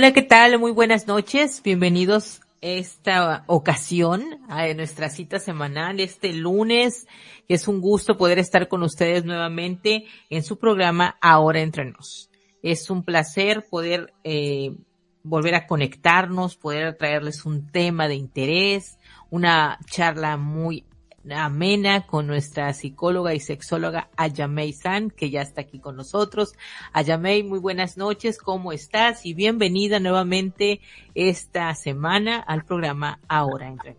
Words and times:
Hola, 0.00 0.14
¿qué 0.14 0.22
tal? 0.22 0.58
Muy 0.58 0.72
buenas 0.72 1.06
noches. 1.06 1.60
Bienvenidos 1.62 2.40
esta 2.62 3.44
ocasión 3.46 4.40
a 4.48 4.72
nuestra 4.72 5.10
cita 5.10 5.38
semanal 5.38 6.00
este 6.00 6.32
lunes. 6.32 7.06
Es 7.48 7.68
un 7.68 7.82
gusto 7.82 8.16
poder 8.16 8.38
estar 8.38 8.68
con 8.68 8.82
ustedes 8.82 9.26
nuevamente 9.26 10.06
en 10.30 10.42
su 10.42 10.58
programa 10.58 11.18
Ahora 11.20 11.60
Entre 11.60 11.84
Nos. 11.84 12.30
Es 12.62 12.88
un 12.88 13.04
placer 13.04 13.66
poder 13.68 14.14
eh, 14.24 14.74
volver 15.22 15.54
a 15.54 15.66
conectarnos, 15.66 16.56
poder 16.56 16.96
traerles 16.96 17.44
un 17.44 17.70
tema 17.70 18.08
de 18.08 18.14
interés, 18.14 18.98
una 19.28 19.78
charla 19.84 20.38
muy 20.38 20.86
amena 21.28 22.06
con 22.06 22.26
nuestra 22.26 22.72
psicóloga 22.72 23.34
y 23.34 23.40
sexóloga 23.40 24.08
Ayamei 24.16 24.72
San, 24.72 25.10
que 25.10 25.30
ya 25.30 25.42
está 25.42 25.62
aquí 25.62 25.78
con 25.78 25.96
nosotros. 25.96 26.54
Ayamei, 26.92 27.42
muy 27.42 27.58
buenas 27.58 27.96
noches, 27.96 28.38
¿cómo 28.38 28.72
estás? 28.72 29.26
Y 29.26 29.34
bienvenida 29.34 30.00
nuevamente 30.00 30.80
esta 31.14 31.74
semana 31.74 32.38
al 32.38 32.64
programa 32.64 33.20
Ahora 33.28 33.68
Entre 33.68 33.96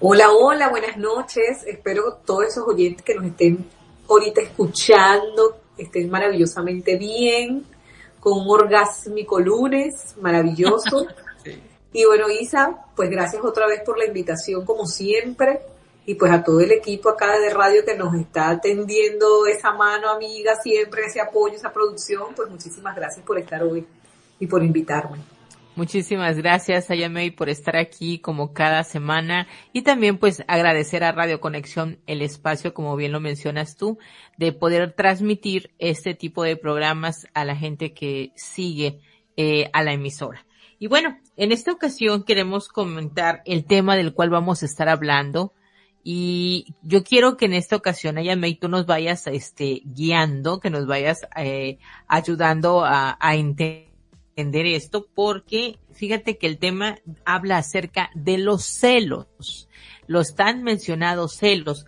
Hola, 0.00 0.32
hola, 0.32 0.68
buenas 0.68 0.98
noches. 0.98 1.64
Espero 1.66 2.20
todos 2.24 2.48
esos 2.48 2.68
oyentes 2.68 3.02
que 3.02 3.14
nos 3.14 3.24
estén 3.24 3.66
ahorita 4.08 4.42
escuchando 4.42 5.60
estén 5.78 6.10
maravillosamente 6.10 6.96
bien, 6.96 7.64
con 8.20 8.40
un 8.40 8.50
orgásmico 8.50 9.40
lunes 9.40 10.14
maravilloso. 10.20 11.06
Y 11.92 12.04
bueno, 12.04 12.28
Isa, 12.28 12.76
pues 12.94 13.08
gracias 13.08 13.42
otra 13.42 13.66
vez 13.66 13.80
por 13.82 13.96
la 13.96 14.04
invitación, 14.04 14.66
como 14.66 14.84
siempre 14.84 15.60
y 16.06 16.14
pues 16.14 16.30
a 16.32 16.42
todo 16.42 16.60
el 16.60 16.70
equipo 16.70 17.10
acá 17.10 17.38
de 17.38 17.52
radio 17.52 17.84
que 17.84 17.96
nos 17.96 18.14
está 18.14 18.48
atendiendo 18.50 19.46
esa 19.46 19.72
mano 19.72 20.08
amiga 20.08 20.54
siempre, 20.62 21.06
ese 21.06 21.20
apoyo, 21.20 21.56
esa 21.56 21.72
producción, 21.72 22.32
pues 22.34 22.48
muchísimas 22.48 22.94
gracias 22.94 23.26
por 23.26 23.38
estar 23.38 23.62
hoy 23.62 23.84
y 24.38 24.46
por 24.46 24.62
invitarme. 24.62 25.18
Muchísimas 25.74 26.38
gracias, 26.38 26.90
Ayamei, 26.90 27.30
por 27.30 27.50
estar 27.50 27.76
aquí 27.76 28.18
como 28.18 28.54
cada 28.54 28.82
semana 28.82 29.46
y 29.74 29.82
también 29.82 30.16
pues 30.16 30.42
agradecer 30.46 31.04
a 31.04 31.12
Radio 31.12 31.38
Conexión 31.38 31.98
el 32.06 32.22
espacio, 32.22 32.72
como 32.72 32.96
bien 32.96 33.12
lo 33.12 33.20
mencionas 33.20 33.76
tú, 33.76 33.98
de 34.38 34.52
poder 34.52 34.92
transmitir 34.92 35.70
este 35.78 36.14
tipo 36.14 36.44
de 36.44 36.56
programas 36.56 37.26
a 37.34 37.44
la 37.44 37.56
gente 37.56 37.92
que 37.92 38.32
sigue 38.36 39.00
eh, 39.36 39.68
a 39.74 39.82
la 39.82 39.92
emisora. 39.92 40.46
Y 40.78 40.86
bueno, 40.86 41.18
en 41.36 41.52
esta 41.52 41.72
ocasión 41.72 42.22
queremos 42.22 42.68
comentar 42.68 43.42
el 43.44 43.66
tema 43.66 43.96
del 43.96 44.14
cual 44.14 44.30
vamos 44.30 44.62
a 44.62 44.66
estar 44.66 44.88
hablando, 44.88 45.52
y 46.08 46.76
yo 46.82 47.02
quiero 47.02 47.36
que 47.36 47.46
en 47.46 47.52
esta 47.52 47.74
ocasión, 47.74 48.16
Ayamei, 48.16 48.54
tú 48.54 48.68
nos 48.68 48.86
vayas 48.86 49.26
este, 49.26 49.82
guiando, 49.84 50.60
que 50.60 50.70
nos 50.70 50.86
vayas 50.86 51.26
eh, 51.34 51.78
ayudando 52.06 52.84
a, 52.84 53.18
a 53.18 53.34
entender 53.34 53.88
esto, 54.66 55.08
porque 55.16 55.80
fíjate 55.90 56.38
que 56.38 56.46
el 56.46 56.58
tema 56.58 57.00
habla 57.24 57.58
acerca 57.58 58.10
de 58.14 58.38
los 58.38 58.62
celos, 58.64 59.68
los 60.06 60.36
tan 60.36 60.62
mencionados 60.62 61.34
celos, 61.34 61.86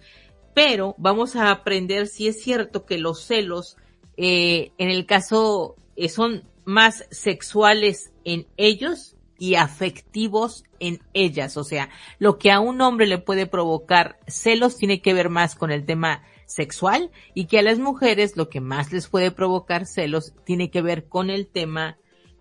pero 0.53 0.97
vamos 0.99 1.37
a 1.37 1.53
aprender 1.53 2.09
si 2.09 2.27
es 2.27 2.43
cierto 2.43 2.87
que 2.87 2.99
los 2.99 3.23
celos, 3.23 3.77
eh, 4.17 4.73
en 4.79 4.91
el 4.91 5.07
caso, 5.07 5.77
eh, 5.95 6.09
son 6.09 6.43
más 6.65 7.07
sexuales 7.13 8.11
en 8.25 8.49
ellos 8.57 9.15
y 9.39 9.55
afectivos 9.55 10.65
en 10.81 11.01
ellas. 11.15 11.57
O 11.57 11.65
sea, 11.65 11.89
lo 12.19 12.39
que 12.39 12.51
a 12.51 12.61
un 12.61 12.81
hombre 12.81 13.07
le 13.07 13.19
puede 13.19 13.47
provocar 13.47 14.19
celos 14.27 14.77
tiene 14.77 15.01
que 15.01 15.15
ver 15.15 15.29
más 15.31 15.55
con 15.55 15.71
el 15.71 15.85
tema 15.87 16.23
sexual 16.47 17.11
y 17.35 17.47
que 17.47 17.59
a 17.59 17.63
las 17.63 17.79
mujeres 17.79 18.37
lo 18.37 18.49
que 18.49 18.61
más 18.61 18.93
les 18.93 19.09
puede 19.09 19.31
provocar 19.31 19.87
celos 19.87 20.35
tiene 20.45 20.71
que 20.71 20.83
ver 20.83 21.09
con 21.09 21.31
el 21.31 21.47
tema 21.47 21.99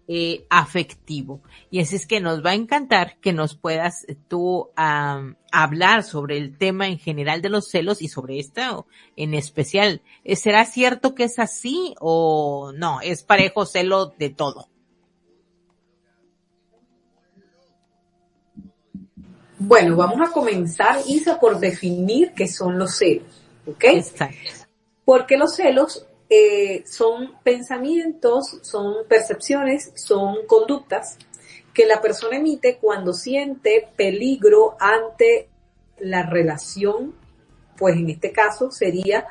eh, 0.09 0.45
afectivo. 0.49 1.41
Y 1.69 1.81
así 1.81 1.97
es 1.97 2.07
que 2.07 2.21
nos 2.21 2.43
va 2.43 2.51
a 2.51 2.55
encantar 2.55 3.17
que 3.19 3.33
nos 3.33 3.57
puedas 3.57 4.05
eh, 4.07 4.15
tú 4.29 4.69
hablar 4.77 6.03
sobre 6.03 6.37
el 6.37 6.57
tema 6.57 6.87
en 6.87 6.97
general 6.97 7.41
de 7.41 7.49
los 7.49 7.67
celos 7.67 8.01
y 8.01 8.07
sobre 8.07 8.39
esto 8.39 8.87
en 9.17 9.33
especial. 9.33 10.01
Eh, 10.23 10.37
¿Será 10.37 10.63
cierto 10.63 11.13
que 11.13 11.25
es 11.25 11.39
así 11.39 11.93
o 11.99 12.71
no? 12.73 13.01
Es 13.01 13.23
parejo 13.23 13.65
celo 13.65 14.13
de 14.17 14.29
todo. 14.29 14.69
Bueno, 19.59 19.95
vamos 19.95 20.27
a 20.27 20.31
comenzar, 20.31 20.99
Isa, 21.07 21.39
por 21.39 21.59
definir 21.59 22.33
qué 22.33 22.47
son 22.47 22.77
los 22.77 22.97
celos, 22.97 23.43
¿ok? 23.65 23.83
Exacto. 23.85 24.37
Porque 25.03 25.37
los 25.37 25.55
celos 25.55 26.05
eh, 26.29 26.83
son 26.85 27.33
pensamientos, 27.43 28.59
son 28.61 29.07
percepciones, 29.07 29.93
son 29.95 30.45
conductas 30.45 31.17
que 31.73 31.85
la 31.85 32.01
persona 32.01 32.37
emite 32.37 32.77
cuando 32.77 33.13
siente 33.13 33.87
peligro 33.95 34.75
ante 34.79 35.49
la 35.99 36.23
relación, 36.23 37.15
pues 37.77 37.95
en 37.95 38.09
este 38.09 38.31
caso 38.31 38.71
sería 38.71 39.27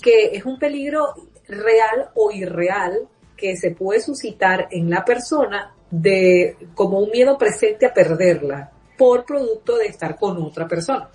que 0.00 0.36
es 0.36 0.44
un 0.44 0.58
peligro 0.58 1.14
real 1.46 2.10
o 2.14 2.30
irreal 2.30 3.08
que 3.36 3.56
se 3.56 3.70
puede 3.70 4.00
suscitar 4.00 4.68
en 4.70 4.90
la 4.90 5.04
persona 5.04 5.74
de 5.90 6.56
como 6.74 7.00
un 7.00 7.10
miedo 7.10 7.38
presente 7.38 7.86
a 7.86 7.94
perderla, 7.94 8.70
por 8.98 9.24
producto 9.24 9.76
de 9.76 9.86
estar 9.86 10.16
con 10.16 10.36
otra 10.42 10.68
persona 10.68 11.08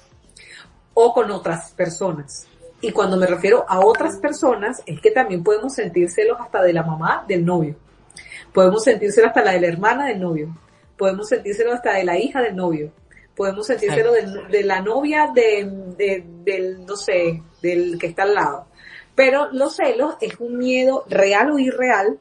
o 0.96 1.14
con 1.14 1.30
otras 1.30 1.72
personas. 1.74 2.48
Y 2.82 2.92
cuando 2.92 3.18
me 3.18 3.28
refiero 3.28 3.66
a 3.68 3.80
otras 3.80 4.18
personas, 4.18 4.82
es 4.86 5.00
que 5.00 5.12
también 5.12 5.44
podemos 5.44 5.74
sentírselos 5.76 6.40
hasta 6.40 6.62
de 6.64 6.74
la 6.74 6.84
mamá 6.84 7.24
del 7.28 7.46
novio. 7.46 7.76
Podemos 8.54 8.84
sentírselo 8.84 9.28
hasta 9.28 9.44
la 9.44 9.52
de 9.54 9.62
la 9.62 9.68
hermana 9.68 10.08
del 10.08 10.20
novio. 10.20 10.56
Podemos 10.98 11.30
sentírselo 11.30 11.74
hasta 11.74 11.94
de 11.94 12.04
la 12.04 12.18
hija 12.18 12.42
del 12.42 12.56
novio. 12.56 12.92
Podemos 13.36 13.66
sentírselo 13.66 14.12
de, 14.12 14.64
la 14.64 14.82
novia 14.82 15.32
de, 15.34 16.24
del, 16.44 16.86
no 16.86 16.96
sé, 16.96 17.42
del 17.62 17.98
que 17.98 18.08
está 18.08 18.24
al 18.24 18.36
lado. 18.36 18.68
Pero 19.16 19.52
los 19.52 19.76
celos 19.76 20.16
es 20.22 20.40
un 20.40 20.58
miedo 20.58 21.04
real 21.08 21.52
o 21.52 21.60
irreal 21.60 22.20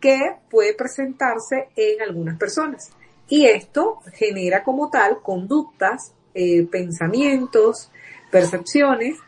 que 0.00 0.36
puede 0.50 0.74
presentarse 0.74 1.68
en 1.74 2.02
algunas 2.02 2.38
personas. 2.38 2.90
Y 3.28 3.46
esto 3.46 4.00
genera 4.12 4.62
como 4.62 4.90
tal 4.90 5.20
conductas, 5.22 6.12
eh, 6.34 6.64
pensamientos, 6.64 7.90
percepciones 8.30 9.18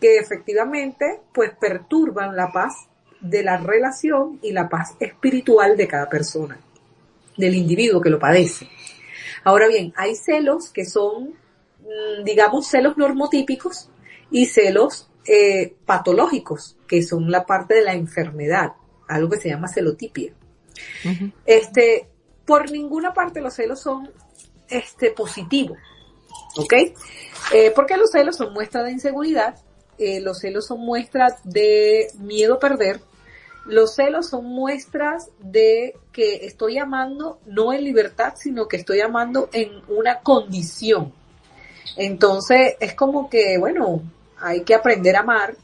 que 0.00 0.18
efectivamente 0.18 1.20
pues 1.32 1.52
perturban 1.60 2.34
la 2.34 2.50
paz 2.52 2.88
de 3.20 3.42
la 3.42 3.56
relación 3.56 4.38
y 4.42 4.52
la 4.52 4.68
paz 4.68 4.94
espiritual 4.98 5.76
de 5.76 5.86
cada 5.86 6.08
persona, 6.08 6.58
del 7.36 7.54
individuo 7.54 8.00
que 8.00 8.10
lo 8.10 8.18
padece. 8.18 8.68
Ahora 9.44 9.68
bien, 9.68 9.92
hay 9.96 10.14
celos 10.14 10.70
que 10.70 10.84
son, 10.84 11.34
mm, 11.80 12.24
digamos, 12.24 12.66
celos 12.66 12.96
normotípicos 12.96 13.90
y 14.30 14.46
celos 14.46 15.08
eh, 15.24 15.74
patológicos, 15.86 16.76
que 16.88 17.02
son 17.02 17.30
la 17.30 17.46
parte 17.46 17.74
de 17.74 17.82
la 17.82 17.94
enfermedad, 17.94 18.72
algo 19.08 19.30
que 19.30 19.38
se 19.38 19.50
llama 19.50 19.68
celotipia. 19.68 20.32
Este, 21.46 22.08
por 22.46 22.70
ninguna 22.70 23.12
parte 23.12 23.40
los 23.40 23.54
celos 23.54 23.80
son 23.80 24.10
este, 24.68 25.10
positivos. 25.10 25.78
¿Ok? 26.56 26.72
Eh, 27.52 27.72
porque 27.74 27.96
los 27.96 28.10
celos 28.10 28.36
son 28.36 28.52
muestra 28.52 28.82
de 28.82 28.92
inseguridad, 28.92 29.56
eh, 29.98 30.20
los 30.20 30.38
celos 30.38 30.66
son 30.66 30.80
muestras 30.80 31.34
de 31.44 32.08
miedo 32.18 32.54
a 32.54 32.58
perder, 32.58 33.00
los 33.64 33.94
celos 33.94 34.28
son 34.28 34.46
muestras 34.46 35.28
de 35.38 35.94
que 36.12 36.46
estoy 36.46 36.78
amando 36.78 37.38
no 37.46 37.72
en 37.72 37.84
libertad, 37.84 38.34
sino 38.36 38.66
que 38.68 38.76
estoy 38.76 39.00
amando 39.00 39.48
en 39.52 39.82
una 39.88 40.20
condición. 40.20 41.12
Entonces 41.96 42.74
es 42.80 42.94
como 42.94 43.28
que, 43.28 43.58
bueno, 43.58 44.02
hay 44.38 44.62
que 44.62 44.74
aprender 44.74 45.16
a 45.16 45.20
amar 45.20 45.56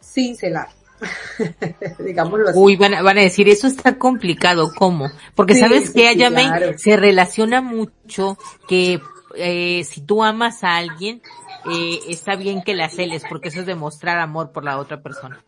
sin 0.00 0.36
celar. 0.36 0.68
digámoslo 1.98 2.48
así. 2.48 2.58
Uy, 2.58 2.76
van 2.76 2.94
a, 2.94 3.02
van 3.02 3.18
a, 3.18 3.22
decir, 3.22 3.48
eso 3.48 3.66
está 3.66 3.96
complicado, 3.98 4.72
¿cómo? 4.76 5.10
Porque 5.34 5.54
sabes 5.54 5.90
que 5.90 6.12
sí, 6.12 6.78
se 6.78 6.96
relaciona 6.96 7.60
mucho 7.60 8.36
que 8.68 9.00
eh, 9.36 9.84
si 9.84 10.00
tú 10.02 10.22
amas 10.22 10.64
a 10.64 10.76
alguien, 10.76 11.22
eh, 11.70 12.00
está 12.08 12.36
bien 12.36 12.62
que 12.62 12.74
la 12.74 12.88
celes, 12.88 13.22
porque 13.28 13.48
eso 13.48 13.60
es 13.60 13.66
demostrar 13.66 14.18
amor 14.18 14.52
por 14.52 14.64
la 14.64 14.78
otra 14.78 15.02
persona. 15.02 15.42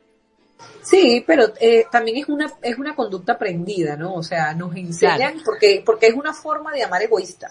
Sí, 0.83 1.25
pero 1.27 1.53
eh, 1.61 1.87
también 1.91 2.19
es 2.19 2.29
una 2.29 2.53
es 2.63 2.79
una 2.79 2.95
conducta 2.95 3.35
aprendida, 3.35 3.97
¿no? 3.97 4.15
O 4.15 4.23
sea, 4.23 4.55
nos 4.55 4.75
enseñan 4.77 5.41
porque 5.45 5.83
porque 5.85 6.07
es 6.09 6.15
una 6.15 6.33
forma 6.33 6.73
de 6.73 6.83
amar 6.83 7.03
egoísta. 7.03 7.51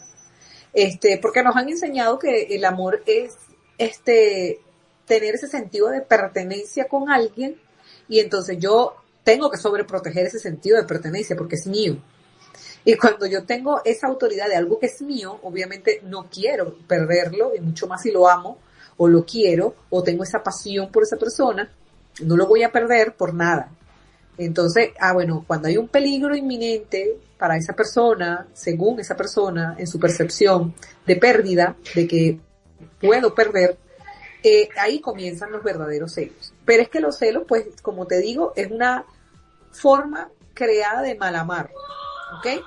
Este, 0.73 1.17
porque 1.17 1.43
nos 1.43 1.55
han 1.55 1.67
enseñado 1.67 2.17
que 2.17 2.43
el 2.43 2.63
amor 2.63 3.03
es 3.05 3.35
este 3.77 4.59
tener 5.05 5.35
ese 5.35 5.47
sentido 5.47 5.89
de 5.89 6.01
pertenencia 6.01 6.87
con 6.87 7.09
alguien 7.09 7.57
y 8.11 8.19
entonces 8.19 8.57
yo 8.59 8.97
tengo 9.23 9.49
que 9.49 9.57
sobreproteger 9.57 10.25
ese 10.25 10.37
sentido 10.37 10.75
de 10.75 10.83
pertenencia 10.83 11.33
porque 11.37 11.55
es 11.55 11.65
mío. 11.65 11.97
Y 12.83 12.97
cuando 12.97 13.25
yo 13.25 13.45
tengo 13.45 13.81
esa 13.85 14.07
autoridad 14.07 14.49
de 14.49 14.57
algo 14.57 14.79
que 14.79 14.87
es 14.87 15.01
mío, 15.01 15.39
obviamente 15.43 16.01
no 16.03 16.27
quiero 16.29 16.75
perderlo, 16.89 17.55
y 17.55 17.61
mucho 17.61 17.87
más 17.87 18.01
si 18.01 18.11
lo 18.11 18.27
amo, 18.27 18.57
o 18.97 19.07
lo 19.07 19.25
quiero, 19.25 19.75
o 19.89 20.03
tengo 20.03 20.25
esa 20.25 20.43
pasión 20.43 20.91
por 20.91 21.03
esa 21.03 21.15
persona, 21.15 21.71
no 22.21 22.35
lo 22.35 22.47
voy 22.47 22.63
a 22.63 22.71
perder 22.73 23.15
por 23.15 23.33
nada. 23.33 23.71
Entonces, 24.37 24.89
ah, 24.99 25.13
bueno, 25.13 25.45
cuando 25.47 25.69
hay 25.69 25.77
un 25.77 25.87
peligro 25.87 26.35
inminente 26.35 27.17
para 27.37 27.55
esa 27.55 27.71
persona, 27.71 28.45
según 28.51 28.99
esa 28.99 29.15
persona, 29.15 29.75
en 29.77 29.87
su 29.87 30.01
percepción 30.01 30.75
de 31.07 31.15
pérdida, 31.15 31.77
de 31.95 32.07
que 32.09 32.39
puedo 32.99 33.33
perder, 33.33 33.77
eh, 34.43 34.67
ahí 34.77 34.99
comienzan 34.99 35.53
los 35.53 35.63
verdaderos 35.63 36.13
celos. 36.13 36.50
Pero 36.65 36.83
es 36.83 36.89
que 36.89 36.99
los 36.99 37.17
celos, 37.17 37.43
pues, 37.47 37.65
como 37.81 38.05
te 38.07 38.19
digo, 38.19 38.53
es 38.55 38.69
una 38.71 39.05
forma 39.71 40.29
creada 40.53 41.01
de 41.01 41.15
malamar, 41.15 41.71
¿ok? 42.37 42.63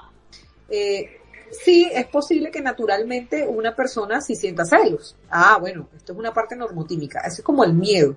Eh, 0.68 1.20
sí, 1.50 1.88
es 1.92 2.06
posible 2.06 2.50
que 2.50 2.60
naturalmente 2.60 3.46
una 3.46 3.74
persona 3.74 4.20
sí 4.20 4.34
sienta 4.34 4.64
celos. 4.64 5.16
Ah, 5.30 5.58
bueno, 5.60 5.88
esto 5.96 6.12
es 6.12 6.18
una 6.18 6.32
parte 6.32 6.56
normotímica, 6.56 7.20
eso 7.20 7.36
es 7.36 7.44
como 7.44 7.64
el 7.64 7.74
miedo. 7.74 8.16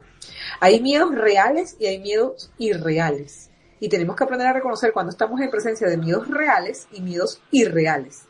Hay 0.60 0.82
miedos 0.82 1.14
reales 1.14 1.76
y 1.80 1.86
hay 1.86 2.00
miedos 2.00 2.52
irreales. 2.58 3.50
Y 3.80 3.90
tenemos 3.90 4.16
que 4.16 4.24
aprender 4.24 4.48
a 4.48 4.54
reconocer 4.54 4.92
cuando 4.92 5.12
estamos 5.12 5.40
en 5.40 5.52
presencia 5.52 5.88
de 5.88 5.98
miedos 5.98 6.28
reales 6.28 6.88
y 6.92 7.02
miedos 7.02 7.42
irreales. 7.52 8.24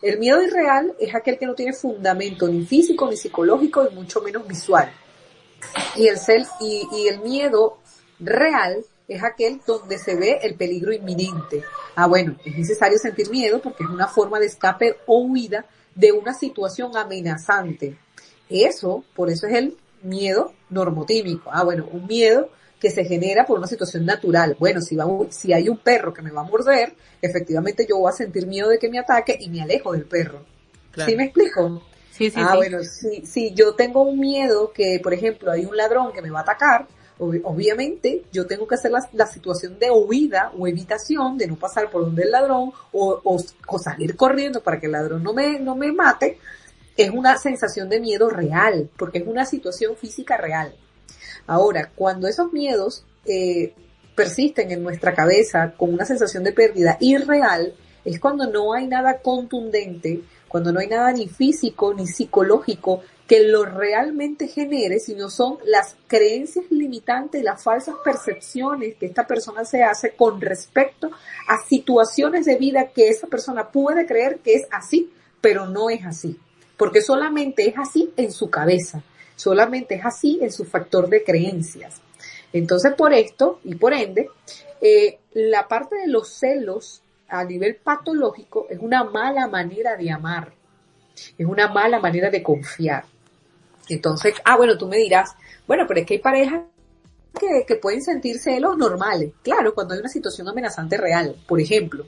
El 0.00 0.18
miedo 0.18 0.40
irreal 0.42 0.94
es 0.98 1.14
aquel 1.14 1.38
que 1.38 1.46
no 1.46 1.54
tiene 1.54 1.72
fundamento 1.72 2.48
ni 2.48 2.64
físico 2.64 3.10
ni 3.10 3.16
psicológico 3.16 3.86
y 3.90 3.94
mucho 3.94 4.22
menos 4.22 4.46
visual. 4.46 4.90
Y 5.96 6.08
el, 6.08 6.18
y 6.60 7.08
el 7.08 7.20
miedo 7.20 7.78
real 8.18 8.84
es 9.08 9.22
aquel 9.24 9.60
donde 9.66 9.98
se 9.98 10.14
ve 10.14 10.38
el 10.42 10.54
peligro 10.54 10.92
inminente. 10.92 11.64
Ah, 11.96 12.06
bueno, 12.06 12.36
es 12.44 12.56
necesario 12.56 12.96
sentir 12.98 13.28
miedo 13.28 13.60
porque 13.60 13.82
es 13.82 13.90
una 13.90 14.06
forma 14.06 14.38
de 14.38 14.46
escape 14.46 14.96
o 15.06 15.22
huida 15.22 15.66
de 15.94 16.12
una 16.12 16.32
situación 16.32 16.96
amenazante. 16.96 17.98
Eso, 18.48 19.04
por 19.14 19.28
eso 19.28 19.46
es 19.48 19.54
el 19.54 19.76
miedo 20.02 20.52
normotímico. 20.70 21.50
Ah, 21.52 21.64
bueno, 21.64 21.88
un 21.90 22.06
miedo 22.06 22.50
que 22.78 22.90
se 22.90 23.04
genera 23.04 23.44
por 23.44 23.58
una 23.58 23.66
situación 23.66 24.06
natural. 24.06 24.56
Bueno, 24.58 24.80
si, 24.80 24.96
va, 24.96 25.06
si 25.30 25.52
hay 25.52 25.68
un 25.68 25.78
perro 25.78 26.14
que 26.14 26.22
me 26.22 26.30
va 26.30 26.40
a 26.40 26.44
morder, 26.44 26.94
efectivamente 27.20 27.86
yo 27.88 27.98
voy 27.98 28.10
a 28.10 28.16
sentir 28.16 28.46
miedo 28.46 28.68
de 28.68 28.78
que 28.78 28.88
me 28.88 28.98
ataque 28.98 29.36
y 29.38 29.50
me 29.50 29.60
alejo 29.60 29.92
del 29.92 30.04
perro. 30.04 30.44
¿Sí 31.04 31.14
me 31.16 31.24
explico? 31.24 31.82
Sí, 32.20 32.30
sí, 32.30 32.38
ah, 32.38 32.54
bueno, 32.54 32.84
si, 32.84 33.24
si 33.24 33.54
yo 33.54 33.74
tengo 33.74 34.02
un 34.02 34.20
miedo 34.20 34.72
que, 34.74 35.00
por 35.02 35.14
ejemplo, 35.14 35.50
hay 35.50 35.64
un 35.64 35.74
ladrón 35.74 36.12
que 36.12 36.20
me 36.20 36.28
va 36.28 36.40
a 36.40 36.42
atacar, 36.42 36.86
obviamente 37.18 38.24
yo 38.30 38.46
tengo 38.46 38.68
que 38.68 38.74
hacer 38.74 38.90
la, 38.90 39.26
situación 39.26 39.78
de 39.78 39.90
huida 39.90 40.52
o 40.58 40.66
evitación 40.66 41.38
de 41.38 41.46
no 41.46 41.56
pasar 41.56 41.90
por 41.90 42.02
donde 42.02 42.24
el 42.24 42.30
ladrón 42.30 42.72
o, 42.92 43.20
o, 43.24 43.78
salir 43.78 44.16
corriendo 44.16 44.62
para 44.62 44.78
que 44.78 44.84
el 44.84 44.92
ladrón 44.92 45.22
no 45.22 45.32
me, 45.32 45.58
no 45.60 45.74
me 45.74 45.92
mate, 45.92 46.36
es 46.94 47.08
una 47.08 47.38
sensación 47.38 47.88
de 47.88 48.00
miedo 48.00 48.28
real, 48.28 48.90
porque 48.98 49.20
es 49.20 49.26
una 49.26 49.46
situación 49.46 49.96
física 49.96 50.36
real. 50.36 50.74
Ahora, 51.46 51.90
cuando 51.94 52.28
esos 52.28 52.52
miedos 52.52 53.06
eh, 53.24 53.72
persisten 54.14 54.70
en 54.72 54.82
nuestra 54.82 55.14
cabeza 55.14 55.72
con 55.74 55.94
una 55.94 56.04
sensación 56.04 56.44
de 56.44 56.52
pérdida 56.52 56.98
irreal, 57.00 57.72
es 58.04 58.20
cuando 58.20 58.46
no 58.46 58.74
hay 58.74 58.86
nada 58.86 59.20
contundente, 59.22 60.20
cuando 60.50 60.70
no 60.70 60.80
hay 60.80 60.88
nada 60.88 61.12
ni 61.12 61.28
físico 61.28 61.94
ni 61.94 62.06
psicológico 62.06 63.02
que 63.26 63.44
lo 63.44 63.64
realmente 63.64 64.48
genere, 64.48 64.98
sino 64.98 65.30
son 65.30 65.56
las 65.64 65.96
creencias 66.06 66.66
limitantes, 66.70 67.42
las 67.42 67.62
falsas 67.62 67.94
percepciones 68.04 68.96
que 68.96 69.06
esta 69.06 69.26
persona 69.26 69.64
se 69.64 69.82
hace 69.82 70.10
con 70.10 70.40
respecto 70.40 71.10
a 71.48 71.56
situaciones 71.66 72.44
de 72.44 72.56
vida 72.56 72.88
que 72.88 73.08
esa 73.08 73.28
persona 73.28 73.70
puede 73.70 74.04
creer 74.04 74.40
que 74.40 74.54
es 74.56 74.66
así, 74.70 75.10
pero 75.40 75.66
no 75.66 75.88
es 75.88 76.04
así, 76.04 76.38
porque 76.76 77.00
solamente 77.00 77.66
es 77.68 77.78
así 77.78 78.12
en 78.16 78.30
su 78.30 78.50
cabeza 78.50 79.02
solamente 79.40 79.94
es 79.94 80.04
así 80.04 80.38
en 80.42 80.52
su 80.52 80.64
factor 80.64 81.08
de 81.08 81.24
creencias. 81.24 82.00
Entonces, 82.52 82.92
por 82.94 83.12
esto 83.14 83.60
y 83.64 83.74
por 83.74 83.94
ende, 83.94 84.28
eh, 84.80 85.18
la 85.32 85.66
parte 85.66 85.96
de 85.96 86.08
los 86.08 86.28
celos 86.28 87.02
a 87.30 87.44
nivel 87.44 87.76
patológico 87.76 88.66
es 88.68 88.78
una 88.80 89.04
mala 89.04 89.46
manera 89.46 89.96
de 89.96 90.10
amar, 90.10 90.52
es 91.36 91.46
una 91.46 91.68
mala 91.68 92.00
manera 92.00 92.30
de 92.30 92.42
confiar. 92.42 93.04
Entonces, 93.88 94.34
ah, 94.44 94.56
bueno, 94.56 94.76
tú 94.78 94.86
me 94.86 94.98
dirás, 94.98 95.34
bueno, 95.66 95.84
pero 95.86 96.00
es 96.00 96.06
que 96.06 96.14
hay 96.14 96.20
parejas 96.20 96.62
que, 97.38 97.64
que 97.66 97.76
pueden 97.76 98.02
sentir 98.02 98.38
celos 98.38 98.76
normales. 98.76 99.32
Claro, 99.42 99.74
cuando 99.74 99.94
hay 99.94 100.00
una 100.00 100.08
situación 100.08 100.48
amenazante 100.48 100.96
real, 100.96 101.36
por 101.46 101.60
ejemplo, 101.60 102.04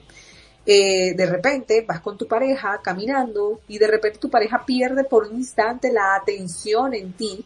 eh, 0.64 1.14
de 1.16 1.26
repente 1.26 1.84
vas 1.86 2.00
con 2.00 2.16
tu 2.16 2.28
pareja 2.28 2.80
caminando 2.82 3.60
y 3.66 3.78
de 3.78 3.88
repente 3.88 4.20
tu 4.20 4.30
pareja 4.30 4.64
pierde 4.64 5.02
por 5.02 5.26
un 5.26 5.34
instante 5.34 5.92
la 5.92 6.14
atención 6.14 6.94
en 6.94 7.12
ti 7.14 7.44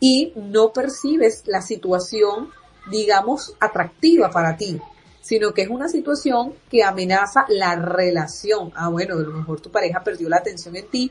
y 0.00 0.32
no 0.34 0.72
percibes 0.72 1.44
la 1.46 1.62
situación, 1.62 2.50
digamos, 2.90 3.54
atractiva 3.60 4.30
para 4.30 4.56
ti, 4.56 4.80
sino 5.20 5.52
que 5.52 5.62
es 5.62 5.68
una 5.68 5.88
situación 5.88 6.54
que 6.70 6.82
amenaza 6.82 7.44
la 7.48 7.76
relación. 7.76 8.72
Ah, 8.74 8.88
bueno, 8.88 9.14
a 9.14 9.20
lo 9.20 9.32
mejor 9.32 9.60
tu 9.60 9.70
pareja 9.70 10.02
perdió 10.02 10.28
la 10.28 10.36
atención 10.36 10.76
en 10.76 10.88
ti 10.88 11.10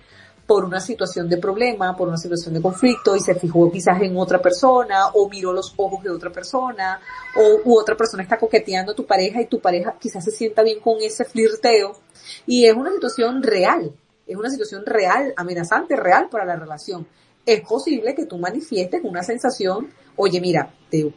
por 0.49 0.65
una 0.65 0.79
situación 0.79 1.29
de 1.29 1.37
problema, 1.37 1.95
por 1.95 2.07
una 2.07 2.17
situación 2.17 2.55
de 2.55 2.61
conflicto 2.61 3.15
y 3.15 3.19
se 3.19 3.35
fijó 3.35 3.71
quizás 3.71 4.01
en 4.01 4.17
otra 4.17 4.41
persona 4.41 5.09
o 5.13 5.29
miró 5.29 5.53
los 5.53 5.75
ojos 5.77 6.03
de 6.03 6.09
otra 6.09 6.31
persona 6.31 6.99
o 7.35 7.79
otra 7.79 7.95
persona 7.95 8.23
está 8.23 8.39
coqueteando 8.39 8.93
a 8.93 8.95
tu 8.95 9.05
pareja 9.05 9.39
y 9.41 9.45
tu 9.45 9.59
pareja 9.59 9.95
quizás 9.99 10.23
se 10.25 10.31
sienta 10.31 10.63
bien 10.63 10.79
con 10.79 10.97
ese 11.01 11.23
flirteo 11.23 11.99
y 12.47 12.65
es 12.65 12.75
una 12.75 12.91
situación 12.91 13.43
real, 13.43 13.93
es 14.25 14.35
una 14.35 14.49
situación 14.49 14.87
real, 14.87 15.35
amenazante, 15.37 15.95
real 15.95 16.29
para 16.31 16.45
la 16.45 16.55
relación. 16.55 17.05
Es 17.45 17.61
posible 17.61 18.15
que 18.15 18.25
tú 18.25 18.39
manifiestes 18.39 19.01
una 19.03 19.21
sensación, 19.21 19.93
oye 20.15 20.41
mira, 20.41 20.73
te, 20.89 21.13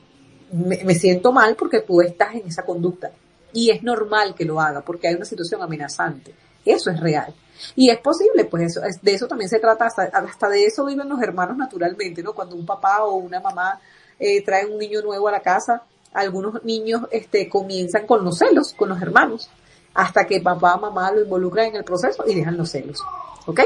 me, 0.52 0.94
siento 0.94 1.32
mal 1.32 1.56
porque 1.56 1.80
tú 1.80 2.00
estás 2.00 2.34
en 2.34 2.46
esa 2.46 2.64
conducta 2.64 3.10
y 3.52 3.70
es 3.70 3.82
normal 3.82 4.34
que 4.34 4.44
lo 4.44 4.60
haga 4.60 4.82
porque 4.82 5.08
hay 5.08 5.14
una 5.14 5.24
situación 5.24 5.62
amenazante. 5.62 6.34
Eso 6.64 6.90
es 6.90 7.00
real. 7.00 7.34
Y 7.74 7.90
es 7.90 7.98
posible, 7.98 8.44
pues 8.44 8.76
eso, 8.76 8.80
de 8.80 9.14
eso 9.14 9.26
también 9.26 9.48
se 9.48 9.58
trata, 9.58 9.86
hasta, 9.86 10.48
de 10.48 10.64
eso 10.64 10.84
viven 10.84 11.08
los 11.08 11.20
hermanos 11.20 11.56
naturalmente, 11.56 12.22
¿no? 12.22 12.34
Cuando 12.34 12.54
un 12.54 12.66
papá 12.66 13.04
o 13.04 13.16
una 13.16 13.40
mamá 13.40 13.80
eh, 14.18 14.42
trae 14.42 14.66
un 14.66 14.78
niño 14.78 15.02
nuevo 15.02 15.28
a 15.28 15.32
la 15.32 15.40
casa, 15.40 15.82
algunos 16.12 16.62
niños 16.64 17.02
este, 17.10 17.48
comienzan 17.48 18.06
con 18.06 18.24
los 18.24 18.38
celos, 18.38 18.74
con 18.74 18.88
los 18.88 19.00
hermanos, 19.00 19.50
hasta 19.94 20.24
que 20.26 20.40
papá 20.40 20.74
o 20.76 20.80
mamá 20.80 21.10
lo 21.12 21.22
involucran 21.22 21.66
en 21.66 21.76
el 21.76 21.84
proceso 21.84 22.24
y 22.26 22.34
dejan 22.34 22.56
los 22.56 22.70
celos, 22.70 23.00
¿ok? 23.46 23.60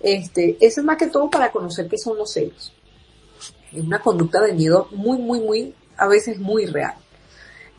Este, 0.00 0.56
eso 0.60 0.80
es 0.80 0.86
más 0.86 0.96
que 0.96 1.08
todo 1.08 1.28
para 1.30 1.50
conocer 1.50 1.88
qué 1.88 1.98
son 1.98 2.16
los 2.16 2.32
celos. 2.32 2.72
Es 3.72 3.82
una 3.82 4.00
conducta 4.00 4.40
de 4.40 4.52
miedo 4.52 4.88
muy, 4.92 5.18
muy, 5.18 5.40
muy, 5.40 5.74
a 5.98 6.06
veces 6.06 6.38
muy 6.38 6.66
real. 6.66 6.94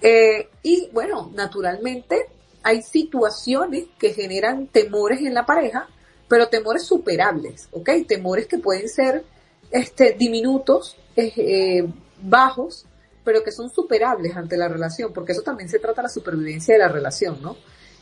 Eh, 0.01 0.47
y 0.63 0.89
bueno, 0.93 1.31
naturalmente 1.33 2.27
hay 2.63 2.81
situaciones 2.81 3.85
que 3.97 4.13
generan 4.13 4.67
temores 4.67 5.21
en 5.21 5.33
la 5.33 5.45
pareja, 5.45 5.87
pero 6.27 6.47
temores 6.47 6.83
superables, 6.83 7.67
¿ok? 7.71 7.89
Temores 8.07 8.47
que 8.47 8.59
pueden 8.59 8.87
ser 8.87 9.23
este, 9.71 10.13
diminutos, 10.17 10.97
eh, 11.15 11.87
bajos, 12.21 12.85
pero 13.23 13.43
que 13.43 13.51
son 13.51 13.69
superables 13.69 14.35
ante 14.35 14.57
la 14.57 14.67
relación, 14.67 15.11
porque 15.13 15.31
eso 15.31 15.41
también 15.41 15.69
se 15.69 15.79
trata 15.79 16.01
de 16.01 16.07
la 16.07 16.13
supervivencia 16.13 16.75
de 16.75 16.79
la 16.79 16.87
relación, 16.87 17.41
¿no? 17.41 17.57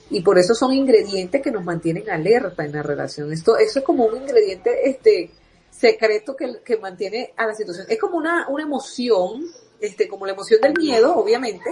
Y 0.10 0.22
por 0.22 0.38
eso 0.38 0.54
son 0.54 0.74
ingredientes 0.74 1.42
que 1.42 1.52
nos 1.52 1.64
mantienen 1.64 2.10
alerta 2.10 2.64
en 2.64 2.72
la 2.72 2.84
relación. 2.84 3.32
Esto, 3.34 3.58
eso 3.58 3.80
es 3.80 3.86
como 3.86 4.06
un 4.06 4.18
ingrediente, 4.18 4.90
este, 4.90 5.32
secreto 5.70 6.36
que, 6.36 6.62
que 6.64 6.78
mantiene 6.78 7.34
a 7.38 7.46
la 7.46 7.54
situación. 7.54 7.86
Es 7.90 8.00
como 8.00 8.18
una, 8.18 8.48
una 8.50 8.64
emoción, 8.64 9.46
este, 9.82 10.08
como 10.08 10.26
la 10.26 10.34
emoción 10.34 10.62
del 10.62 10.74
miedo, 10.78 11.16
obviamente, 11.16 11.70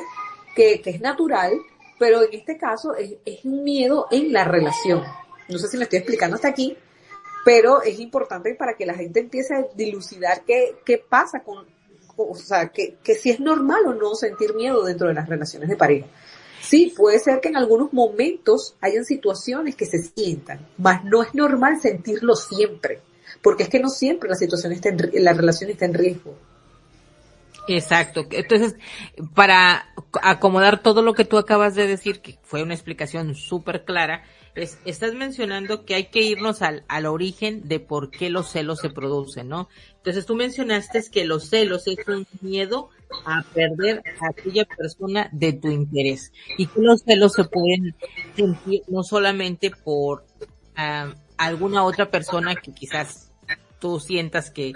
que, 0.55 0.81
que 0.81 0.91
es 0.91 1.01
natural, 1.01 1.53
pero 1.99 2.23
en 2.23 2.33
este 2.33 2.57
caso 2.57 2.93
es, 2.95 3.17
un 3.43 3.63
miedo 3.63 4.07
en 4.11 4.33
la 4.33 4.43
relación. 4.43 5.03
No 5.47 5.57
sé 5.57 5.67
si 5.67 5.77
me 5.77 5.83
estoy 5.83 5.99
explicando 5.99 6.35
hasta 6.35 6.49
aquí, 6.49 6.77
pero 7.43 7.81
es 7.81 7.99
importante 7.99 8.55
para 8.55 8.75
que 8.75 8.85
la 8.85 8.95
gente 8.95 9.19
empiece 9.19 9.53
a 9.53 9.65
dilucidar 9.75 10.43
qué, 10.45 10.75
qué 10.83 10.97
pasa 10.97 11.41
con, 11.41 11.65
o 12.17 12.35
sea, 12.35 12.69
que, 12.69 12.97
que 13.03 13.15
si 13.15 13.29
es 13.29 13.39
normal 13.39 13.85
o 13.85 13.93
no 13.93 14.15
sentir 14.15 14.55
miedo 14.55 14.83
dentro 14.83 15.07
de 15.07 15.13
las 15.13 15.29
relaciones 15.29 15.69
de 15.69 15.77
pareja. 15.77 16.07
Sí, 16.61 16.93
puede 16.97 17.19
ser 17.19 17.41
que 17.41 17.49
en 17.49 17.57
algunos 17.57 17.93
momentos 17.93 18.75
hayan 18.81 19.05
situaciones 19.05 19.75
que 19.75 19.85
se 19.85 19.99
sientan, 20.01 20.67
mas 20.77 21.03
no 21.03 21.21
es 21.21 21.35
normal 21.35 21.79
sentirlo 21.79 22.35
siempre, 22.35 23.01
porque 23.43 23.63
es 23.63 23.69
que 23.69 23.79
no 23.79 23.89
siempre 23.89 24.29
la 24.29 24.35
situación 24.35 24.71
está 24.71 24.89
en, 24.89 24.97
la 25.23 25.33
relación 25.33 25.69
está 25.69 25.85
en 25.85 25.93
riesgo. 25.93 26.33
Exacto. 27.67 28.25
Entonces, 28.31 28.75
para 29.33 29.93
acomodar 30.21 30.81
todo 30.81 31.01
lo 31.01 31.13
que 31.13 31.25
tú 31.25 31.37
acabas 31.37 31.75
de 31.75 31.87
decir, 31.87 32.21
que 32.21 32.37
fue 32.43 32.63
una 32.63 32.73
explicación 32.73 33.35
súper 33.35 33.85
clara, 33.85 34.23
es, 34.55 34.79
estás 34.85 35.13
mencionando 35.13 35.85
que 35.85 35.95
hay 35.95 36.05
que 36.05 36.21
irnos 36.21 36.61
al, 36.61 36.85
al 36.87 37.05
origen 37.05 37.67
de 37.67 37.79
por 37.79 38.09
qué 38.09 38.29
los 38.29 38.49
celos 38.49 38.79
se 38.79 38.89
producen, 38.89 39.49
¿no? 39.49 39.67
Entonces 39.97 40.25
tú 40.25 40.35
mencionaste 40.35 41.03
que 41.11 41.25
los 41.25 41.49
celos 41.49 41.87
es 41.87 41.97
un 42.07 42.25
miedo 42.41 42.89
a 43.25 43.43
perder 43.53 44.01
a 44.21 44.29
aquella 44.29 44.65
persona 44.65 45.29
de 45.31 45.53
tu 45.53 45.69
interés 45.69 46.31
y 46.57 46.67
que 46.67 46.81
los 46.81 47.01
celos 47.01 47.33
se 47.33 47.43
pueden 47.43 47.95
sentir 48.35 48.83
no 48.87 49.03
solamente 49.03 49.71
por 49.71 50.25
ah, 50.75 51.13
alguna 51.37 51.83
otra 51.83 52.09
persona 52.09 52.55
que 52.55 52.73
quizás 52.73 53.31
tú 53.79 53.99
sientas 53.99 54.51
que 54.51 54.73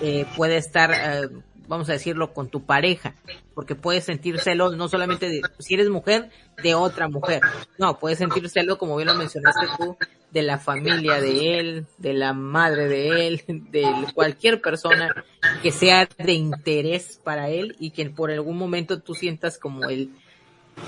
eh, 0.00 0.26
puede 0.36 0.56
estar 0.56 0.92
ah, 0.92 1.28
vamos 1.68 1.88
a 1.88 1.92
decirlo, 1.92 2.32
con 2.32 2.48
tu 2.48 2.64
pareja, 2.64 3.14
porque 3.54 3.74
puedes 3.74 4.04
sentir 4.04 4.40
celos 4.40 4.76
no 4.76 4.88
solamente 4.88 5.28
de, 5.28 5.42
si 5.58 5.74
eres 5.74 5.90
mujer, 5.90 6.30
de 6.62 6.74
otra 6.74 7.08
mujer, 7.08 7.42
no, 7.78 7.98
puedes 7.98 8.18
sentir 8.18 8.48
celos, 8.48 8.78
como 8.78 8.96
bien 8.96 9.08
lo 9.08 9.14
mencionaste 9.14 9.66
tú, 9.76 9.96
de 10.30 10.42
la 10.42 10.58
familia 10.58 11.20
de 11.20 11.58
él, 11.58 11.86
de 11.98 12.12
la 12.14 12.32
madre 12.32 12.88
de 12.88 13.26
él, 13.26 13.42
de 13.70 13.84
cualquier 14.14 14.60
persona 14.60 15.24
que 15.62 15.70
sea 15.70 16.08
de 16.18 16.32
interés 16.32 17.20
para 17.22 17.48
él 17.48 17.76
y 17.78 17.90
que 17.90 18.08
por 18.10 18.30
algún 18.30 18.56
momento 18.56 19.00
tú 19.00 19.14
sientas 19.14 19.58
como 19.58 19.88
el, 19.88 20.10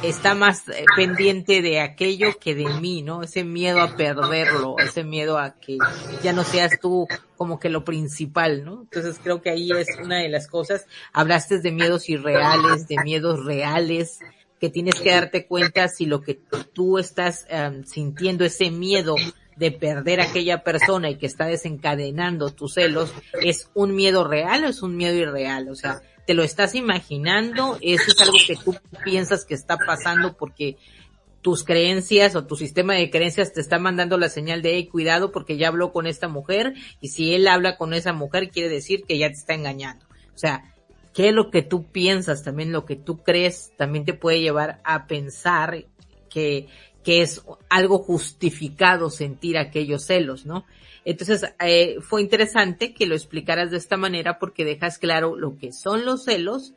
está 0.02 0.34
más 0.34 0.68
eh, 0.68 0.84
pendiente 0.96 1.62
de 1.62 1.80
aquello 1.80 2.38
que 2.38 2.54
de 2.54 2.66
mí, 2.80 3.02
¿no? 3.02 3.22
Ese 3.22 3.44
miedo 3.44 3.80
a 3.80 3.96
perderlo, 3.96 4.76
ese 4.78 5.04
miedo 5.04 5.38
a 5.38 5.58
que 5.58 5.78
ya 6.22 6.32
no 6.32 6.44
seas 6.44 6.80
tú 6.80 7.06
como 7.36 7.58
que 7.58 7.68
lo 7.68 7.84
principal, 7.84 8.64
¿no? 8.64 8.82
Entonces 8.82 9.20
creo 9.22 9.42
que 9.42 9.50
ahí 9.50 9.70
es 9.70 9.88
una 10.02 10.18
de 10.18 10.28
las 10.28 10.46
cosas. 10.46 10.86
Hablaste 11.12 11.58
de 11.60 11.72
miedos 11.72 12.08
irreales, 12.08 12.88
de 12.88 12.96
miedos 13.04 13.44
reales, 13.44 14.20
que 14.58 14.68
tienes 14.68 14.96
que 15.00 15.10
darte 15.10 15.46
cuenta 15.46 15.88
si 15.88 16.06
lo 16.06 16.20
que 16.20 16.34
tú 16.34 16.98
estás 16.98 17.46
em, 17.48 17.84
sintiendo, 17.84 18.44
ese 18.44 18.70
miedo 18.70 19.16
de 19.56 19.72
perder 19.72 20.20
a 20.20 20.24
aquella 20.24 20.62
persona 20.62 21.10
y 21.10 21.16
que 21.16 21.26
está 21.26 21.46
desencadenando 21.46 22.50
tus 22.50 22.74
celos, 22.74 23.12
es 23.42 23.70
un 23.74 23.94
miedo 23.94 24.26
real 24.26 24.64
o 24.64 24.68
es 24.68 24.82
un 24.82 24.96
miedo 24.96 25.14
irreal. 25.14 25.68
O 25.68 25.74
sea, 25.74 26.02
te 26.30 26.34
lo 26.34 26.44
estás 26.44 26.76
imaginando, 26.76 27.76
eso 27.80 28.04
es 28.06 28.20
algo 28.20 28.38
que 28.46 28.54
tú 28.54 28.76
piensas 29.02 29.44
que 29.44 29.54
está 29.54 29.76
pasando 29.76 30.36
porque 30.36 30.76
tus 31.40 31.64
creencias 31.64 32.36
o 32.36 32.46
tu 32.46 32.54
sistema 32.54 32.94
de 32.94 33.10
creencias 33.10 33.52
te 33.52 33.60
está 33.60 33.80
mandando 33.80 34.16
la 34.16 34.28
señal 34.28 34.62
de 34.62 34.74
hey, 34.76 34.86
cuidado 34.86 35.32
porque 35.32 35.56
ya 35.56 35.66
habló 35.66 35.92
con 35.92 36.06
esta 36.06 36.28
mujer 36.28 36.74
y 37.00 37.08
si 37.08 37.34
él 37.34 37.48
habla 37.48 37.76
con 37.76 37.94
esa 37.94 38.12
mujer 38.12 38.50
quiere 38.50 38.68
decir 38.68 39.02
que 39.08 39.18
ya 39.18 39.26
te 39.26 39.34
está 39.34 39.54
engañando. 39.54 40.06
O 40.32 40.38
sea, 40.38 40.72
qué 41.12 41.30
es 41.30 41.34
lo 41.34 41.50
que 41.50 41.62
tú 41.62 41.90
piensas, 41.90 42.44
también 42.44 42.70
lo 42.70 42.84
que 42.84 42.94
tú 42.94 43.24
crees, 43.24 43.72
también 43.76 44.04
te 44.04 44.14
puede 44.14 44.40
llevar 44.40 44.80
a 44.84 45.08
pensar 45.08 45.84
que, 46.28 46.68
que 47.04 47.22
es 47.22 47.42
algo 47.68 47.98
justificado 47.98 49.10
sentir 49.10 49.56
aquellos 49.58 50.04
celos, 50.04 50.44
¿no? 50.46 50.64
Entonces, 51.04 51.44
eh, 51.60 51.96
fue 52.00 52.20
interesante 52.20 52.92
que 52.92 53.06
lo 53.06 53.14
explicaras 53.14 53.70
de 53.70 53.78
esta 53.78 53.96
manera 53.96 54.38
porque 54.38 54.64
dejas 54.64 54.98
claro 54.98 55.34
lo 55.34 55.56
que 55.56 55.72
son 55.72 56.04
los 56.04 56.24
celos, 56.24 56.74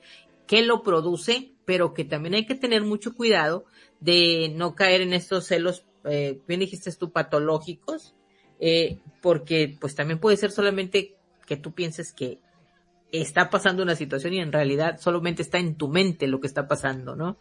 qué 0.48 0.62
lo 0.62 0.82
produce, 0.82 1.52
pero 1.66 1.94
que 1.94 2.06
también 2.06 2.36
hay 2.36 2.46
que 2.46 2.56
tener 2.56 2.84
mucho 2.84 3.16
cuidado 3.16 3.66
de 4.00 4.52
no 4.56 4.76
caer 4.76 5.02
en 5.02 5.14
estos 5.14 5.46
celos, 5.46 5.86
eh, 6.06 6.40
bien 6.48 6.62
dijiste 6.62 6.92
tú, 6.94 7.12
patológicos, 7.12 8.16
eh, 8.60 9.00
porque 9.22 9.78
pues 9.80 9.96
también 9.96 10.20
puede 10.20 10.38
ser 10.38 10.52
solamente 10.52 11.16
que 11.46 11.58
tú 11.58 11.74
pienses 11.74 12.14
que 12.14 12.40
está 13.12 13.50
pasando 13.50 13.84
una 13.84 13.96
situación 13.96 14.34
y 14.34 14.40
en 14.40 14.52
realidad 14.52 15.00
solamente 15.00 15.42
está 15.42 15.60
en 15.60 15.76
tu 15.76 15.88
mente 15.90 16.28
lo 16.28 16.40
que 16.40 16.48
está 16.48 16.68
pasando, 16.68 17.16
¿no? 17.16 17.38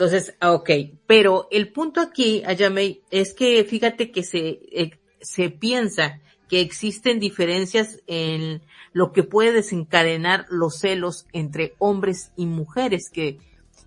Entonces, 0.00 0.34
ok, 0.40 0.70
pero 1.06 1.46
el 1.50 1.72
punto 1.72 2.00
aquí, 2.00 2.42
Ayamei, 2.46 3.02
es 3.10 3.34
que 3.34 3.62
fíjate 3.64 4.10
que 4.10 4.22
se, 4.22 4.58
eh, 4.72 4.98
se 5.20 5.50
piensa 5.50 6.20
que 6.48 6.62
existen 6.62 7.20
diferencias 7.20 8.00
en 8.06 8.62
lo 8.94 9.12
que 9.12 9.24
puede 9.24 9.52
desencadenar 9.52 10.46
los 10.48 10.78
celos 10.78 11.26
entre 11.34 11.74
hombres 11.76 12.32
y 12.34 12.46
mujeres, 12.46 13.10
que, 13.12 13.40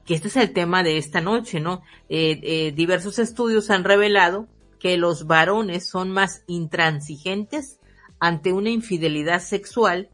que 0.06 0.14
este 0.14 0.28
es 0.28 0.36
el 0.36 0.54
tema 0.54 0.84
de 0.84 0.98
esta 0.98 1.20
noche, 1.20 1.60
¿no? 1.60 1.82
Eh, 2.10 2.40
eh, 2.44 2.74
diversos 2.76 3.18
estudios 3.18 3.72
han 3.72 3.84
revelado 3.84 4.48
que 4.80 4.98
los 4.98 5.26
varones 5.26 5.90
son 5.90 6.12
más 6.12 6.44
intransigentes 6.46 7.80
ante 8.20 8.54
una 8.54 8.70
infidelidad 8.70 9.42
sexual 9.42 10.10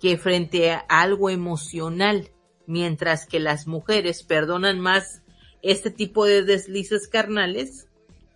que 0.00 0.16
frente 0.18 0.70
a 0.70 0.84
algo 0.88 1.30
emocional, 1.30 2.30
mientras 2.68 3.26
que 3.26 3.40
las 3.40 3.66
mujeres 3.66 4.22
perdonan 4.22 4.78
más 4.78 5.21
este 5.62 5.90
tipo 5.90 6.26
de 6.26 6.42
deslices 6.42 7.08
carnales 7.08 7.86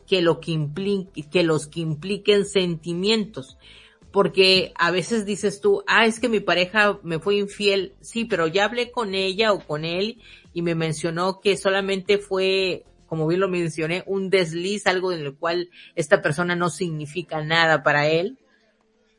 que 0.07 0.23
lo 0.23 0.41
que 0.41 0.53
implique, 0.53 1.29
que 1.29 1.43
los 1.43 1.67
que 1.67 1.81
impliquen 1.81 2.45
sentimientos. 2.45 3.59
Porque 4.13 4.73
a 4.77 4.91
veces 4.91 5.27
dices 5.27 5.61
tú, 5.61 5.83
ah, 5.87 6.07
es 6.07 6.21
que 6.21 6.29
mi 6.29 6.41
pareja 6.41 6.99
me 7.03 7.19
fue 7.19 7.37
infiel. 7.37 7.95
Sí, 8.01 8.25
pero 8.25 8.47
ya 8.47 8.65
hablé 8.65 8.91
con 8.91 9.15
ella 9.15 9.53
o 9.53 9.61
con 9.61 9.85
él 9.85 10.23
y 10.55 10.63
me 10.63 10.75
mencionó 10.75 11.41
que 11.41 11.57
solamente 11.57 12.17
fue, 12.17 12.85
como 13.09 13.27
bien 13.27 13.41
lo 13.41 13.49
mencioné, 13.49 14.05
un 14.07 14.31
desliz, 14.31 14.87
algo 14.87 15.13
en 15.13 15.21
el 15.21 15.35
cual 15.35 15.69
esta 15.97 16.23
persona 16.23 16.57
no 16.57 16.71
significa 16.71 17.45
nada 17.45 17.83
para 17.83 18.09
él. 18.09 18.39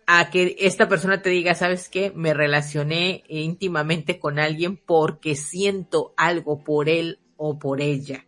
A 0.09 0.29
que 0.29 0.55
esta 0.59 0.87
persona 0.87 1.21
te 1.21 1.29
diga, 1.29 1.53
¿sabes 1.53 1.89
qué? 1.89 2.13
Me 2.15 2.33
relacioné 2.33 3.25
íntimamente 3.27 4.19
con 4.19 4.39
alguien 4.39 4.77
porque 4.77 5.35
siento 5.35 6.13
algo 6.15 6.63
por 6.63 6.87
él 6.87 7.19
o 7.38 7.58
por 7.58 7.82
ella. 7.82 8.25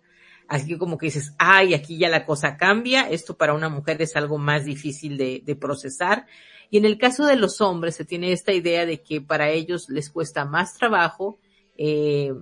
Así 0.48 0.68
que 0.68 0.78
como 0.80 0.98
que 0.98 1.08
dices, 1.08 1.34
ay, 1.38 1.75
aquí 1.75 1.98
ya 1.98 2.10
la 2.10 2.25
cosa 2.25 2.58
cambia, 2.58 3.08
esto 3.10 3.38
para 3.38 3.54
una 3.54 3.70
mujer 3.70 4.01
es 4.01 4.16
algo 4.16 4.39
más 4.39 4.66
difícil 4.66 5.18
de, 5.18 5.58
procesar. 5.60 6.25
Y 6.72 6.78
en 6.78 6.86
el 6.86 6.98
caso 6.98 7.25
de 7.25 7.36
los 7.36 7.62
hombres 7.62 7.96
se 7.96 8.06
tiene 8.06 8.32
esta 8.32 8.51
idea 8.51 8.86
de 8.86 9.01
que 9.01 9.22
para 9.22 9.50
ellos 9.50 9.89
les 9.89 10.10
cuesta 10.10 10.46
más 10.46 10.74
trabajo 10.74 11.38
eh, 11.78 12.34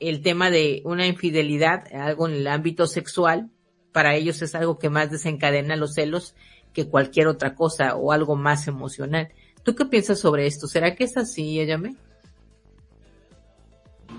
el 0.00 0.20
tema 0.20 0.50
de 0.50 0.82
una 0.84 1.06
infidelidad, 1.06 1.84
algo 1.94 2.28
en 2.28 2.34
el 2.34 2.46
ámbito 2.46 2.86
sexual, 2.86 3.50
para 3.92 4.14
ellos 4.14 4.42
es 4.42 4.54
algo 4.54 4.78
que 4.78 4.90
más 4.90 5.10
desencadena 5.10 5.76
los 5.76 5.94
celos 5.94 6.34
que 6.74 6.88
cualquier 6.88 7.26
otra 7.26 7.54
cosa 7.54 7.96
o 7.96 8.12
algo 8.12 8.36
más 8.36 8.68
emocional. 8.68 9.30
¿Tú 9.62 9.74
qué 9.74 9.86
piensas 9.86 10.20
sobre 10.20 10.46
esto? 10.46 10.66
¿Será 10.68 10.94
que 10.94 11.04
es 11.04 11.16
así, 11.16 11.64
Yame? 11.64 11.96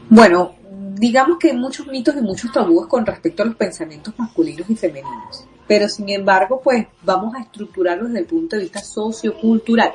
Bueno, 0.10 0.56
digamos 0.98 1.38
que 1.38 1.51
hay 1.51 1.58
muchos 1.58 1.88
mitos 1.88 2.16
y 2.16 2.22
muchos 2.22 2.51
tabúes 2.51 2.88
con 2.88 3.06
respecto 3.06 3.44
a 3.44 3.46
los 3.46 3.56
pensamientos 3.56 4.13
masculinos 4.18 4.70
y 4.70 4.75
femeninos. 4.75 5.46
Pero 5.68 5.89
sin 5.89 6.10
embargo, 6.10 6.62
pues 6.63 6.88
vamos 7.04 7.36
a 7.36 7.42
estructurarlos 7.42 8.08
desde 8.08 8.20
el 8.22 8.25
punto 8.25 8.56
de 8.56 8.63
vista 8.63 8.80
sociocultural. 8.80 9.92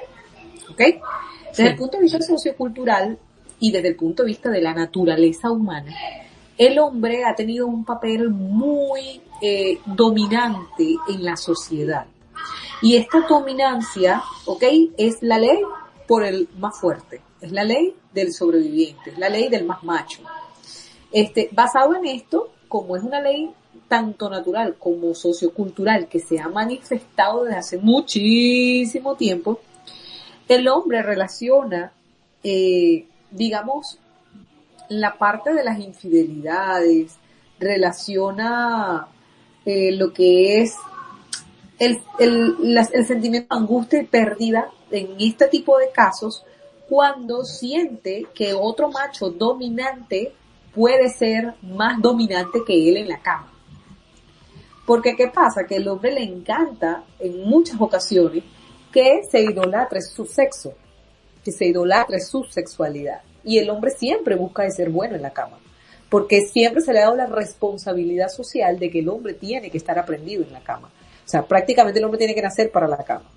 ¿Ok? 0.70 0.80
Desde 1.48 1.70
el 1.70 1.76
punto 1.76 1.96
de 1.96 2.04
vista 2.04 2.20
sociocultural 2.20 3.18
y 3.58 3.72
desde 3.72 3.88
el 3.88 3.96
punto 3.96 4.22
de 4.22 4.28
vista 4.28 4.50
de 4.50 4.60
la 4.60 4.74
naturaleza 4.74 5.50
humana, 5.50 5.92
el 6.58 6.78
hombre 6.78 7.24
ha 7.24 7.34
tenido 7.34 7.66
un 7.66 7.84
papel 7.84 8.30
muy 8.30 9.20
eh, 9.40 9.78
dominante 9.86 10.96
en 11.08 11.24
la 11.24 11.36
sociedad. 11.36 12.06
Y 12.82 12.96
esta 12.96 13.20
dominancia, 13.28 14.22
¿ok? 14.46 14.64
Es 14.96 15.22
la 15.22 15.38
ley 15.38 15.60
por 16.06 16.24
el 16.24 16.48
más 16.58 16.78
fuerte, 16.78 17.20
es 17.40 17.52
la 17.52 17.64
ley 17.64 17.94
del 18.12 18.32
sobreviviente, 18.32 19.10
es 19.10 19.18
la 19.18 19.28
ley 19.28 19.48
del 19.48 19.64
más 19.64 19.82
macho. 19.84 20.22
Este, 21.12 21.48
basado 21.52 21.94
en 21.94 22.06
esto, 22.06 22.52
como 22.68 22.96
es 22.96 23.02
una 23.02 23.20
ley 23.20 23.50
tanto 23.88 24.30
natural 24.30 24.76
como 24.78 25.14
sociocultural 25.14 26.08
que 26.08 26.20
se 26.20 26.40
ha 26.40 26.48
manifestado 26.48 27.44
desde 27.44 27.58
hace 27.58 27.78
muchísimo 27.78 29.16
tiempo, 29.16 29.60
el 30.48 30.68
hombre 30.68 31.02
relaciona, 31.02 31.92
eh, 32.42 33.06
digamos, 33.30 33.98
la 34.88 35.16
parte 35.18 35.52
de 35.52 35.64
las 35.64 35.78
infidelidades, 35.78 37.16
relaciona 37.58 39.06
eh, 39.64 39.92
lo 39.92 40.12
que 40.12 40.62
es 40.62 40.74
el, 41.78 42.00
sentimiento 43.06 43.54
de 43.54 43.60
angustia 43.60 44.00
y 44.00 44.06
pérdida 44.06 44.68
en 44.90 45.16
este 45.18 45.48
tipo 45.48 45.78
de 45.78 45.90
casos 45.90 46.44
cuando 46.88 47.44
siente 47.44 48.26
que 48.34 48.52
otro 48.54 48.90
macho 48.90 49.30
dominante 49.30 50.32
puede 50.74 51.08
ser 51.08 51.54
más 51.62 52.00
dominante 52.00 52.60
que 52.66 52.88
él 52.88 52.96
en 52.96 53.08
la 53.08 53.20
cama. 53.20 53.52
Porque 54.86 55.14
¿qué 55.16 55.28
pasa? 55.28 55.64
Que 55.66 55.76
el 55.76 55.88
hombre 55.88 56.12
le 56.12 56.22
encanta 56.22 57.04
en 57.18 57.48
muchas 57.48 57.80
ocasiones 57.80 58.44
que 58.92 59.22
se 59.30 59.40
idolatre 59.40 60.02
su 60.02 60.26
sexo, 60.26 60.74
que 61.44 61.52
se 61.52 61.66
idolatre 61.66 62.20
su 62.20 62.44
sexualidad. 62.44 63.20
Y 63.44 63.58
el 63.58 63.70
hombre 63.70 63.90
siempre 63.90 64.34
busca 64.36 64.64
de 64.64 64.70
ser 64.70 64.90
bueno 64.90 65.16
en 65.16 65.22
la 65.22 65.32
cama. 65.32 65.58
Porque 66.08 66.42
siempre 66.42 66.82
se 66.82 66.92
le 66.92 66.98
ha 66.98 67.04
dado 67.04 67.16
la 67.16 67.26
responsabilidad 67.26 68.28
social 68.28 68.78
de 68.78 68.90
que 68.90 68.98
el 68.98 69.08
hombre 69.08 69.34
tiene 69.34 69.70
que 69.70 69.78
estar 69.78 69.98
aprendido 69.98 70.42
en 70.42 70.52
la 70.52 70.60
cama. 70.60 70.88
O 70.88 71.28
sea, 71.28 71.46
prácticamente 71.46 71.98
el 71.98 72.04
hombre 72.04 72.18
tiene 72.18 72.34
que 72.34 72.42
nacer 72.42 72.70
para 72.70 72.86
la 72.86 72.98
cama. 72.98 73.30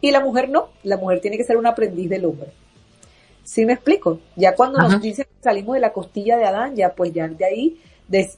Y 0.00 0.10
la 0.10 0.20
mujer 0.20 0.48
no, 0.48 0.68
la 0.84 0.96
mujer 0.96 1.20
tiene 1.20 1.36
que 1.36 1.44
ser 1.44 1.56
un 1.56 1.66
aprendiz 1.66 2.08
del 2.08 2.24
hombre. 2.24 2.52
¿Sí 3.44 3.64
me 3.66 3.74
explico? 3.74 4.18
Ya 4.36 4.54
cuando 4.54 4.78
nos 4.80 5.00
dicen 5.00 5.26
que 5.26 5.42
salimos 5.42 5.74
de 5.74 5.80
la 5.80 5.92
costilla 5.92 6.36
de 6.36 6.44
Adán, 6.44 6.74
ya 6.74 6.94
pues 6.94 7.12
ya 7.12 7.28
de 7.28 7.44
ahí, 7.44 7.80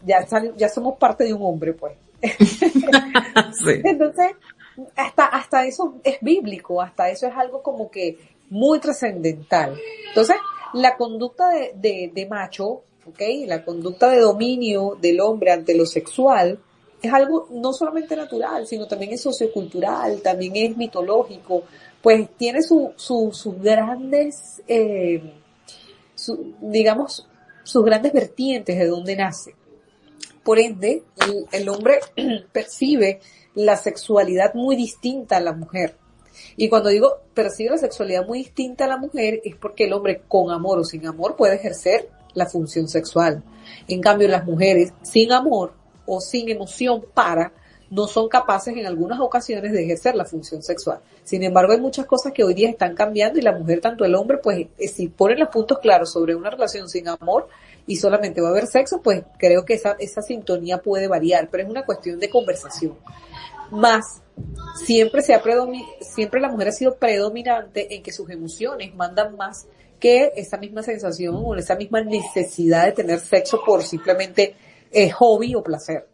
ya, 0.04 0.26
ya 0.56 0.68
somos 0.68 0.98
parte 0.98 1.25
de 1.25 1.32
un 1.32 1.42
hombre, 1.42 1.72
pues. 1.72 1.94
Entonces, 3.84 4.32
hasta, 4.96 5.26
hasta 5.26 5.64
eso 5.64 5.94
es 6.02 6.18
bíblico, 6.20 6.82
hasta 6.82 7.08
eso 7.08 7.26
es 7.26 7.34
algo 7.36 7.62
como 7.62 7.90
que 7.90 8.18
muy 8.50 8.80
trascendental. 8.80 9.78
Entonces, 10.08 10.36
la 10.75 10.96
conducta 10.96 11.50
de, 11.50 11.72
de, 11.75 12.10
de 12.12 12.26
macho, 12.26 12.82
¿ok? 13.06 13.20
La 13.46 13.64
conducta 13.64 14.10
de 14.10 14.20
dominio 14.20 14.96
del 15.00 15.20
hombre 15.20 15.52
ante 15.52 15.75
lo 15.76 15.86
sexual, 15.86 16.58
es 17.00 17.12
algo 17.12 17.48
no 17.50 17.72
solamente 17.72 18.16
natural, 18.16 18.66
sino 18.66 18.86
también 18.86 19.12
es 19.12 19.22
sociocultural, 19.22 20.20
también 20.22 20.56
es 20.56 20.76
mitológico, 20.76 21.64
pues 22.06 22.28
tiene 22.36 22.62
su, 22.62 22.92
sus 22.94 23.60
grandes, 23.60 24.62
eh, 24.68 25.20
digamos, 26.60 27.28
sus 27.64 27.84
grandes 27.84 28.12
vertientes 28.12 28.78
de 28.78 28.86
dónde 28.86 29.16
nace. 29.16 29.56
Por 30.44 30.60
ende, 30.60 31.02
el, 31.50 31.68
hombre 31.68 31.98
percibe 32.52 33.18
la 33.56 33.75
sexualidad 33.75 34.54
muy 34.54 34.76
distinta 34.76 35.38
a 35.38 35.40
la 35.40 35.52
mujer. 35.52 35.96
Y 36.56 36.68
cuando 36.68 36.90
digo 36.90 37.22
percibe 37.34 37.70
la 37.70 37.78
sexualidad 37.78 38.25
muy 38.25 38.38
distinta 38.38 38.84
a 38.84 38.88
la 38.88 38.98
mujer 38.98 39.40
es 39.42 39.56
porque 39.56 39.86
el 39.86 39.92
hombre 39.92 40.22
con 40.28 40.52
amor 40.52 40.78
o 40.78 40.84
sin 40.84 41.08
amor 41.08 41.34
puede 41.34 41.56
ejercer 41.56 42.08
la 42.34 42.46
función 42.46 42.86
sexual. 42.86 43.42
En 43.88 44.00
cambio, 44.00 44.28
las 44.28 44.44
mujeres 44.44 44.92
sin 45.02 45.32
amor 45.32 45.72
o 46.06 46.20
sin 46.20 46.50
emoción 46.50 47.04
para 47.12 47.52
no 47.90 48.07
son 48.07 48.28
capaces 48.28 48.76
en 48.76 48.87
algunas 48.87 49.21
ocasiones 49.21 49.73
de 49.73 49.85
ejercer 49.85 50.14
la 50.14 50.25
función 50.25 50.62
sexual. 50.62 51.00
Sin 51.25 51.43
embargo, 51.43 51.73
hay 51.73 51.81
muchas 51.81 52.07
cosas 52.07 52.33
que 52.33 52.45
hoy 52.45 52.55
día 52.55 52.69
están 52.69 52.95
cambiando 52.95 53.38
y 53.38 53.43
la 53.43 53.52
mujer, 53.52 53.81
tanto 53.81 54.05
el 54.05 54.14
hombre, 54.14 54.38
pues 54.38 54.66
eh, 54.78 54.88
si 54.88 55.09
ponen 55.09 55.38
los 55.38 55.49
puntos 55.49 55.78
claros 55.78 56.12
sobre 56.12 56.35
una 56.35 56.50
relación 56.50 56.88
sin 56.88 57.09
amor 57.09 57.49
y 57.87 57.97
solamente 57.97 58.40
va 58.40 58.49
a 58.49 58.50
haber 58.50 58.66
sexo, 58.66 59.00
pues 59.02 59.23
creo 59.38 59.64
que 59.64 59.75
esa, 59.75 59.97
esa 59.99 60.23
sintonía 60.23 60.78
puede 60.78 61.07
variar, 61.07 61.49
pero 61.50 61.62
es 61.62 61.71
una 61.71 61.85
cuestión 61.85 62.19
de 62.19 62.28
conversación. 62.28 62.95
Más, 63.71 64.23
siempre 64.85 65.23
se 65.23 65.35
ha 65.35 65.43
siempre 66.00 66.40
la 66.40 66.49
mujer 66.49 66.69
ha 66.69 66.73
sido 66.73 66.97
predominante 66.97 67.95
en 67.95 68.02
que 68.02 68.12
sus 68.12 68.28
emociones 68.31 68.95
mandan 68.95 69.37
más 69.37 69.66
que 69.99 70.33
esa 70.37 70.57
misma 70.59 70.83
sensación 70.83 71.35
o 71.37 71.55
esa 71.55 71.75
misma 71.75 72.02
necesidad 72.02 72.85
de 72.85 72.93
tener 72.93 73.19
sexo 73.19 73.61
por 73.64 73.83
simplemente 73.83 74.55
eh, 74.93 75.11
hobby 75.11 75.55
o 75.55 75.62
placer 75.62 76.07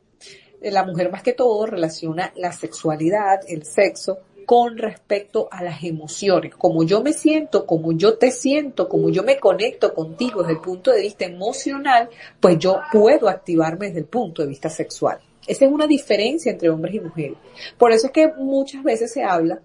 la 0.71 0.85
mujer 0.85 1.11
más 1.11 1.23
que 1.23 1.33
todo 1.33 1.67
relaciona 1.67 2.33
la 2.37 2.53
sexualidad, 2.53 3.41
el 3.49 3.65
sexo, 3.65 4.19
con 4.47 4.77
respecto 4.77 5.49
a 5.51 5.63
las 5.63 5.83
emociones. 5.85 6.55
Como 6.57 6.83
yo 6.83 7.03
me 7.03 7.13
siento, 7.13 7.67
como 7.67 7.93
yo 7.93 8.19
te 8.19 8.31
siento, 8.31 8.89
como 8.89 9.11
yo 9.11 9.23
me 9.23 9.39
conecto 9.39 9.95
contigo 9.95 10.43
desde 10.43 10.55
el 10.55 10.61
punto 10.61 10.91
de 10.91 11.03
vista 11.03 11.25
emocional, 11.25 12.09
pues 12.41 12.59
yo 12.59 12.81
puedo 12.93 13.29
activarme 13.29 13.87
desde 13.87 14.01
el 14.01 14.07
punto 14.07 14.43
de 14.43 14.49
vista 14.49 14.69
sexual. 14.69 15.21
Esa 15.47 15.65
es 15.65 15.73
una 15.73 15.87
diferencia 15.87 16.53
entre 16.53 16.71
hombres 16.71 16.95
y 16.95 17.01
mujeres. 17.01 17.37
Por 17.77 17.93
eso 17.93 18.07
es 18.07 18.13
que 18.13 18.33
muchas 18.37 18.83
veces 18.85 19.13
se 19.13 19.25
habla 19.25 19.61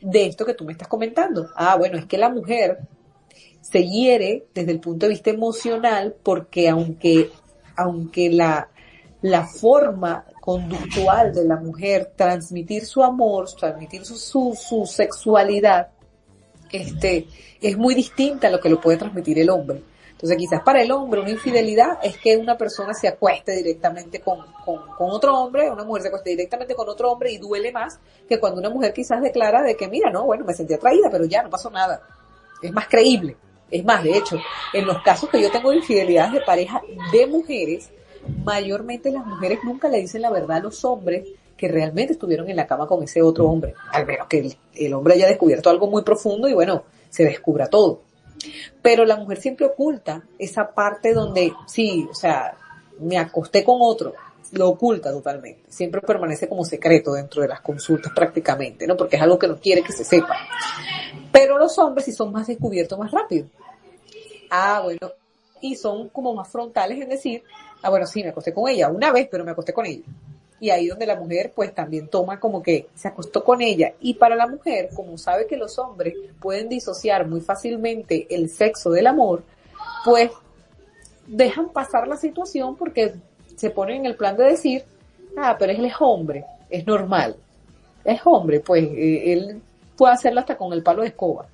de 0.00 0.26
esto 0.26 0.44
que 0.44 0.54
tú 0.54 0.64
me 0.64 0.72
estás 0.72 0.88
comentando. 0.88 1.48
Ah, 1.54 1.76
bueno, 1.76 1.96
es 1.96 2.04
que 2.06 2.18
la 2.18 2.28
mujer 2.28 2.78
se 3.60 3.86
hiere 3.86 4.46
desde 4.52 4.72
el 4.72 4.80
punto 4.80 5.06
de 5.06 5.10
vista 5.10 5.30
emocional 5.30 6.14
porque 6.22 6.68
aunque, 6.68 7.30
aunque 7.76 8.30
la, 8.30 8.68
la 9.22 9.46
forma 9.46 10.24
conductual 10.40 11.32
de 11.32 11.44
la 11.44 11.56
mujer, 11.56 12.12
transmitir 12.16 12.84
su 12.84 13.02
amor, 13.02 13.48
transmitir 13.58 14.04
su, 14.04 14.16
su, 14.16 14.84
sexualidad, 14.86 15.88
este, 16.70 17.28
es 17.60 17.78
muy 17.78 17.94
distinta 17.94 18.48
a 18.48 18.50
lo 18.50 18.60
que 18.60 18.68
lo 18.68 18.80
puede 18.80 18.98
transmitir 18.98 19.38
el 19.38 19.50
hombre. 19.50 19.82
Entonces 20.10 20.38
quizás 20.38 20.62
para 20.62 20.82
el 20.82 20.92
hombre 20.92 21.20
una 21.20 21.30
infidelidad 21.30 21.98
es 22.02 22.16
que 22.16 22.36
una 22.36 22.56
persona 22.56 22.94
se 22.94 23.08
acueste 23.08 23.56
directamente 23.56 24.20
con, 24.20 24.38
con, 24.64 24.80
otro 24.98 25.36
hombre, 25.36 25.68
una 25.68 25.84
mujer 25.84 26.02
se 26.02 26.08
acueste 26.08 26.30
directamente 26.30 26.74
con 26.76 26.88
otro 26.88 27.10
hombre 27.10 27.32
y 27.32 27.38
duele 27.38 27.72
más 27.72 27.98
que 28.28 28.38
cuando 28.38 28.60
una 28.60 28.70
mujer 28.70 28.92
quizás 28.92 29.20
declara 29.20 29.62
de 29.62 29.76
que 29.76 29.88
mira, 29.88 30.10
no, 30.10 30.24
bueno, 30.24 30.44
me 30.44 30.54
sentí 30.54 30.74
atraída, 30.74 31.08
pero 31.10 31.24
ya 31.24 31.42
no 31.42 31.50
pasó 31.50 31.70
nada. 31.70 32.02
Es 32.60 32.72
más 32.72 32.86
creíble. 32.86 33.36
Es 33.68 33.84
más, 33.84 34.04
de 34.04 34.16
hecho, 34.16 34.38
en 34.74 34.86
los 34.86 35.02
casos 35.02 35.30
que 35.30 35.40
yo 35.40 35.50
tengo 35.50 35.70
de 35.70 35.78
infidelidades 35.78 36.32
de 36.34 36.40
pareja 36.42 36.82
de 37.10 37.26
mujeres, 37.26 37.90
mayormente 38.44 39.10
las 39.10 39.26
mujeres 39.26 39.58
nunca 39.64 39.88
le 39.88 40.00
dicen 40.00 40.22
la 40.22 40.30
verdad 40.30 40.58
a 40.58 40.60
los 40.60 40.84
hombres 40.84 41.28
que 41.56 41.68
realmente 41.68 42.14
estuvieron 42.14 42.48
en 42.50 42.56
la 42.56 42.66
cama 42.66 42.86
con 42.86 43.02
ese 43.04 43.22
otro 43.22 43.48
hombre, 43.48 43.74
al 43.92 44.04
menos 44.04 44.26
que 44.26 44.56
el, 44.74 44.94
hombre 44.94 45.14
haya 45.14 45.28
descubierto 45.28 45.70
algo 45.70 45.86
muy 45.86 46.02
profundo 46.02 46.48
y 46.48 46.54
bueno, 46.54 46.82
se 47.08 47.24
descubra 47.24 47.68
todo. 47.68 48.00
Pero 48.82 49.04
la 49.04 49.16
mujer 49.16 49.40
siempre 49.40 49.66
oculta 49.66 50.24
esa 50.38 50.72
parte 50.72 51.14
donde, 51.14 51.52
sí, 51.66 52.08
o 52.10 52.14
sea, 52.14 52.56
me 52.98 53.16
acosté 53.16 53.62
con 53.62 53.76
otro, 53.80 54.14
lo 54.52 54.70
oculta 54.70 55.12
totalmente. 55.12 55.62
Siempre 55.68 56.00
permanece 56.00 56.48
como 56.48 56.64
secreto 56.64 57.12
dentro 57.12 57.42
de 57.42 57.48
las 57.48 57.60
consultas 57.60 58.12
prácticamente, 58.12 58.86
¿no? 58.86 58.96
Porque 58.96 59.16
es 59.16 59.22
algo 59.22 59.38
que 59.38 59.46
no 59.46 59.56
quiere 59.56 59.82
que 59.82 59.92
se 59.92 60.04
sepa. 60.04 60.36
Pero 61.30 61.58
los 61.58 61.78
hombres 61.78 62.06
sí 62.06 62.12
son 62.12 62.32
más 62.32 62.48
descubiertos 62.48 62.98
más 62.98 63.12
rápido. 63.12 63.46
Ah, 64.50 64.80
bueno, 64.82 65.12
y 65.60 65.76
son 65.76 66.08
como 66.08 66.34
más 66.34 66.48
frontales 66.48 67.00
en 67.00 67.08
decir, 67.08 67.44
ah, 67.82 67.90
bueno, 67.90 68.06
sí, 68.06 68.22
me 68.22 68.30
acosté 68.30 68.52
con 68.52 68.68
ella 68.68 68.88
una 68.88 69.12
vez, 69.12 69.28
pero 69.30 69.44
me 69.44 69.50
acosté 69.50 69.72
con 69.72 69.86
ella. 69.86 70.04
Y 70.60 70.70
ahí 70.70 70.86
donde 70.86 71.06
la 71.06 71.16
mujer 71.16 71.52
pues 71.54 71.74
también 71.74 72.08
toma 72.08 72.38
como 72.38 72.62
que 72.62 72.86
se 72.94 73.08
acostó 73.08 73.42
con 73.42 73.60
ella. 73.60 73.92
Y 74.00 74.14
para 74.14 74.36
la 74.36 74.46
mujer, 74.46 74.90
como 74.94 75.18
sabe 75.18 75.46
que 75.46 75.56
los 75.56 75.78
hombres 75.78 76.14
pueden 76.40 76.68
disociar 76.68 77.26
muy 77.26 77.40
fácilmente 77.40 78.26
el 78.30 78.48
sexo 78.48 78.90
del 78.90 79.08
amor, 79.08 79.42
pues 80.04 80.30
dejan 81.26 81.70
pasar 81.70 82.06
la 82.06 82.16
situación 82.16 82.76
porque 82.76 83.14
se 83.56 83.70
ponen 83.70 83.98
en 83.98 84.06
el 84.06 84.16
plan 84.16 84.36
de 84.36 84.44
decir, 84.44 84.84
ah, 85.36 85.56
pero 85.58 85.72
él 85.72 85.84
es 85.84 85.94
hombre, 85.98 86.44
es 86.70 86.86
normal. 86.86 87.36
Es 88.04 88.20
hombre, 88.24 88.60
pues 88.60 88.84
eh, 88.84 89.32
él 89.32 89.60
puede 89.96 90.14
hacerlo 90.14 90.40
hasta 90.40 90.56
con 90.56 90.72
el 90.72 90.82
palo 90.82 91.02
de 91.02 91.08
escoba. 91.08 91.46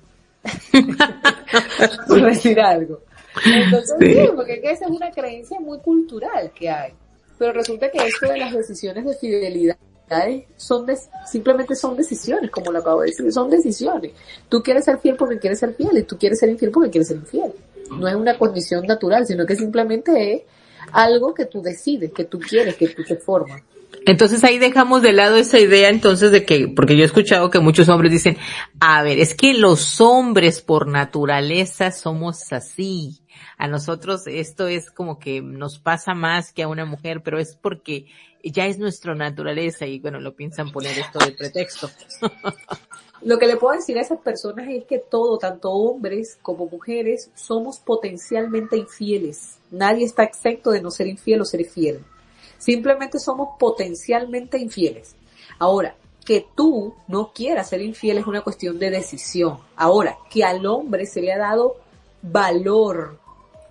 Por 2.07 2.25
decir 2.25 2.59
algo. 2.59 3.01
Entonces, 3.45 3.95
sí. 3.99 4.29
porque 4.35 4.61
esa 4.63 4.85
es 4.85 4.91
una 4.91 5.11
creencia 5.11 5.59
muy 5.59 5.79
cultural 5.79 6.51
que 6.53 6.69
hay. 6.69 6.93
Pero 7.37 7.53
resulta 7.53 7.89
que 7.89 7.99
esto 8.05 8.27
de 8.27 8.37
las 8.37 8.53
decisiones 8.53 9.05
de 9.05 9.15
fidelidad 9.15 9.77
son 10.57 10.85
simplemente 11.25 11.75
son 11.75 11.95
decisiones, 11.95 12.49
como 12.49 12.71
lo 12.71 12.79
acabo 12.79 13.01
de 13.01 13.07
decir, 13.07 13.31
son 13.31 13.49
decisiones. 13.49 14.11
Tú 14.47 14.61
quieres 14.61 14.85
ser 14.85 14.97
fiel 14.99 15.15
porque 15.15 15.37
quieres 15.37 15.59
ser 15.59 15.73
fiel 15.75 15.97
y 15.97 16.03
tú 16.03 16.17
quieres 16.17 16.39
ser 16.39 16.49
infiel 16.49 16.71
porque 16.71 16.89
quieres 16.89 17.07
ser 17.07 17.17
infiel. 17.17 17.51
No 17.91 18.07
es 18.07 18.15
una 18.15 18.37
condición 18.37 18.85
natural, 18.85 19.25
sino 19.25 19.45
que 19.45 19.55
simplemente 19.55 20.33
es 20.33 20.41
algo 20.91 21.33
que 21.33 21.45
tú 21.45 21.61
decides, 21.61 22.11
que 22.11 22.25
tú 22.25 22.39
quieres, 22.39 22.75
que 22.75 22.89
tú 22.89 23.03
te 23.03 23.15
formas. 23.15 23.61
Entonces 24.05 24.43
ahí 24.43 24.59
dejamos 24.59 25.01
de 25.01 25.13
lado 25.13 25.37
esa 25.37 25.59
idea 25.59 25.89
entonces 25.89 26.31
de 26.31 26.45
que, 26.45 26.67
porque 26.67 26.95
yo 26.95 27.03
he 27.03 27.05
escuchado 27.05 27.49
que 27.49 27.59
muchos 27.59 27.89
hombres 27.89 28.11
dicen, 28.11 28.37
a 28.79 29.03
ver, 29.03 29.19
es 29.19 29.35
que 29.35 29.53
los 29.53 29.99
hombres 30.01 30.61
por 30.61 30.87
naturaleza 30.87 31.91
somos 31.91 32.51
así. 32.51 33.19
A 33.57 33.67
nosotros 33.67 34.21
esto 34.27 34.67
es 34.67 34.91
como 34.91 35.19
que 35.19 35.41
nos 35.41 35.79
pasa 35.79 36.13
más 36.13 36.51
que 36.53 36.63
a 36.63 36.67
una 36.67 36.85
mujer, 36.85 37.21
pero 37.23 37.39
es 37.39 37.55
porque 37.55 38.07
ya 38.43 38.65
es 38.65 38.77
nuestra 38.77 39.15
naturaleza 39.15 39.85
y 39.85 39.99
bueno, 39.99 40.19
lo 40.19 40.35
piensan 40.35 40.71
poner 40.71 40.97
esto 40.97 41.19
de 41.19 41.31
pretexto. 41.31 41.89
Lo 43.21 43.37
que 43.37 43.47
le 43.47 43.57
puedo 43.57 43.75
decir 43.75 43.97
a 43.97 44.01
esas 44.01 44.21
personas 44.21 44.67
es 44.69 44.85
que 44.85 44.97
todo, 44.97 45.37
tanto 45.37 45.71
hombres 45.71 46.37
como 46.41 46.67
mujeres, 46.67 47.29
somos 47.35 47.77
potencialmente 47.79 48.77
infieles. 48.77 49.57
Nadie 49.71 50.05
está 50.05 50.23
exento 50.23 50.71
de 50.71 50.81
no 50.81 50.89
ser 50.89 51.07
infiel 51.07 51.41
o 51.41 51.45
ser 51.45 51.59
infiel. 51.59 52.01
Simplemente 52.57 53.19
somos 53.19 53.57
potencialmente 53.59 54.57
infieles. 54.57 55.17
Ahora, 55.57 55.95
que 56.25 56.45
tú 56.55 56.93
no 57.07 57.33
quieras 57.33 57.69
ser 57.69 57.81
infiel 57.81 58.19
es 58.19 58.27
una 58.27 58.41
cuestión 58.41 58.79
de 58.79 58.89
decisión. 58.89 59.57
Ahora, 59.75 60.17
que 60.29 60.45
al 60.45 60.65
hombre 60.65 61.05
se 61.05 61.21
le 61.21 61.33
ha 61.33 61.37
dado 61.37 61.75
valor 62.21 63.19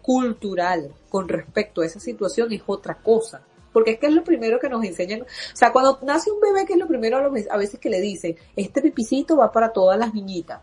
cultural 0.08 0.90
con 1.10 1.28
respecto 1.28 1.82
a 1.82 1.84
esa 1.84 2.00
situación 2.00 2.50
es 2.50 2.62
otra 2.64 2.94
cosa. 2.94 3.42
Porque 3.74 3.90
es 3.90 3.98
que 3.98 4.06
es 4.06 4.14
lo 4.14 4.24
primero 4.24 4.58
que 4.58 4.70
nos 4.70 4.82
enseñan. 4.82 5.20
O 5.20 5.26
sea, 5.52 5.70
cuando 5.70 5.98
nace 6.00 6.30
un 6.30 6.40
bebé, 6.40 6.64
que 6.64 6.72
es 6.72 6.78
lo 6.78 6.88
primero 6.88 7.18
a 7.18 7.56
veces 7.58 7.78
que 7.78 7.90
le 7.90 8.00
dicen, 8.00 8.34
este 8.56 8.80
pipicito 8.80 9.36
va 9.36 9.52
para 9.52 9.70
todas 9.70 9.98
las 9.98 10.14
niñitas. 10.14 10.62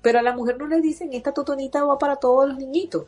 Pero 0.00 0.18
a 0.18 0.22
la 0.22 0.34
mujer 0.34 0.56
no 0.56 0.66
le 0.66 0.80
dicen, 0.80 1.12
esta 1.12 1.30
totonita 1.30 1.84
va 1.84 1.98
para 1.98 2.16
todos 2.16 2.48
los 2.48 2.56
niñitos. 2.56 3.04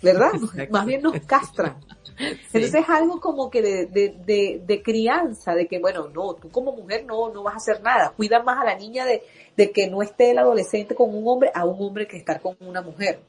¿Verdad? 0.00 0.30
Más 0.70 0.86
bien 0.86 1.02
nos 1.02 1.20
castran. 1.26 1.76
Entonces 2.18 2.74
es 2.74 2.88
algo 2.88 3.20
como 3.20 3.50
que 3.50 3.60
de, 3.60 3.86
de, 4.24 4.62
de, 4.66 4.82
crianza, 4.82 5.52
de 5.54 5.66
que 5.66 5.80
bueno, 5.80 6.08
no, 6.08 6.32
tú 6.32 6.48
como 6.50 6.72
mujer 6.72 7.04
no, 7.04 7.28
no 7.28 7.42
vas 7.42 7.54
a 7.54 7.58
hacer 7.58 7.82
nada. 7.82 8.14
Cuida 8.16 8.42
más 8.42 8.58
a 8.58 8.64
la 8.64 8.74
niña 8.74 9.04
de, 9.04 9.22
de 9.54 9.70
que 9.70 9.90
no 9.90 10.00
esté 10.00 10.30
el 10.30 10.38
adolescente 10.38 10.94
con 10.94 11.14
un 11.14 11.28
hombre 11.28 11.50
a 11.54 11.66
un 11.66 11.76
hombre 11.86 12.06
que 12.06 12.16
estar 12.16 12.40
con 12.40 12.56
una 12.60 12.80
mujer. 12.80 13.20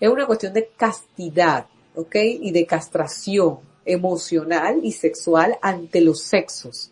Es 0.00 0.08
una 0.08 0.26
cuestión 0.26 0.52
de 0.52 0.70
castidad, 0.76 1.66
¿ok? 1.94 2.14
Y 2.16 2.50
de 2.52 2.66
castración 2.66 3.58
emocional 3.84 4.80
y 4.82 4.92
sexual 4.92 5.56
ante 5.60 6.00
los 6.00 6.22
sexos. 6.22 6.90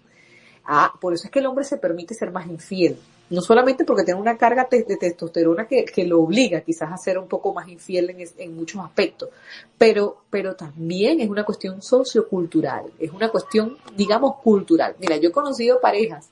Ah, 0.64 0.92
por 1.00 1.14
eso 1.14 1.24
es 1.24 1.30
que 1.30 1.40
el 1.40 1.46
hombre 1.46 1.64
se 1.64 1.76
permite 1.76 2.14
ser 2.14 2.30
más 2.30 2.46
infiel. 2.46 2.98
No 3.30 3.40
solamente 3.40 3.84
porque 3.84 4.04
tiene 4.04 4.20
una 4.20 4.36
carga 4.36 4.68
de 4.70 4.82
testosterona 4.82 5.66
que, 5.66 6.04
lo 6.04 6.20
obliga 6.20 6.60
quizás 6.60 6.92
a 6.92 6.98
ser 6.98 7.18
un 7.18 7.28
poco 7.28 7.54
más 7.54 7.66
infiel 7.66 8.14
en, 8.36 8.54
muchos 8.54 8.84
aspectos, 8.84 9.30
pero, 9.78 10.24
pero 10.28 10.54
también 10.54 11.18
es 11.20 11.30
una 11.30 11.42
cuestión 11.42 11.80
sociocultural, 11.80 12.92
es 12.98 13.10
una 13.10 13.30
cuestión, 13.30 13.78
digamos, 13.96 14.36
cultural. 14.36 14.96
Mira, 14.98 15.16
yo 15.16 15.30
he 15.30 15.32
conocido 15.32 15.80
parejas 15.80 16.28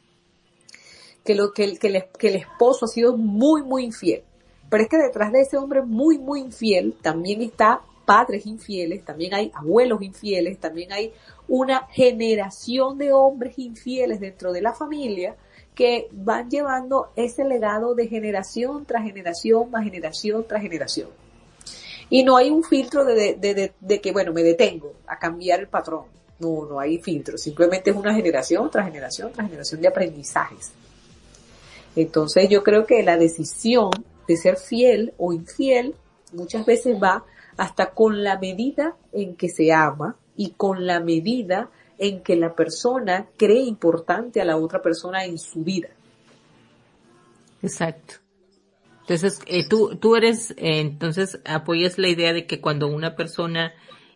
que, 1.25 1.35
lo, 1.35 1.53
que, 1.53 1.79
que, 1.79 1.87
el, 1.87 2.05
que 2.19 2.29
el 2.29 2.37
esposo 2.37 2.85
ha 2.85 2.89
sido 2.89 3.17
muy, 3.17 3.63
muy 3.63 3.85
infiel, 3.85 4.23
pero 4.71 4.85
es 4.85 4.89
que 4.89 4.97
detrás 4.97 5.33
de 5.33 5.43
ese 5.43 5.59
hombre 5.59 5.83
muy, 5.83 6.19
muy 6.19 6.41
infiel 6.41 6.95
también 7.03 7.43
está 7.43 7.81
padres 8.07 8.47
infieles, 8.47 9.05
también 9.05 9.35
hay 9.35 9.53
abuelos 9.55 10.01
infieles, 10.03 10.59
también 10.59 10.93
hay 10.93 11.13
una 11.49 11.87
generación 11.91 12.97
de 12.99 13.13
hombres 13.13 13.59
infieles 13.59 14.21
dentro 14.21 14.53
de 14.53 14.63
la 14.63 14.73
familia 14.73 15.37
que 15.75 16.09
van 16.13 16.51
llevando 16.51 17.11
ese 17.17 17.45
legado 17.45 17.95
de 17.95 18.07
generación 18.07 18.85
tras 18.85 19.05
generación, 19.05 19.71
más 19.71 19.85
generación 19.85 20.45
tras 20.47 20.63
generación. 20.63 21.09
Y 22.09 22.25
no 22.25 22.37
hay 22.37 22.51
un 22.51 22.65
filtro 22.65 23.05
de, 23.05 23.35
de, 23.35 23.73
de, 23.79 24.01
que, 24.01 24.13
bueno, 24.13 24.33
me 24.33 24.43
detengo 24.43 24.95
a 25.07 25.19
cambiar 25.19 25.61
el 25.61 25.69
patrón. 25.69 26.07
No, 26.41 26.67
no 26.67 26.81
hay 26.81 26.99
filtro. 26.99 27.39
Simplemente 27.39 27.91
es 27.91 27.97
una 27.97 28.13
generación 28.13 28.69
tras 28.71 28.87
generación 28.87 29.31
tras 29.33 29.47
generación 29.47 29.81
de 29.81 29.89
aprendizajes. 29.89 30.73
Entonces 31.95 32.49
yo 32.49 32.63
creo 32.63 32.87
que 32.87 33.03
la 33.03 33.17
decisión 33.17 33.91
de 34.31 34.37
ser 34.37 34.57
fiel 34.59 35.13
o 35.19 35.33
infiel 35.33 35.97
muchas 36.33 36.65
veces 36.65 37.03
va 37.03 37.25
hasta 37.57 37.91
con 37.91 38.23
la 38.23 38.39
medida 38.39 38.97
en 39.13 39.35
que 39.35 39.49
se 39.49 39.73
ama 39.73 40.17
y 40.37 40.53
con 40.53 40.87
la 40.87 41.01
medida 41.01 41.69
en 41.99 42.23
que 42.23 42.37
la 42.37 42.55
persona 42.55 43.27
cree 43.37 43.63
importante 43.63 44.41
a 44.41 44.45
la 44.45 44.57
otra 44.57 44.81
persona 44.81 45.25
en 45.25 45.37
su 45.37 45.65
vida. 45.65 45.89
Exacto. 47.61 48.15
Entonces, 49.01 49.41
eh, 49.47 49.69
tú, 49.69 49.97
tú 49.97 50.15
eres, 50.15 50.53
eh, 50.53 50.79
entonces 50.79 51.41
apoyas 51.45 51.99
la 51.99 52.09
idea 52.09 52.33
de 52.33 52.47
que 52.47 52.61
cuando 52.61 52.87
una 52.87 53.17
persona 53.17 53.73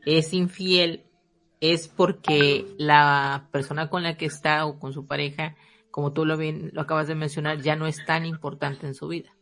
es 0.06 0.32
infiel 0.32 1.02
es 1.60 1.88
porque 1.88 2.64
la 2.78 3.48
persona 3.50 3.90
con 3.90 4.04
la 4.04 4.16
que 4.16 4.26
está 4.26 4.64
o 4.64 4.78
con 4.78 4.92
su 4.92 5.06
pareja, 5.06 5.56
como 5.90 6.12
tú 6.12 6.24
lo 6.24 6.36
bien 6.36 6.70
lo 6.72 6.82
acabas 6.82 7.08
de 7.08 7.16
mencionar, 7.16 7.60
ya 7.60 7.74
no 7.74 7.88
es 7.88 8.04
tan 8.06 8.24
importante 8.24 8.86
en 8.86 8.94
su 8.94 9.08
vida. 9.08 9.33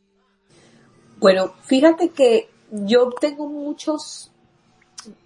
Bueno, 1.23 1.55
fíjate 1.63 2.09
que 2.09 2.49
yo 2.73 3.11
tengo 3.13 3.47
muchos 3.47 4.33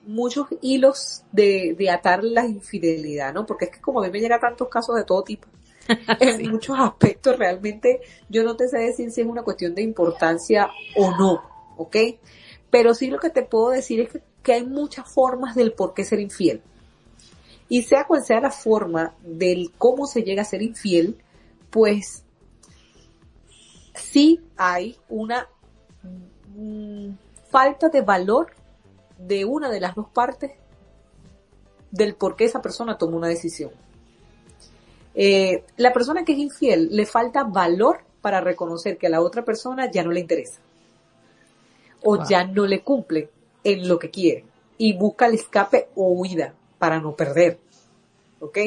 muchos 0.07 0.47
hilos 0.61 1.23
de, 1.33 1.75
de 1.77 1.91
atar 1.91 2.23
la 2.23 2.47
infidelidad, 2.47 3.33
¿no? 3.33 3.47
Porque 3.47 3.67
es 3.67 3.71
que 3.71 3.81
como 3.81 4.01
a 4.01 4.07
mí 4.07 4.11
me 4.11 4.21
llegan 4.21 4.41
tantos 4.41 4.69
casos 4.69 4.95
de 4.95 5.05
todo 5.05 5.23
tipo, 5.23 5.49
en 6.21 6.51
muchos 6.51 6.79
aspectos 6.79 7.39
realmente 7.39 8.03
yo 8.29 8.43
no 8.43 8.57
te 8.57 8.69
sé 8.69 8.79
decir 8.79 9.11
si 9.11 9.23
es 9.23 9.27
una 9.27 9.43
cuestión 9.43 9.75
de 9.75 9.83
importancia 9.83 10.69
o 10.97 11.11
no, 11.13 11.43
¿ok? 11.79 11.97
Pero 12.71 12.95
sí 12.95 13.09
lo 13.09 13.19
que 13.19 13.31
te 13.31 13.43
puedo 13.43 13.71
decir 13.71 14.01
es 14.01 14.11
que, 14.11 14.23
que 14.43 14.53
hay 14.53 14.67
muchas 14.67 15.11
formas 15.11 15.55
del 15.55 15.73
por 15.73 15.95
qué 15.95 16.05
ser 16.05 16.21
infiel. 16.21 16.61
Y 17.71 17.83
sea 17.83 18.07
cual 18.07 18.23
sea 18.23 18.41
la 18.41 18.51
forma 18.51 19.15
del 19.23 19.73
cómo 19.79 20.07
se 20.07 20.23
llega 20.23 20.43
a 20.43 20.45
ser 20.45 20.61
infiel, 20.61 21.17
pues 21.71 22.23
sí 23.95 24.41
hay 24.57 24.97
una 25.09 25.49
falta 27.51 27.89
de 27.89 28.01
valor 28.03 28.49
de 29.19 29.45
una 29.45 29.71
de 29.71 29.81
las 29.81 29.95
dos 29.95 30.09
partes 30.09 30.53
del 31.91 32.15
por 32.15 32.37
qué 32.37 32.45
esa 32.45 32.61
persona 32.61 32.99
tomó 32.99 33.17
una 33.17 33.29
decisión. 33.29 33.71
Eh, 35.15 35.65
la 35.77 35.93
persona 35.93 36.25
que 36.25 36.33
es 36.33 36.39
infiel 36.39 36.89
le 36.93 37.07
falta 37.07 37.45
valor 37.45 38.01
para 38.21 38.41
reconocer 38.41 38.99
que 38.99 39.07
a 39.07 39.11
la 39.11 39.23
otra 39.23 39.45
persona 39.45 39.91
ya 39.91 40.03
no 40.03 40.11
le 40.11 40.21
interesa 40.21 40.61
o 42.03 42.23
ya 42.29 42.45
no 42.45 42.67
le 42.67 42.83
cumple 42.83 43.31
en 43.65 43.89
lo 43.89 43.99
que 43.99 44.11
quiere 44.11 44.45
y 44.77 44.93
busca 44.93 45.27
el 45.27 45.35
escape 45.35 45.89
o 45.95 46.09
huida 46.09 46.55
para 46.79 47.01
no 47.01 47.17
perder. 47.17 47.59
¿Ok? 48.41 48.59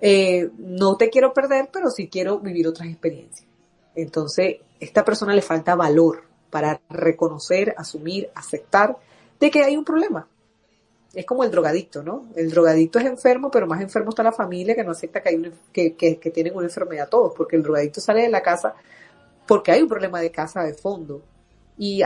Eh, 0.00 0.50
no 0.58 0.96
te 0.96 1.10
quiero 1.10 1.32
perder, 1.32 1.70
pero 1.72 1.88
sí 1.90 2.08
quiero 2.08 2.40
vivir 2.40 2.66
otras 2.66 2.88
experiencias. 2.88 3.48
Entonces, 3.94 4.56
esta 4.80 5.04
persona 5.04 5.32
le 5.32 5.42
falta 5.42 5.76
valor 5.76 6.31
para 6.52 6.82
reconocer, 6.90 7.74
asumir, 7.78 8.30
aceptar 8.34 8.94
de 9.40 9.50
que 9.50 9.64
hay 9.64 9.74
un 9.76 9.84
problema. 9.84 10.28
Es 11.14 11.24
como 11.24 11.44
el 11.44 11.50
drogadicto, 11.50 12.02
¿no? 12.02 12.26
El 12.36 12.50
drogadicto 12.50 12.98
es 12.98 13.06
enfermo, 13.06 13.50
pero 13.50 13.66
más 13.66 13.80
enfermo 13.80 14.10
está 14.10 14.22
la 14.22 14.32
familia 14.32 14.74
que 14.74 14.84
no 14.84 14.92
acepta 14.92 15.22
que, 15.22 15.30
hay 15.30 15.52
que, 15.72 15.96
que, 15.96 16.30
tienen 16.30 16.54
una 16.54 16.66
enfermedad 16.66 17.08
todos, 17.08 17.32
porque 17.34 17.56
el 17.56 17.62
drogadicto 17.62 18.00
sale 18.00 18.22
de 18.22 18.28
la 18.28 18.42
casa 18.42 18.74
porque 19.46 19.72
hay 19.72 19.82
un 19.82 19.88
problema 19.88 20.20
de 20.20 20.30
casa 20.30 20.62
de 20.62 20.74
fondo. 20.74 21.22
Y 21.78 22.02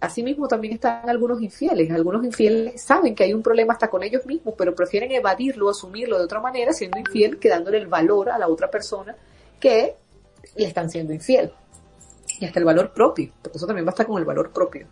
Asimismo 0.00 0.46
también 0.46 0.74
están 0.74 1.08
algunos 1.08 1.42
infieles. 1.42 1.90
Algunos 1.90 2.24
infieles 2.24 2.80
saben 2.80 3.14
que 3.14 3.24
hay 3.24 3.34
un 3.34 3.42
problema 3.42 3.72
hasta 3.72 3.88
con 3.90 4.02
ellos 4.02 4.24
mismos, 4.26 4.54
pero 4.56 4.74
prefieren 4.74 5.10
evadirlo, 5.10 5.68
asumirlo 5.68 6.18
de 6.18 6.24
otra 6.24 6.40
manera, 6.40 6.72
siendo 6.72 6.98
infiel, 6.98 7.38
que 7.38 7.48
dándole 7.48 7.78
el 7.78 7.88
valor 7.88 8.30
a 8.30 8.38
la 8.38 8.46
otra 8.48 8.70
persona 8.70 9.16
que 9.58 9.96
le 10.56 10.66
están 10.66 10.88
siendo 10.88 11.12
infiel. 11.12 11.52
Y 12.38 12.44
hasta 12.44 12.58
el 12.58 12.64
valor 12.64 12.92
propio, 12.92 13.32
porque 13.42 13.58
eso 13.58 13.66
también 13.66 13.86
va 13.86 13.90
a 13.90 13.92
estar 13.92 14.06
con 14.06 14.18
el 14.18 14.24
valor 14.24 14.52
propio. 14.52 14.86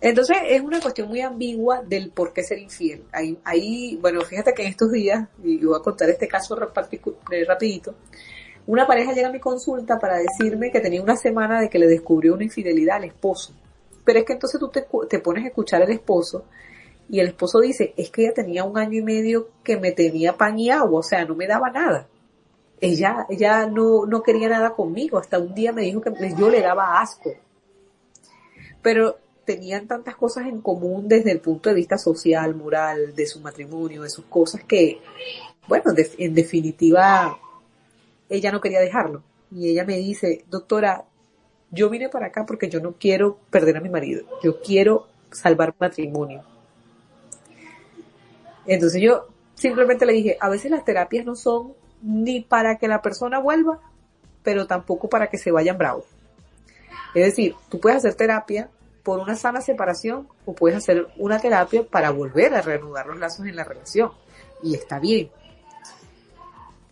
Entonces 0.00 0.36
es 0.48 0.60
una 0.60 0.80
cuestión 0.80 1.08
muy 1.08 1.20
ambigua 1.20 1.82
del 1.82 2.10
por 2.10 2.32
qué 2.32 2.42
ser 2.42 2.58
infiel. 2.58 3.04
Ahí, 3.12 3.38
ahí 3.44 3.98
bueno, 4.00 4.20
fíjate 4.20 4.52
que 4.52 4.62
en 4.62 4.68
estos 4.68 4.92
días, 4.92 5.28
y 5.42 5.64
voy 5.64 5.76
a 5.78 5.82
contar 5.82 6.10
este 6.10 6.28
caso 6.28 6.54
rapidito, 6.54 7.94
una 8.66 8.86
pareja 8.86 9.12
llega 9.12 9.28
a 9.28 9.32
mi 9.32 9.40
consulta 9.40 9.98
para 9.98 10.18
decirme 10.18 10.70
que 10.70 10.80
tenía 10.80 11.02
una 11.02 11.16
semana 11.16 11.60
de 11.60 11.68
que 11.68 11.78
le 11.78 11.86
descubrió 11.86 12.34
una 12.34 12.44
infidelidad 12.44 12.96
al 12.96 13.04
esposo. 13.04 13.54
Pero 14.04 14.18
es 14.18 14.24
que 14.24 14.34
entonces 14.34 14.60
tú 14.60 14.68
te, 14.68 14.86
te 15.08 15.18
pones 15.20 15.44
a 15.44 15.48
escuchar 15.48 15.82
al 15.82 15.90
esposo 15.90 16.44
y 17.08 17.20
el 17.20 17.28
esposo 17.28 17.60
dice, 17.60 17.94
es 17.96 18.10
que 18.10 18.22
ella 18.22 18.34
tenía 18.34 18.64
un 18.64 18.76
año 18.76 18.98
y 18.98 19.02
medio 19.02 19.48
que 19.62 19.76
me 19.76 19.92
tenía 19.92 20.36
pan 20.36 20.58
y 20.58 20.70
agua, 20.70 21.00
o 21.00 21.02
sea, 21.02 21.24
no 21.24 21.34
me 21.34 21.46
daba 21.46 21.70
nada. 21.70 22.08
Ella, 22.80 23.26
ella 23.30 23.66
no, 23.66 24.06
no 24.06 24.22
quería 24.22 24.48
nada 24.48 24.74
conmigo, 24.74 25.18
hasta 25.18 25.38
un 25.38 25.54
día 25.54 25.72
me 25.72 25.82
dijo 25.82 26.00
que 26.00 26.12
yo 26.38 26.50
le 26.50 26.60
daba 26.60 27.00
asco. 27.00 27.32
Pero 28.82 29.18
tenían 29.44 29.86
tantas 29.86 30.16
cosas 30.16 30.46
en 30.46 30.60
común 30.60 31.08
desde 31.08 31.32
el 31.32 31.40
punto 31.40 31.70
de 31.70 31.76
vista 31.76 31.96
social, 31.96 32.54
moral, 32.54 33.14
de 33.14 33.26
su 33.26 33.40
matrimonio, 33.40 34.02
de 34.02 34.10
sus 34.10 34.26
cosas 34.26 34.62
que, 34.64 35.00
bueno, 35.68 35.84
en 36.18 36.34
definitiva, 36.34 37.38
ella 38.28 38.52
no 38.52 38.60
quería 38.60 38.80
dejarlo. 38.80 39.22
Y 39.50 39.70
ella 39.70 39.84
me 39.84 39.96
dice, 39.96 40.44
doctora, 40.50 41.04
yo 41.70 41.88
vine 41.88 42.08
para 42.08 42.26
acá 42.26 42.44
porque 42.44 42.68
yo 42.68 42.80
no 42.80 42.94
quiero 42.98 43.38
perder 43.50 43.76
a 43.76 43.80
mi 43.80 43.88
marido, 43.88 44.26
yo 44.42 44.60
quiero 44.60 45.06
salvar 45.30 45.74
matrimonio. 45.78 46.42
Entonces 48.66 49.00
yo 49.00 49.28
simplemente 49.54 50.06
le 50.06 50.12
dije, 50.12 50.36
a 50.40 50.48
veces 50.48 50.70
las 50.70 50.84
terapias 50.84 51.24
no 51.24 51.36
son 51.36 51.74
ni 52.06 52.40
para 52.40 52.78
que 52.78 52.88
la 52.88 53.02
persona 53.02 53.38
vuelva, 53.38 53.80
pero 54.42 54.66
tampoco 54.66 55.08
para 55.08 55.28
que 55.28 55.38
se 55.38 55.50
vayan 55.50 55.76
bravos. 55.76 56.04
Es 57.14 57.24
decir, 57.24 57.54
tú 57.68 57.80
puedes 57.80 57.98
hacer 57.98 58.14
terapia 58.14 58.70
por 59.02 59.18
una 59.18 59.36
sana 59.36 59.60
separación 59.60 60.28
o 60.44 60.54
puedes 60.54 60.78
hacer 60.78 61.08
una 61.16 61.38
terapia 61.38 61.84
para 61.84 62.10
volver 62.10 62.54
a 62.54 62.62
reanudar 62.62 63.06
los 63.06 63.18
lazos 63.18 63.46
en 63.46 63.56
la 63.56 63.64
relación. 63.64 64.12
Y 64.62 64.74
está 64.74 64.98
bien. 64.98 65.30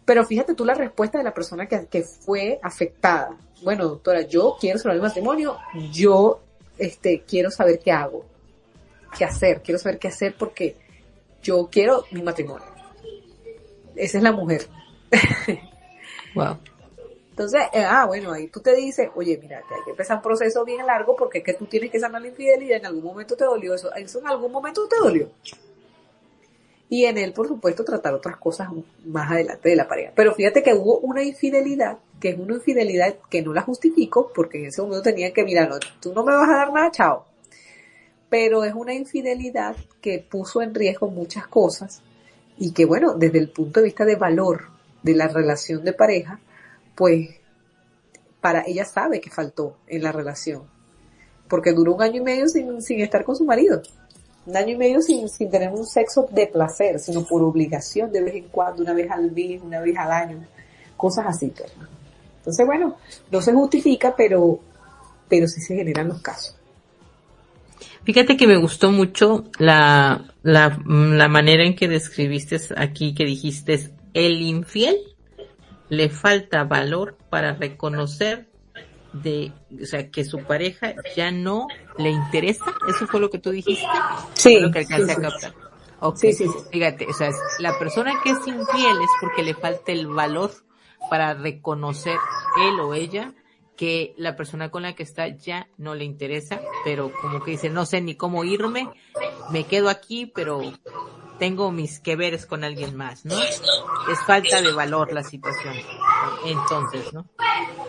Pero 0.05 0.25
fíjate 0.25 0.55
tú 0.55 0.65
la 0.65 0.75
respuesta 0.75 1.19
de 1.19 1.25
la 1.25 1.33
persona 1.33 1.67
que, 1.67 1.87
que 1.87 2.03
fue 2.03 2.59
afectada 2.63 3.37
bueno, 3.65 3.89
doctora, 3.89 4.21
yo 4.23 4.57
quiero 4.61 4.79
salvar 4.79 4.99
mi 4.99 5.03
matrimonio, 5.03 5.57
yo 5.91 6.41
este, 6.77 7.23
quiero 7.27 7.51
saber 7.51 7.81
qué 7.83 7.93
hago, 7.93 8.25
qué 9.17 9.25
hacer, 9.25 9.63
quiero 9.63 9.79
saber 9.79 9.99
qué 9.99 10.09
hacer 10.09 10.35
porque 10.39 10.77
yo 11.43 11.69
quiero 11.73 12.05
mi 12.11 12.23
matrimonio. 12.23 12.67
Esa 13.97 14.19
es 14.19 14.25
la 14.25 14.33
mujer. 14.33 14.67
wow. 16.35 16.59
Entonces, 17.31 17.63
eh, 17.73 17.85
ah, 17.85 18.07
bueno, 18.07 18.33
ahí 18.33 18.47
tú 18.49 18.61
te 18.61 18.75
dices, 18.75 19.09
oye, 19.17 19.39
mira, 19.41 19.61
que 19.69 19.75
hay 19.75 19.81
que 19.85 19.91
empezar 19.91 20.17
un 20.19 20.23
proceso 20.23 20.65
bien 20.65 20.87
largo 20.87 21.17
porque 21.17 21.39
es 21.39 21.45
que 21.45 21.55
tú 21.55 21.67
tienes 21.67 21.91
que 21.91 21.99
sanar 21.99 22.23
la 22.23 22.29
infidelidad, 22.29 22.79
en 22.79 22.87
algún 22.87 23.03
momento 23.03 23.37
te 23.37 23.45
dolió 23.45 23.75
eso, 23.75 23.93
eso 23.95 24.21
en 24.21 24.29
algún 24.29 24.53
momento 24.53 24.87
te 24.87 24.97
dolió 24.97 25.31
y 26.95 27.07
en 27.07 27.19
él, 27.19 27.33
por 27.33 27.49
supuesto, 27.49 27.85
tratar 27.85 28.15
otras 28.15 28.37
cosas 28.37 28.69
más 29.05 29.31
adelante 29.31 29.69
de 29.69 29.77
la 29.77 29.89
pareja. 29.89 30.13
Pero 30.15 30.33
fíjate 30.33 30.63
que 30.63 30.75
hubo 30.75 30.99
una 30.99 31.25
infidelidad, 31.25 31.99
que 32.21 32.31
es 32.31 32.39
una 32.39 32.55
infidelidad 32.55 33.17
que 33.29 33.43
no 33.43 33.53
la 33.53 33.63
justifico, 33.63 34.31
porque 34.35 34.59
en 34.59 34.67
ese 34.67 34.81
momento 34.81 35.03
tenía 35.03 35.33
que, 35.33 35.43
mirar, 35.45 35.71
tú 36.01 36.13
no 36.13 36.25
me 36.25 36.33
vas 36.33 36.49
a 36.49 36.57
dar 36.57 36.73
nada, 36.73 36.93
chao. 36.93 37.27
Pero 38.29 38.63
es 38.63 38.75
una 38.75 38.95
infidelidad 38.95 39.77
que 40.01 40.19
puso 40.21 40.63
en 40.63 40.73
riesgo 40.73 41.09
muchas 41.09 41.49
cosas 41.49 42.01
y 42.59 42.73
que, 42.73 42.85
bueno, 42.85 43.15
desde 43.15 43.39
el 43.39 43.51
punto 43.51 43.81
de 43.81 43.87
vista 43.87 44.05
de 44.05 44.15
valor 44.15 44.74
de 45.05 45.15
la 45.15 45.29
relación 45.29 45.85
de 45.85 45.93
pareja, 45.93 46.41
pues 46.97 47.29
para 48.41 48.65
ella 48.67 48.85
sabe 48.85 49.21
que 49.21 49.31
faltó 49.31 49.77
en 49.87 50.03
la 50.03 50.11
relación, 50.11 50.65
porque 51.49 51.73
duró 51.73 51.95
un 51.95 52.03
año 52.03 52.17
y 52.17 52.25
medio 52.25 52.49
sin, 52.49 52.83
sin 52.83 53.01
estar 53.01 53.23
con 53.25 53.37
su 53.37 53.45
marido 53.45 53.81
un 54.47 54.57
año 54.57 54.75
y 54.75 54.77
medio 54.77 55.01
sin, 55.01 55.29
sin 55.29 55.51
tener 55.51 55.71
un 55.71 55.87
sexo 55.87 56.29
de 56.31 56.47
placer, 56.47 56.99
sino 56.99 57.25
por 57.25 57.43
obligación 57.43 58.13
de 58.13 58.23
vez 58.23 58.35
en 58.35 58.49
cuando, 58.49 58.83
una 58.83 58.93
vez 58.93 59.11
al 59.11 59.31
mes, 59.33 59.63
una 59.63 59.81
vez 59.81 59.97
al 59.97 60.13
año, 60.13 60.45
cosas 60.97 61.27
así. 61.27 61.53
Pues, 61.57 61.73
Entonces, 62.39 62.67
bueno, 62.67 62.97
no 63.31 63.41
se 63.41 63.53
justifica, 63.53 64.15
pero, 64.15 64.59
pero 65.29 65.49
sí 65.49 65.61
se 65.61 65.77
generan 65.77 66.09
los 66.09 66.21
casos. 66.21 66.57
Fíjate 68.05 68.37
que 68.37 68.47
me 68.47 68.59
gustó 68.59 68.93
mucho 68.93 69.45
la, 69.59 70.27
la, 70.43 70.79
la 70.87 71.29
manera 71.29 71.65
en 71.65 71.75
que 71.75 71.89
describiste 71.89 72.61
aquí, 72.77 73.15
que 73.15 73.25
dijiste, 73.25 73.94
el 74.15 74.41
infiel 74.41 74.97
le 75.89 76.09
falta 76.09 76.65
valor 76.65 77.17
para 77.29 77.55
reconocer 77.55 78.49
de, 79.13 79.53
o 79.81 79.85
sea, 79.85 80.11
que 80.11 80.25
su 80.25 80.39
pareja 80.39 80.95
ya 81.15 81.31
no 81.31 81.69
le 81.99 82.11
interesa, 82.11 82.65
eso 82.89 83.07
fue 83.07 83.21
lo 83.21 83.31
que 83.31 83.39
tú 83.39 83.51
dijiste. 83.51 83.87
Sí. 84.35 84.59
Lo 84.59 84.71
que 84.71 84.81
alcancé 84.81 85.13
a 85.13 85.17
captar. 85.17 85.55
Sí, 86.17 86.33
sí, 86.33 86.47
Fíjate, 86.71 87.07
o 87.07 87.13
sea, 87.13 87.31
la 87.61 87.79
persona 87.79 88.13
que 88.23 88.31
es 88.31 88.39
infiel 88.47 88.97
es 89.03 89.11
porque 89.21 89.43
le 89.43 89.55
falta 89.55 89.93
el 89.93 90.07
valor 90.07 90.53
para 91.09 91.35
reconocer 91.35 92.19
él 92.61 92.81
o 92.81 92.95
ella 92.95 93.33
que 93.77 94.15
la 94.17 94.37
persona 94.37 94.71
con 94.71 94.83
la 94.83 94.95
que 94.95 95.03
está 95.03 95.29
ya 95.29 95.69
no 95.79 95.95
le 95.95 96.05
interesa, 96.05 96.61
pero 96.85 97.11
como 97.21 97.43
que 97.43 97.53
dice, 97.53 97.71
no 97.71 97.87
sé 97.87 98.01
ni 98.01 98.17
cómo 98.17 98.45
irme, 98.45 98.89
me 99.51 99.65
quedo 99.65 99.89
aquí, 99.89 100.27
pero 100.27 100.61
tengo 101.39 101.71
mis 101.71 102.01
que 102.01 102.17
veres 102.17 102.47
con 102.47 102.65
alguien 102.65 102.97
más, 102.97 103.25
¿no? 103.25 103.35
Es 103.41 104.21
falta 104.27 104.61
de 104.63 104.73
valor 104.73 105.13
la 105.13 105.23
situación. 105.23 105.75
Entonces, 106.47 107.13
¿no? 107.13 107.27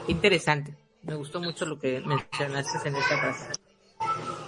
Interesante. 0.07 0.75
Me 1.03 1.15
gustó 1.15 1.39
mucho 1.39 1.65
lo 1.65 1.79
que 1.79 2.01
mencionaste 2.01 2.87
en 2.89 2.95
esta 2.95 3.17
frase. 3.17 3.49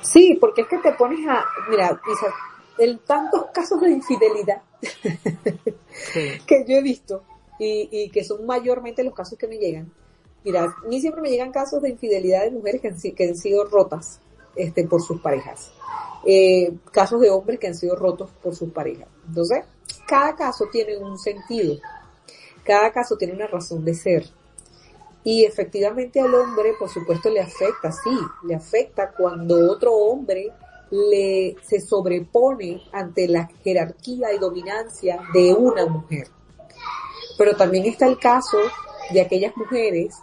Sí, 0.01 0.37
porque 0.39 0.61
es 0.61 0.67
que 0.67 0.77
te 0.79 0.93
pones 0.93 1.27
a, 1.27 1.45
mira, 1.69 1.99
Isa, 2.11 2.33
en 2.79 2.99
tantos 2.99 3.45
casos 3.53 3.79
de 3.81 3.91
infidelidad 3.91 4.61
que 6.13 6.65
yo 6.67 6.77
he 6.77 6.81
visto 6.81 7.23
y, 7.59 7.89
y 7.91 8.09
que 8.09 8.23
son 8.23 8.45
mayormente 8.45 9.03
los 9.03 9.13
casos 9.13 9.37
que 9.37 9.47
me 9.47 9.57
llegan, 9.57 9.91
Mira, 10.47 10.63
a 10.63 10.87
mí 10.87 11.01
siempre 11.01 11.21
me 11.21 11.29
llegan 11.29 11.51
casos 11.51 11.81
de 11.81 11.89
infidelidad 11.89 12.43
de 12.43 12.51
mujeres 12.51 12.81
que 12.81 12.87
han, 12.87 12.97
que 12.97 13.23
han 13.25 13.35
sido 13.35 13.65
rotas 13.65 14.21
este, 14.55 14.87
por 14.87 15.01
sus 15.01 15.19
parejas. 15.19 15.73
Eh, 16.25 16.73
casos 16.91 17.21
de 17.21 17.29
hombres 17.29 17.59
que 17.59 17.67
han 17.67 17.75
sido 17.75 17.95
rotos 17.95 18.31
por 18.41 18.55
sus 18.55 18.71
parejas. 18.71 19.07
Entonces, 19.27 19.63
cada 20.07 20.35
caso 20.35 20.65
tiene 20.71 20.97
un 20.97 21.17
sentido. 21.17 21.77
Cada 22.63 22.91
caso 22.91 23.17
tiene 23.17 23.33
una 23.33 23.47
razón 23.47 23.85
de 23.85 23.93
ser. 23.93 24.25
Y 25.23 25.45
efectivamente 25.45 26.19
al 26.19 26.33
hombre, 26.33 26.73
por 26.79 26.89
supuesto, 26.89 27.29
le 27.29 27.41
afecta, 27.41 27.91
sí, 27.91 28.17
le 28.45 28.55
afecta 28.55 29.11
cuando 29.11 29.71
otro 29.71 29.93
hombre 29.93 30.53
le 30.89 31.55
se 31.63 31.81
sobrepone 31.81 32.81
ante 32.93 33.27
la 33.27 33.49
jerarquía 33.63 34.33
y 34.33 34.39
dominancia 34.39 35.19
de 35.33 35.53
una 35.53 35.85
mujer. 35.85 36.27
Pero 37.37 37.55
también 37.55 37.85
está 37.85 38.07
el 38.07 38.17
caso 38.19 38.57
de 39.11 39.21
aquellas 39.21 39.55
mujeres 39.57 40.15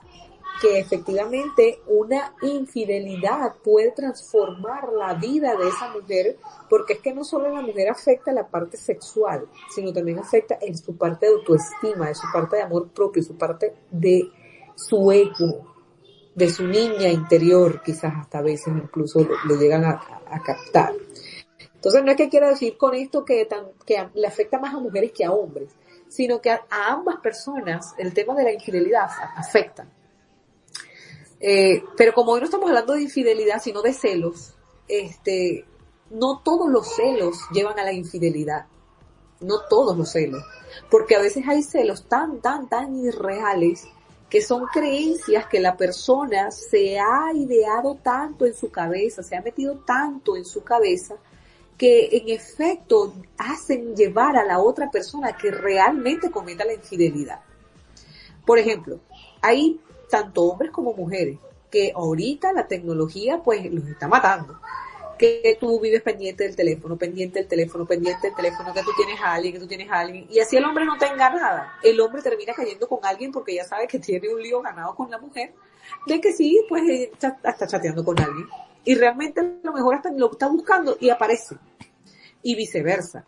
que 0.64 0.78
efectivamente 0.78 1.80
una 1.88 2.34
infidelidad 2.40 3.56
puede 3.62 3.90
transformar 3.90 4.90
la 4.94 5.12
vida 5.12 5.54
de 5.56 5.68
esa 5.68 5.90
mujer, 5.90 6.38
porque 6.70 6.94
es 6.94 7.00
que 7.00 7.12
no 7.12 7.22
solo 7.22 7.50
la 7.50 7.60
mujer 7.60 7.90
afecta 7.90 8.32
la 8.32 8.48
parte 8.48 8.78
sexual, 8.78 9.46
sino 9.74 9.92
también 9.92 10.18
afecta 10.18 10.56
en 10.62 10.74
su 10.74 10.96
parte 10.96 11.26
de 11.26 11.32
autoestima, 11.32 12.08
en 12.08 12.14
su 12.14 12.26
parte 12.32 12.56
de 12.56 12.62
amor 12.62 12.88
propio, 12.88 13.22
su 13.22 13.36
parte 13.36 13.74
de 13.90 14.30
su 14.74 15.12
ego, 15.12 15.74
de 16.34 16.48
su 16.48 16.66
niña 16.66 17.08
interior, 17.08 17.82
quizás 17.82 18.14
hasta 18.16 18.38
a 18.38 18.42
veces 18.42 18.68
incluso 18.68 19.20
lo, 19.20 19.56
llegan 19.56 19.84
a, 19.84 20.00
captar. 20.42 20.94
Entonces 21.74 22.02
no 22.02 22.10
es 22.10 22.16
que 22.16 22.30
quiera 22.30 22.48
decir 22.48 22.78
con 22.78 22.94
esto 22.94 23.22
que, 23.22 23.46
le 24.14 24.26
afecta 24.26 24.58
más 24.58 24.74
a 24.74 24.78
mujeres 24.78 25.12
que 25.12 25.26
a 25.26 25.32
hombres, 25.32 25.76
sino 26.08 26.40
que 26.40 26.50
a 26.50 26.62
ambas 26.70 27.16
personas 27.16 27.94
el 27.98 28.14
tema 28.14 28.34
de 28.34 28.44
la 28.44 28.52
infidelidad 28.52 29.10
afecta. 29.36 29.86
Eh, 31.46 31.84
pero 31.94 32.14
como 32.14 32.32
hoy 32.32 32.40
no 32.40 32.46
estamos 32.46 32.70
hablando 32.70 32.94
de 32.94 33.02
infidelidad, 33.02 33.60
sino 33.62 33.82
de 33.82 33.92
celos, 33.92 34.54
este, 34.88 35.66
no 36.08 36.40
todos 36.42 36.70
los 36.70 36.94
celos 36.94 37.36
llevan 37.52 37.78
a 37.78 37.84
la 37.84 37.92
infidelidad. 37.92 38.64
No 39.40 39.60
todos 39.68 39.94
los 39.94 40.10
celos. 40.10 40.42
Porque 40.90 41.16
a 41.16 41.20
veces 41.20 41.44
hay 41.46 41.62
celos 41.62 42.08
tan, 42.08 42.40
tan, 42.40 42.66
tan 42.70 42.96
irreales 42.96 43.86
que 44.30 44.40
son 44.40 44.64
creencias 44.72 45.46
que 45.46 45.60
la 45.60 45.76
persona 45.76 46.50
se 46.50 46.98
ha 46.98 47.30
ideado 47.34 47.96
tanto 47.96 48.46
en 48.46 48.54
su 48.54 48.70
cabeza, 48.70 49.22
se 49.22 49.36
ha 49.36 49.42
metido 49.42 49.80
tanto 49.86 50.38
en 50.38 50.46
su 50.46 50.64
cabeza, 50.64 51.16
que 51.76 52.08
en 52.10 52.30
efecto 52.30 53.12
hacen 53.36 53.94
llevar 53.94 54.38
a 54.38 54.44
la 54.44 54.60
otra 54.60 54.90
persona 54.90 55.36
que 55.36 55.50
realmente 55.50 56.30
cometa 56.30 56.64
la 56.64 56.72
infidelidad. 56.72 57.40
Por 58.46 58.58
ejemplo, 58.58 59.00
hay 59.42 59.78
tanto 60.08 60.42
hombres 60.42 60.70
como 60.70 60.94
mujeres, 60.94 61.38
que 61.70 61.92
ahorita 61.94 62.52
la 62.52 62.66
tecnología 62.66 63.40
pues 63.42 63.64
los 63.72 63.86
está 63.88 64.08
matando. 64.08 64.60
Que 65.18 65.56
tú 65.60 65.80
vives 65.80 66.02
pendiente 66.02 66.44
del 66.44 66.56
teléfono, 66.56 66.96
pendiente 66.96 67.38
del 67.38 67.48
teléfono, 67.48 67.86
pendiente 67.86 68.26
del 68.26 68.36
teléfono, 68.36 68.74
que 68.74 68.82
tú 68.82 68.90
tienes 68.96 69.20
a 69.20 69.34
alguien, 69.34 69.54
que 69.54 69.60
tú 69.60 69.66
tienes 69.66 69.90
a 69.90 70.00
alguien, 70.00 70.26
y 70.28 70.40
así 70.40 70.56
el 70.56 70.64
hombre 70.64 70.84
no 70.84 70.98
tenga 70.98 71.30
nada. 71.30 71.78
El 71.82 72.00
hombre 72.00 72.20
termina 72.20 72.52
cayendo 72.52 72.88
con 72.88 72.98
alguien 73.04 73.30
porque 73.30 73.54
ya 73.54 73.64
sabe 73.64 73.86
que 73.86 74.00
tiene 74.00 74.28
un 74.28 74.42
lío 74.42 74.60
ganado 74.60 74.94
con 74.94 75.10
la 75.10 75.18
mujer, 75.18 75.52
de 76.06 76.20
que 76.20 76.32
sí, 76.32 76.64
pues 76.68 76.82
está, 76.88 77.38
está 77.44 77.66
chateando 77.66 78.04
con 78.04 78.18
alguien. 78.18 78.46
Y 78.84 78.96
realmente 78.96 79.40
a 79.40 79.44
lo 79.62 79.72
mejor 79.72 79.94
hasta 79.94 80.10
lo 80.10 80.32
está 80.32 80.48
buscando 80.48 80.96
y 81.00 81.10
aparece. 81.10 81.56
Y 82.42 82.56
viceversa 82.56 83.24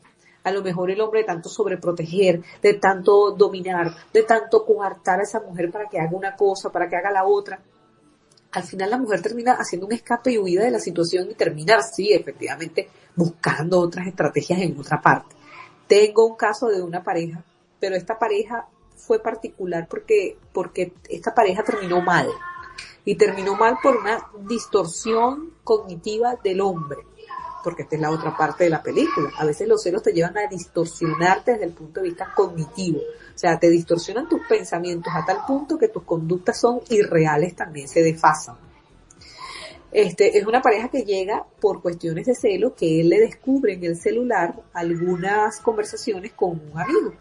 a 0.46 0.52
lo 0.52 0.62
mejor 0.62 0.92
el 0.92 1.00
hombre 1.00 1.22
de 1.22 1.26
tanto 1.26 1.48
sobreproteger, 1.48 2.40
de 2.62 2.74
tanto 2.74 3.32
dominar, 3.32 3.92
de 4.12 4.22
tanto 4.22 4.64
coartar 4.64 5.18
a 5.18 5.24
esa 5.24 5.40
mujer 5.40 5.72
para 5.72 5.88
que 5.88 5.98
haga 5.98 6.16
una 6.16 6.36
cosa, 6.36 6.70
para 6.70 6.88
que 6.88 6.94
haga 6.94 7.10
la 7.10 7.24
otra. 7.24 7.60
Al 8.52 8.62
final 8.62 8.90
la 8.90 8.98
mujer 8.98 9.20
termina 9.20 9.54
haciendo 9.54 9.88
un 9.88 9.92
escape 9.92 10.30
y 10.30 10.38
huida 10.38 10.62
de 10.62 10.70
la 10.70 10.78
situación 10.78 11.28
y 11.28 11.34
termina 11.34 11.78
así, 11.78 12.12
efectivamente, 12.12 12.88
buscando 13.16 13.80
otras 13.80 14.06
estrategias 14.06 14.60
en 14.60 14.78
otra 14.78 15.00
parte. 15.02 15.34
Tengo 15.88 16.24
un 16.24 16.36
caso 16.36 16.68
de 16.68 16.80
una 16.80 17.02
pareja, 17.02 17.42
pero 17.80 17.96
esta 17.96 18.16
pareja 18.16 18.68
fue 18.94 19.18
particular 19.18 19.88
porque, 19.90 20.38
porque 20.52 20.92
esta 21.08 21.34
pareja 21.34 21.64
terminó 21.64 22.00
mal. 22.02 22.28
Y 23.04 23.16
terminó 23.16 23.56
mal 23.56 23.78
por 23.82 23.96
una 23.96 24.18
distorsión 24.46 25.54
cognitiva 25.64 26.36
del 26.44 26.60
hombre 26.60 26.98
porque 27.66 27.82
esta 27.82 27.96
es 27.96 28.00
la 28.00 28.12
otra 28.12 28.36
parte 28.36 28.62
de 28.62 28.70
la 28.70 28.80
película. 28.80 29.28
A 29.40 29.44
veces 29.44 29.66
los 29.66 29.82
celos 29.82 30.00
te 30.00 30.12
llevan 30.12 30.38
a 30.38 30.46
distorsionarte 30.46 31.50
desde 31.50 31.64
el 31.64 31.72
punto 31.72 32.00
de 32.00 32.10
vista 32.10 32.32
cognitivo. 32.32 33.00
O 33.00 33.36
sea, 33.36 33.58
te 33.58 33.68
distorsionan 33.68 34.28
tus 34.28 34.46
pensamientos 34.46 35.12
a 35.12 35.26
tal 35.26 35.38
punto 35.44 35.76
que 35.76 35.88
tus 35.88 36.04
conductas 36.04 36.60
son 36.60 36.80
irreales 36.90 37.56
también, 37.56 37.88
se 37.88 38.04
desfasan. 38.04 38.54
Este, 39.90 40.38
es 40.38 40.46
una 40.46 40.62
pareja 40.62 40.90
que 40.90 41.02
llega 41.02 41.44
por 41.60 41.82
cuestiones 41.82 42.26
de 42.26 42.36
celo 42.36 42.72
que 42.76 43.00
él 43.00 43.08
le 43.08 43.18
descubre 43.18 43.72
en 43.72 43.82
el 43.82 43.96
celular 43.96 44.54
algunas 44.72 45.58
conversaciones 45.58 46.34
con 46.34 46.50
un 46.50 46.80
amigo. 46.80 47.14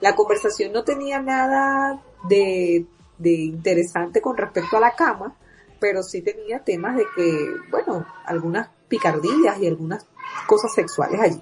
La 0.00 0.16
conversación 0.16 0.72
no 0.72 0.82
tenía 0.82 1.22
nada 1.22 2.02
de, 2.28 2.86
de 3.18 3.32
interesante 3.34 4.20
con 4.20 4.36
respecto 4.36 4.78
a 4.78 4.80
la 4.80 4.96
cama, 4.96 5.36
pero 5.78 6.02
sí 6.02 6.22
tenía 6.22 6.58
temas 6.58 6.96
de 6.96 7.04
que, 7.14 7.54
bueno, 7.70 8.04
algunas 8.24 8.68
picardías 8.90 9.58
y 9.58 9.66
algunas 9.66 10.04
cosas 10.46 10.74
sexuales 10.74 11.18
allí 11.18 11.40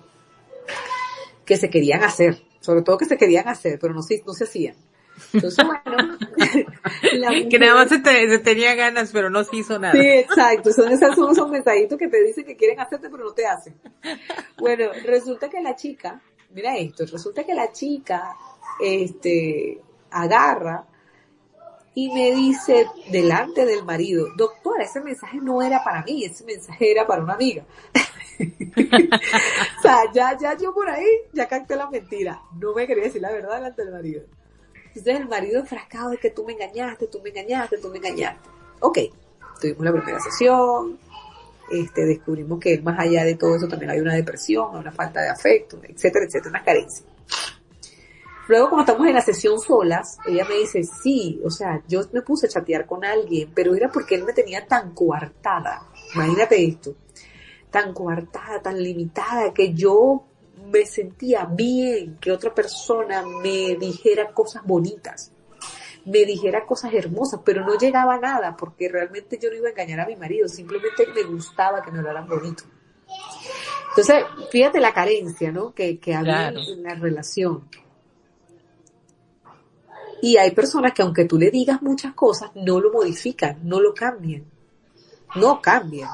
que 1.45 1.57
se 1.57 1.71
querían 1.71 2.05
hacer, 2.05 2.43
sobre 2.61 2.83
todo 2.83 2.99
que 2.99 3.07
se 3.07 3.17
querían 3.17 3.49
hacer, 3.49 3.79
pero 3.81 3.95
no 3.95 4.03
se, 4.03 4.23
no 4.27 4.35
se 4.35 4.45
hacían. 4.45 4.77
Entonces, 5.33 5.65
bueno, 5.65 6.19
que 7.51 7.59
nada 7.59 7.75
más 7.75 7.89
se, 7.89 8.39
tenía 8.39 8.75
ganas, 8.75 9.11
pero 9.13 9.31
no 9.31 9.43
se 9.43 9.57
hizo 9.57 9.79
nada. 9.79 9.95
Sí, 9.95 10.07
exacto. 10.07 10.71
Son 10.71 10.93
esos, 10.93 11.15
son 11.15 11.33
esos 11.33 11.51
mensajitos 11.51 11.99
que 11.99 12.09
te 12.09 12.23
dicen 12.23 12.45
que 12.45 12.55
quieren 12.55 12.79
hacerte, 12.79 13.09
pero 13.09 13.25
no 13.25 13.33
te 13.33 13.47
hacen. 13.47 13.75
Bueno, 14.59 14.91
resulta 15.07 15.49
que 15.49 15.63
la 15.63 15.75
chica, 15.75 16.21
mira 16.51 16.77
esto, 16.77 17.07
resulta 17.11 17.45
que 17.45 17.55
la 17.55 17.73
chica, 17.73 18.37
este, 18.79 19.81
agarra 20.11 20.85
y 22.01 22.09
me 22.11 22.31
dice 22.31 22.87
delante 23.11 23.67
del 23.67 23.85
marido, 23.85 24.29
doctora, 24.37 24.85
ese 24.85 25.01
mensaje 25.01 25.39
no 25.39 25.61
era 25.61 25.83
para 25.83 26.05
mí, 26.05 26.25
ese 26.25 26.45
mensaje 26.45 26.93
era 26.93 27.05
para 27.05 27.25
una 27.25 27.35
amiga. 27.35 27.65
o 28.39 29.83
sea, 29.83 30.03
ya, 30.15 30.39
ya 30.39 30.57
yo 30.57 30.73
por 30.73 30.89
ahí, 30.89 31.09
ya 31.33 31.49
capté 31.49 31.75
la 31.75 31.91
mentira. 31.91 32.41
No 32.57 32.73
me 32.73 32.87
quería 32.87 33.03
decir 33.03 33.21
la 33.21 33.33
verdad 33.33 33.57
delante 33.57 33.83
del 33.83 33.93
marido. 33.93 34.23
Entonces 34.87 35.17
el 35.17 35.27
marido 35.27 35.59
enfrascado 35.59 36.11
de 36.11 36.19
que 36.19 36.31
tú 36.31 36.45
me 36.45 36.53
engañaste, 36.53 37.09
tú 37.09 37.21
me 37.21 37.31
engañaste, 37.31 37.79
tú 37.79 37.89
me 37.89 37.97
engañaste. 37.97 38.49
Ok, 38.79 38.99
tuvimos 39.61 39.85
la 39.85 39.93
primera 39.93 40.21
sesión, 40.21 41.01
este, 41.69 42.07
descubrimos 42.07 42.61
que 42.61 42.81
más 42.81 42.97
allá 43.01 43.25
de 43.25 43.35
todo 43.35 43.57
eso 43.57 43.67
también 43.67 43.91
hay 43.91 43.99
una 43.99 44.15
depresión, 44.15 44.77
una 44.77 44.93
falta 44.93 45.21
de 45.21 45.31
afecto, 45.31 45.81
etcétera, 45.83 46.27
etcétera, 46.27 46.51
una 46.51 46.63
carencia. 46.63 47.05
Luego, 48.49 48.71
cuando 48.71 48.91
estamos 48.91 49.07
en 49.07 49.15
la 49.15 49.21
sesión 49.21 49.61
solas, 49.61 50.19
ella 50.27 50.45
me 50.49 50.57
dice, 50.57 50.83
sí, 50.83 51.41
o 51.45 51.51
sea, 51.51 51.83
yo 51.87 52.01
me 52.13 52.23
puse 52.23 52.47
a 52.47 52.51
chatear 52.51 52.87
con 52.87 53.05
alguien, 53.05 53.53
pero 53.55 53.75
era 53.75 53.91
porque 53.91 54.15
él 54.15 54.25
me 54.25 54.33
tenía 54.33 54.67
tan 54.67 54.95
coartada. 54.95 55.83
Imagínate 56.15 56.65
esto. 56.65 56.95
Tan 57.71 57.93
coartada, 57.93 58.63
tan 58.63 58.83
limitada, 58.83 59.53
que 59.53 59.75
yo 59.75 60.25
me 60.73 60.87
sentía 60.87 61.45
bien 61.45 62.17
que 62.19 62.33
otra 62.33 62.55
persona 62.55 63.23
me 63.23 63.77
dijera 63.77 64.33
cosas 64.33 64.65
bonitas, 64.65 65.33
me 66.05 66.25
dijera 66.25 66.65
cosas 66.65 66.93
hermosas, 66.95 67.41
pero 67.45 67.65
no 67.65 67.77
llegaba 67.77 68.15
a 68.15 68.21
nada 68.21 68.57
porque 68.57 68.89
realmente 68.89 69.39
yo 69.41 69.51
no 69.51 69.57
iba 69.57 69.69
a 69.69 69.71
engañar 69.73 70.01
a 70.01 70.07
mi 70.07 70.17
marido, 70.17 70.49
simplemente 70.49 71.07
me 71.15 71.23
gustaba 71.25 71.83
que 71.83 71.91
me 71.91 71.99
hablaran 71.99 72.27
bonito. 72.27 72.65
Entonces, 73.91 74.25
fíjate 74.51 74.81
la 74.81 74.93
carencia, 74.93 75.51
¿no? 75.51 75.75
Que, 75.75 75.99
que 75.99 76.15
había 76.15 76.49
en 76.49 76.83
la 76.83 76.95
relación. 76.95 77.69
Y 80.21 80.37
hay 80.37 80.51
personas 80.53 80.93
que 80.93 81.03
aunque 81.03 81.25
tú 81.25 81.39
le 81.39 81.51
digas 81.51 81.81
muchas 81.83 82.15
cosas, 82.15 82.51
no 82.55 82.81
lo 82.81 82.93
modifican, 82.93 83.59
no 83.63 83.81
lo 83.81 83.95
cambian. 83.95 84.45
No 85.37 85.61
cambian. 85.61 86.11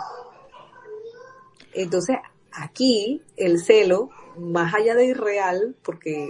Entonces, 1.73 2.17
aquí 2.53 3.23
el 3.37 3.61
celo, 3.61 4.11
más 4.39 4.75
allá 4.75 4.95
de 4.95 5.07
irreal, 5.07 5.75
porque 5.83 6.29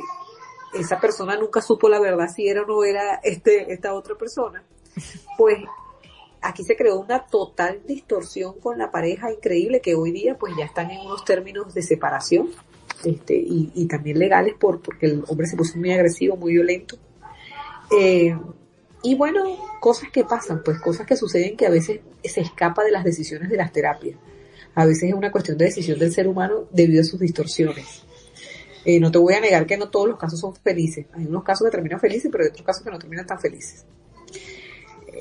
esa 0.75 1.01
persona 1.01 1.37
nunca 1.37 1.61
supo 1.61 1.89
la 1.89 2.01
verdad 2.01 2.29
si 2.35 2.49
era 2.49 2.63
o 2.63 2.67
no 2.67 2.85
era 2.85 3.21
este, 3.23 3.73
esta 3.73 3.95
otra 3.95 4.17
persona, 4.17 4.63
pues 5.37 5.59
aquí 6.41 6.63
se 6.65 6.77
creó 6.77 7.01
una 7.01 7.27
total 7.27 7.83
distorsión 7.87 8.59
con 8.61 8.79
la 8.79 8.91
pareja 8.91 9.33
increíble 9.33 9.81
que 9.81 9.95
hoy 9.95 10.13
día 10.13 10.37
pues 10.39 10.55
ya 10.57 10.65
están 10.65 10.91
en 10.91 11.01
unos 11.01 11.25
términos 11.25 11.73
de 11.73 11.83
separación 11.83 12.51
este, 13.05 13.35
y, 13.35 13.73
y 13.75 13.87
también 13.87 14.19
legales 14.19 14.55
por, 14.59 14.81
porque 14.81 15.07
el 15.07 15.25
hombre 15.29 15.47
se 15.47 15.57
puso 15.57 15.79
muy 15.79 15.93
agresivo, 15.93 16.37
muy 16.37 16.53
violento. 16.53 16.97
Eh, 17.91 18.37
y 19.03 19.15
bueno, 19.15 19.45
cosas 19.81 20.11
que 20.11 20.25
pasan, 20.25 20.63
pues 20.65 20.81
cosas 20.81 21.07
que 21.07 21.17
suceden 21.17 21.57
que 21.57 21.67
a 21.67 21.71
veces 21.71 22.01
se 22.25 22.41
escapa 22.41 22.83
de 22.83 22.91
las 22.91 23.05
decisiones 23.05 23.51
de 23.51 23.57
las 23.57 23.73
terapias. 23.73 24.17
A 24.75 24.87
veces 24.87 25.11
es 25.11 25.15
una 25.15 25.31
cuestión 25.31 25.59
de 25.59 25.67
decisión 25.67 25.99
del 25.99 26.13
ser 26.13 26.27
humano 26.27 26.67
debido 26.73 27.03
a 27.03 27.05
sus 27.05 27.21
distorsiones. 27.21 28.03
Eh, 28.85 29.01
no 29.01 29.11
te 29.11 29.19
voy 29.19 29.35
a 29.35 29.41
negar 29.41 29.67
que 29.67 29.77
no 29.77 29.89
todos 29.89 30.09
los 30.09 30.19
casos 30.19 30.41
son 30.41 30.55
felices. 30.57 31.07
Hay 31.13 31.27
unos 31.27 31.45
casos 31.45 31.67
que 31.67 31.71
terminan 31.71 32.01
felices, 32.01 32.31
pero 32.31 32.45
hay 32.45 32.51
otros 32.51 32.67
casos 32.67 32.83
que 32.83 32.91
no 32.91 32.99
terminan 32.99 33.27
tan 33.27 33.39
felices. 33.39 33.85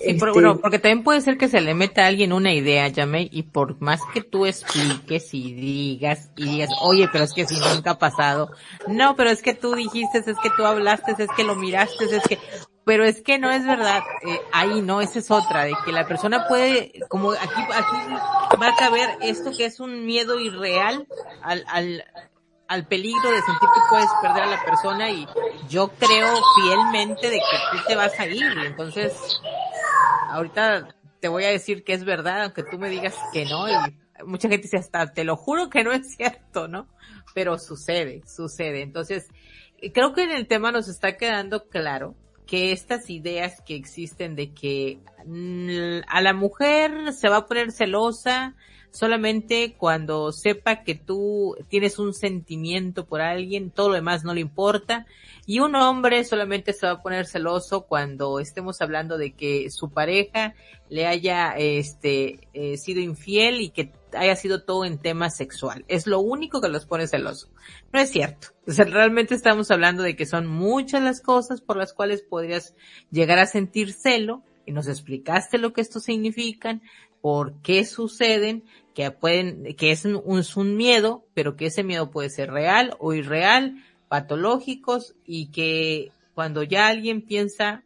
Sí, 0.02 0.18
pero 0.20 0.34
bueno, 0.34 0.52
este, 0.52 0.62
porque 0.62 0.80
también 0.80 1.04
puede 1.04 1.22
ser 1.22 1.38
que 1.38 1.48
se 1.48 1.62
le 1.62 1.74
meta 1.74 2.04
a 2.04 2.08
alguien 2.08 2.34
una 2.34 2.54
idea, 2.54 2.88
Yamei, 2.88 3.30
y 3.32 3.44
por 3.44 3.80
más 3.82 4.02
que 4.14 4.22
tú 4.22 4.46
expliques 4.46 5.34
y 5.34 5.54
digas, 5.54 6.32
y 6.36 6.46
digas, 6.46 6.70
oye, 6.82 7.08
pero 7.12 7.24
es 7.24 7.34
que 7.34 7.46
si 7.46 7.60
nunca 7.60 7.92
ha 7.92 8.00
pasado, 8.00 8.52
no, 8.88 9.16
pero 9.16 9.30
es 9.30 9.42
que 9.42 9.54
tú 9.54 9.76
dijiste, 9.76 10.20
es 10.20 10.38
que 10.42 10.50
tú 10.56 10.66
hablaste, 10.66 11.14
es 11.18 11.30
que 11.36 11.44
lo 11.44 11.56
miraste, 11.56 12.06
es 12.06 12.24
que, 12.24 12.40
pero 12.86 13.06
es 13.06 13.22
que 13.22 13.40
no 13.40 13.52
es 13.52 13.66
verdad, 13.66 14.02
eh, 14.28 14.40
ahí 14.52 14.82
no, 14.82 15.02
esa 15.02 15.20
es 15.20 15.32
otra, 15.32 15.66
de 15.66 15.74
que 15.86 15.92
la 15.92 16.08
persona 16.08 16.48
puede, 16.48 16.94
como 17.08 17.32
aquí, 17.32 17.62
aquí 17.74 18.58
va 18.62 18.68
a 18.70 18.76
caber 18.76 19.10
esto 19.22 19.52
que 19.56 19.66
es 19.66 19.80
un 19.80 20.06
miedo 20.06 20.40
irreal 20.40 21.08
al, 21.42 21.64
al, 21.68 22.04
al 22.74 22.88
peligro 22.88 23.30
de 23.30 23.42
sentir 23.42 23.70
que 23.74 23.82
puedes 23.90 24.10
perder 24.22 24.44
a 24.44 24.48
la 24.48 24.64
persona 24.64 25.12
y 25.12 25.28
yo 25.70 25.90
creo 25.90 26.34
fielmente 26.56 27.30
de 27.30 27.38
que 27.38 27.58
tú 27.72 27.84
te 27.88 27.96
vas 27.96 28.20
a 28.20 28.26
ir, 28.26 28.44
entonces, 28.66 29.14
ahorita 30.30 30.96
te 31.20 31.28
voy 31.28 31.44
a 31.44 31.50
decir 31.50 31.84
que 31.84 31.94
es 31.94 32.04
verdad, 32.04 32.44
aunque 32.44 32.64
tú 32.64 32.80
me 32.80 32.90
digas 32.90 33.16
que 33.32 33.46
no, 33.46 33.70
y 33.70 33.74
mucha 34.26 34.50
gente 34.50 34.64
dice 34.64 34.78
hasta, 34.78 35.14
te 35.14 35.24
lo 35.24 35.36
juro 35.36 35.70
que 35.70 35.84
no 35.84 35.92
es 35.92 36.16
cierto, 36.16 36.68
¿no? 36.68 36.88
Pero 37.36 37.60
sucede, 37.60 38.24
sucede. 38.26 38.82
Entonces, 38.82 39.28
creo 39.94 40.14
que 40.14 40.24
en 40.24 40.32
el 40.32 40.48
tema 40.48 40.72
nos 40.72 40.88
está 40.88 41.16
quedando 41.16 41.68
claro 41.68 42.16
que 42.48 42.72
estas 42.72 43.10
ideas 43.10 43.62
que 43.62 43.76
existen 43.76 44.36
de 44.36 44.52
que 44.52 45.00
mm, 45.26 46.02
a 46.08 46.22
la 46.22 46.34
mujer 46.34 47.14
se 47.14 47.30
va 47.30 47.38
a 47.38 47.46
poner 47.46 47.72
celosa 47.72 48.56
solamente 48.94 49.74
cuando 49.76 50.32
sepa 50.32 50.84
que 50.84 50.94
tú 50.94 51.58
tienes 51.68 51.98
un 51.98 52.14
sentimiento 52.14 53.06
por 53.06 53.22
alguien, 53.22 53.72
todo 53.72 53.90
lo 53.90 53.96
demás 53.96 54.24
no 54.24 54.36
le 54.36 54.42
importa, 54.42 55.08
y 55.48 55.60
un 55.60 55.76
hombre 55.76 56.24
solamente 56.24 56.74
se 56.74 56.86
va 56.86 56.94
a 56.94 57.02
poner 57.02 57.26
celoso 57.26 57.88
cuando 57.88 58.40
estemos 58.40 58.82
hablando 58.82 59.18
de 59.18 59.32
que 59.34 59.72
su 59.72 59.90
pareja 59.90 60.54
le 60.90 61.08
haya 61.08 61.56
este 61.58 62.48
eh, 62.54 62.78
sido 62.78 63.02
infiel 63.02 63.62
y 63.62 63.70
que 63.72 63.92
haya 64.14 64.36
sido 64.36 64.64
todo 64.64 64.86
en 64.86 65.00
tema 65.00 65.32
sexual. 65.32 65.84
Es 65.88 66.06
lo 66.06 66.20
único 66.20 66.62
que 66.62 66.70
los 66.70 66.86
pone 66.86 67.08
celoso. 67.08 67.50
No 67.92 68.00
es 68.00 68.12
cierto. 68.12 68.50
Realmente 68.68 69.34
estamos 69.34 69.72
hablando 69.72 70.04
de 70.04 70.16
que 70.16 70.28
son 70.28 70.46
muchas 70.46 71.02
las 71.02 71.20
cosas 71.20 71.62
por 71.62 71.78
las 71.78 71.94
cuales 71.94 72.22
podrías 72.22 72.76
llegar 73.10 73.40
a 73.40 73.48
sentir 73.48 73.92
celo 73.92 74.44
y 74.68 74.72
nos 74.72 74.88
explicaste 74.88 75.58
lo 75.58 75.74
que 75.74 75.82
esto 75.82 76.00
significan, 76.00 76.84
por 77.22 77.54
qué 77.62 77.86
suceden, 77.86 78.66
que 78.94 79.10
pueden, 79.12 79.76
que 79.76 79.92
es 79.92 80.06
un, 80.06 80.40
es 80.40 80.56
un 80.56 80.76
miedo, 80.76 81.26
pero 81.34 81.56
que 81.56 81.68
ese 81.68 81.84
miedo 81.84 82.12
puede 82.12 82.30
ser 82.30 82.52
real 82.52 82.96
o 83.00 83.14
irreal, 83.14 83.84
patológicos 84.08 85.16
y 85.26 85.48
que 85.52 86.12
cuando 86.36 86.64
ya 86.64 86.88
alguien 86.88 87.22
piensa 87.22 87.84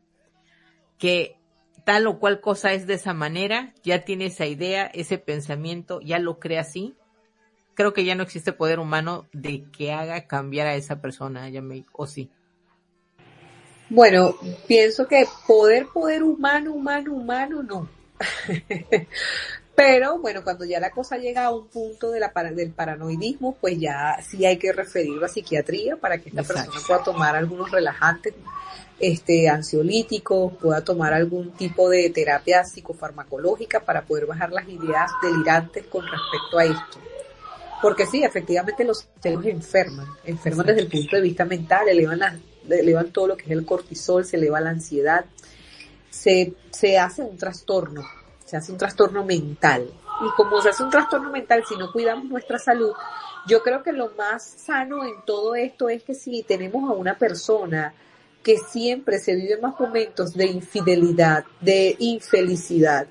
que 0.98 1.38
tal 1.86 2.08
o 2.08 2.20
cual 2.20 2.42
cosa 2.42 2.74
es 2.74 2.86
de 2.86 2.96
esa 2.96 3.14
manera, 3.14 3.74
ya 3.84 4.04
tiene 4.04 4.26
esa 4.26 4.46
idea, 4.46 4.88
ese 4.88 5.18
pensamiento, 5.18 6.02
ya 6.02 6.20
lo 6.20 6.40
cree 6.40 6.60
así, 6.60 6.96
creo 7.76 7.94
que 7.94 8.04
ya 8.04 8.16
no 8.16 8.24
existe 8.24 8.52
poder 8.52 8.80
humano 8.80 9.28
de 9.32 9.64
que 9.72 9.94
haga 9.94 10.28
cambiar 10.28 10.68
a 10.68 10.76
esa 10.76 11.00
persona, 11.00 11.48
ya 11.50 11.62
me, 11.62 11.86
o 11.94 12.08
sí. 12.08 12.30
Bueno, 13.90 14.36
pienso 14.68 15.08
que 15.08 15.26
poder, 15.48 15.88
poder 15.88 16.24
humano, 16.24 16.74
humano, 16.74 17.14
humano, 17.14 17.64
no. 17.64 17.90
Pero 19.78 20.18
bueno, 20.18 20.44
cuando 20.44 20.66
ya 20.66 20.80
la 20.80 20.90
cosa 20.90 21.18
llega 21.18 21.46
a 21.46 21.52
un 21.52 21.68
punto 21.68 22.10
de 22.10 22.20
la, 22.20 22.32
del 22.52 22.72
paranoidismo, 22.72 23.58
pues 23.62 23.80
ya 23.80 24.18
sí 24.28 24.44
hay 24.44 24.58
que 24.58 24.74
referirlo 24.74 25.24
a 25.24 25.30
psiquiatría 25.30 25.98
para 25.98 26.18
que 26.18 26.30
esta 26.30 26.42
persona 26.42 26.72
pueda 26.88 27.04
tomar 27.04 27.36
algunos 27.36 27.70
relajantes, 27.70 28.34
este, 29.00 29.48
ansiolíticos, 29.48 30.54
pueda 30.58 30.84
tomar 30.84 31.14
algún 31.14 31.52
tipo 31.52 31.92
de 31.92 32.10
terapia 32.10 32.64
psicofarmacológica 32.64 33.82
para 33.82 34.02
poder 34.02 34.26
bajar 34.26 34.52
las 34.52 34.68
ideas 34.68 35.12
delirantes 35.22 35.86
con 35.86 36.08
respecto 36.08 36.58
a 36.58 36.64
esto. 36.64 37.00
Porque 37.80 38.08
sí, 38.08 38.24
efectivamente 38.24 38.84
los 38.84 39.08
celos 39.22 39.46
enferman, 39.46 40.08
enferman 40.26 40.66
desde 40.66 40.82
el 40.82 40.88
punto 40.88 41.18
de 41.18 41.22
vista 41.22 41.46
mental, 41.46 41.88
elevan, 41.88 42.42
elevan 42.68 43.12
todo 43.12 43.28
lo 43.28 43.38
que 43.38 43.44
es 43.44 43.52
el 43.52 43.64
cortisol, 43.64 44.26
se 44.26 44.38
eleva 44.38 44.60
la 44.60 44.72
ansiedad, 44.72 45.26
se, 46.10 46.54
se 46.72 46.98
hace 46.98 47.22
un 47.22 47.38
trastorno 47.38 48.04
se 48.48 48.56
hace 48.56 48.72
un 48.72 48.78
trastorno 48.78 49.26
mental. 49.26 49.92
Y 50.26 50.36
como 50.36 50.62
se 50.62 50.70
hace 50.70 50.82
un 50.82 50.90
trastorno 50.90 51.30
mental, 51.30 51.64
si 51.68 51.76
no 51.76 51.92
cuidamos 51.92 52.26
nuestra 52.26 52.58
salud, 52.58 52.94
yo 53.46 53.62
creo 53.62 53.84
que 53.84 53.92
lo 53.92 54.12
más 54.18 54.42
sano 54.44 55.04
en 55.04 55.22
todo 55.26 55.54
esto 55.54 55.90
es 55.90 56.02
que 56.04 56.16
si 56.16 56.44
tenemos 56.44 56.90
a 56.90 56.94
una 56.94 57.18
persona 57.18 57.94
que 58.42 58.58
siempre 58.58 59.20
se 59.20 59.36
vive 59.36 59.58
más 59.58 59.78
momentos 59.78 60.34
de 60.34 60.46
infidelidad, 60.46 61.44
de 61.60 61.98
infelicidad, 62.00 63.08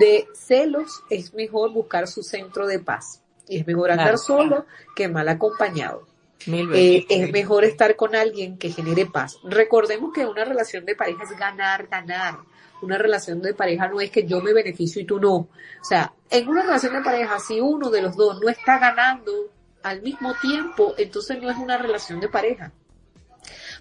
de 0.00 0.26
celos, 0.34 1.04
es 1.08 1.32
mejor 1.34 1.72
buscar 1.72 2.08
su 2.08 2.24
centro 2.24 2.66
de 2.66 2.80
paz. 2.80 3.22
Y 3.46 3.58
es 3.60 3.66
mejor 3.66 3.92
andar 3.92 4.18
solo 4.18 4.66
que 4.96 5.08
mal 5.08 5.28
acompañado. 5.28 6.08
Eh, 6.46 7.06
es 7.08 7.32
mejor 7.32 7.64
estar 7.64 7.94
con 7.94 8.16
alguien 8.16 8.58
que 8.58 8.70
genere 8.70 9.06
paz. 9.06 9.36
Recordemos 9.44 10.12
que 10.12 10.26
una 10.26 10.44
relación 10.44 10.84
de 10.84 10.96
pareja 10.96 11.22
es 11.22 11.38
ganar, 11.38 11.86
ganar 11.86 12.38
una 12.82 12.98
relación 12.98 13.40
de 13.42 13.54
pareja 13.54 13.88
no 13.88 14.00
es 14.00 14.10
que 14.10 14.26
yo 14.26 14.40
me 14.40 14.52
beneficio 14.52 15.02
y 15.02 15.04
tú 15.04 15.20
no. 15.20 15.34
O 15.34 15.48
sea, 15.82 16.12
en 16.30 16.48
una 16.48 16.62
relación 16.62 16.94
de 16.94 17.02
pareja, 17.02 17.38
si 17.38 17.60
uno 17.60 17.90
de 17.90 18.02
los 18.02 18.16
dos 18.16 18.40
no 18.40 18.48
está 18.48 18.78
ganando 18.78 19.32
al 19.82 20.02
mismo 20.02 20.34
tiempo, 20.40 20.94
entonces 20.98 21.40
no 21.40 21.50
es 21.50 21.56
una 21.56 21.78
relación 21.78 22.20
de 22.20 22.28
pareja. 22.28 22.72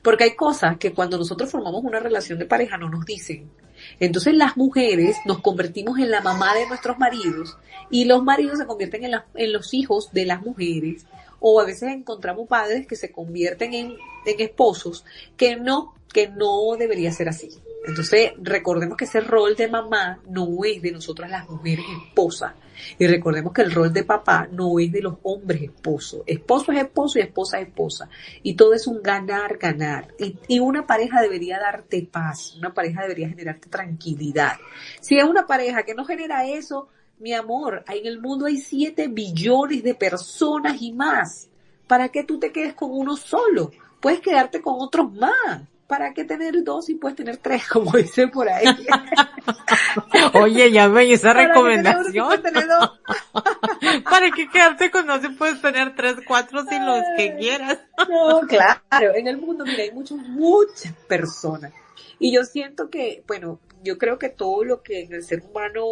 Porque 0.02 0.24
hay 0.24 0.36
cosas 0.36 0.78
que 0.78 0.94
cuando 0.94 1.18
nosotros 1.18 1.52
formamos 1.52 1.84
una 1.84 2.00
relación 2.00 2.40
de 2.40 2.46
pareja 2.46 2.78
no 2.78 2.90
nos 2.90 3.06
dicen. 3.06 3.52
Entonces 4.00 4.34
las 4.34 4.58
mujeres 4.58 5.18
nos 5.26 5.42
convertimos 5.42 6.00
en 6.00 6.12
la 6.12 6.22
mamá 6.22 6.54
de 6.56 6.68
nuestros 6.68 6.98
maridos 6.98 7.58
y 7.90 8.06
los 8.06 8.24
maridos 8.24 8.60
se 8.60 8.66
convierten 8.66 9.06
en, 9.06 9.22
en 9.36 9.54
los 9.54 9.74
hijos 9.74 10.12
de 10.12 10.26
las 10.26 10.42
mujeres 10.42 11.06
o 11.40 11.60
a 11.62 11.66
veces 11.66 11.90
encontramos 11.90 12.48
padres 12.48 12.88
que 12.88 12.96
se 12.96 13.12
convierten 13.12 13.74
en, 13.74 13.96
en 14.26 14.42
esposos 14.42 15.06
que 15.38 15.56
no, 15.56 15.94
que 16.12 16.28
no 16.28 16.76
debería 16.78 17.12
ser 17.12 17.30
así. 17.30 17.50
Entonces, 17.86 18.34
recordemos 18.42 18.98
que 18.98 19.06
ese 19.06 19.22
rol 19.22 19.56
de 19.56 19.68
mamá 19.68 20.22
no 20.30 20.64
es 20.66 20.82
de 20.82 20.92
nosotras 20.92 21.32
las 21.32 21.50
mujeres 21.50 21.86
esposas. 22.08 22.54
Y 22.98 23.08
recordemos 23.08 23.54
que 23.54 23.62
el 23.62 23.72
rol 23.72 23.92
de 23.92 24.04
papá 24.04 24.48
no 24.52 24.80
es 24.80 24.92
de 24.92 25.02
los 25.02 25.16
hombres 25.24 25.62
esposos. 25.62 26.22
Esposo 26.26 26.72
es 26.72 26.80
esposo 26.80 27.20
y 27.20 27.22
esposa 27.24 27.60
es 27.60 27.68
esposa. 27.68 28.10
Y 28.44 28.56
todo 28.56 28.74
es 28.74 28.88
un 28.88 29.02
ganar, 29.02 29.58
ganar. 29.58 30.14
Y, 30.20 30.38
y, 30.48 30.60
una 30.60 30.86
pareja 30.86 31.22
debería 31.22 31.60
darte 31.60 32.08
paz. 32.10 32.56
Una 32.58 32.74
pareja 32.74 33.02
debería 33.02 33.30
generarte 33.30 33.70
tranquilidad. 33.70 34.58
Si 35.02 35.18
es 35.18 35.24
una 35.24 35.46
pareja 35.48 35.84
que 35.84 35.96
no 35.96 36.06
genera 36.06 36.48
eso, 36.48 36.90
mi 37.20 37.34
amor, 37.34 37.84
en 37.90 38.06
el 38.06 38.22
mundo 38.22 38.46
hay 38.46 38.58
7 38.58 39.08
billones 39.10 39.84
de 39.84 39.94
personas 39.94 40.82
y 40.82 40.94
más. 40.94 41.50
¿Para 41.88 42.10
qué 42.10 42.24
tú 42.24 42.40
te 42.40 42.52
quedes 42.52 42.74
con 42.74 42.92
uno 42.92 43.18
solo? 43.18 43.72
Puedes 44.00 44.22
quedarte 44.22 44.62
con 44.62 44.76
otros 44.78 45.12
más. 45.14 45.64
¿Para 45.90 46.14
qué 46.14 46.24
tener 46.24 46.64
dos 46.64 46.88
y 46.90 46.96
puedes 46.96 47.18
tener 47.18 47.38
tres, 47.38 47.68
como 47.70 47.92
dice 47.92 48.28
por 48.28 48.48
ahí? 48.48 48.66
Oye, 50.36 50.72
ya 50.72 50.88
me 50.88 51.12
esa 51.12 51.34
recomendación. 51.34 52.30
¿Para 54.04 54.30
qué 54.32 54.48
quedarte 54.50 54.92
con 54.92 55.08
dos 55.08 55.24
y 55.24 55.30
puedes 55.30 55.60
tener 55.60 55.96
tres, 55.96 56.18
cuatro, 56.28 56.64
si 56.70 56.80
los 56.80 57.02
que 57.18 57.36
quieras? 57.38 57.80
no, 58.08 58.42
claro, 58.42 59.16
en 59.16 59.28
el 59.28 59.38
mundo, 59.38 59.66
mira, 59.66 59.82
hay 59.82 59.92
muchas, 59.92 60.20
muchas 60.20 60.94
personas. 61.08 61.74
Y 62.20 62.36
yo 62.36 62.44
siento 62.46 62.92
que, 62.92 63.24
bueno, 63.28 63.60
yo 63.84 63.98
creo 63.98 64.20
que 64.20 64.30
todo 64.30 64.64
lo 64.64 64.84
que 64.84 65.06
en 65.06 65.14
el 65.14 65.24
ser 65.24 65.42
humano 65.42 65.86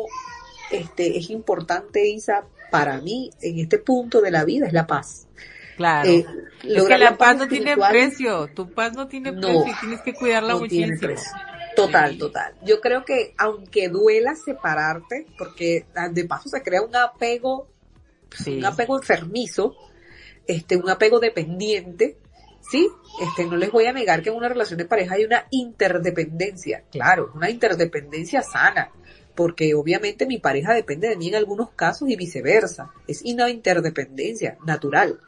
este, 0.70 1.18
es 1.18 1.32
importante, 1.32 2.08
Isa, 2.08 2.43
para 2.70 3.02
mí, 3.02 3.32
en 3.41 3.58
este 3.60 3.80
punto 3.80 4.22
de 4.22 4.30
la 4.30 4.45
vida, 4.45 4.68
es 4.68 4.74
la 4.74 4.86
paz. 4.86 5.28
Claro. 5.78 6.10
Eh, 6.10 6.26
es 6.64 6.84
que 6.84 6.98
la 6.98 7.18
paz 7.18 7.38
no 7.38 7.48
tiene 7.48 7.78
precio, 7.78 8.48
tu 8.54 8.70
paz 8.72 8.94
no 8.94 9.08
tiene 9.08 9.32
precio 9.32 9.66
y 9.68 9.80
tienes 9.80 10.02
que 10.02 10.14
cuidarla 10.14 10.54
no 10.54 10.60
muchísimo. 10.60 11.14
Total, 11.76 12.18
total. 12.18 12.56
Yo 12.64 12.82
creo 12.82 13.06
que 13.06 13.36
aunque 13.38 13.88
duela 13.88 14.36
separarte, 14.36 15.28
porque 15.38 15.86
ah, 15.96 16.10
de 16.10 16.26
paso 16.26 16.50
se 16.50 16.64
crea 16.64 16.82
un 16.82 16.96
apego, 16.96 17.68
un 18.48 18.66
apego 18.66 18.98
enfermizo, 18.98 19.76
este, 20.48 20.76
un 20.76 20.90
apego 20.90 21.20
dependiente, 21.20 22.18
¿sí? 22.72 22.90
Este, 23.22 23.46
no 23.46 23.58
les 23.58 23.72
voy 23.72 23.86
a 23.86 23.94
negar 23.94 24.24
que 24.24 24.30
en 24.30 24.36
una 24.36 24.50
relación 24.50 24.80
de 24.80 24.86
pareja 24.86 25.14
hay 25.14 25.26
una 25.26 25.46
interdependencia, 25.52 26.84
claro, 26.92 27.32
una 27.36 27.52
interdependencia 27.52 28.42
sana, 28.42 28.90
porque 29.36 29.76
obviamente 29.76 30.26
mi 30.26 30.40
pareja 30.40 30.74
depende 30.74 31.10
de 31.10 31.16
mí 31.16 31.28
en 31.28 31.36
algunos 31.36 31.70
casos 31.70 32.10
y 32.10 32.16
viceversa. 32.16 32.92
Es 33.08 33.22
una 33.22 33.52
interdependencia 33.52 34.58
natural. 34.66 35.20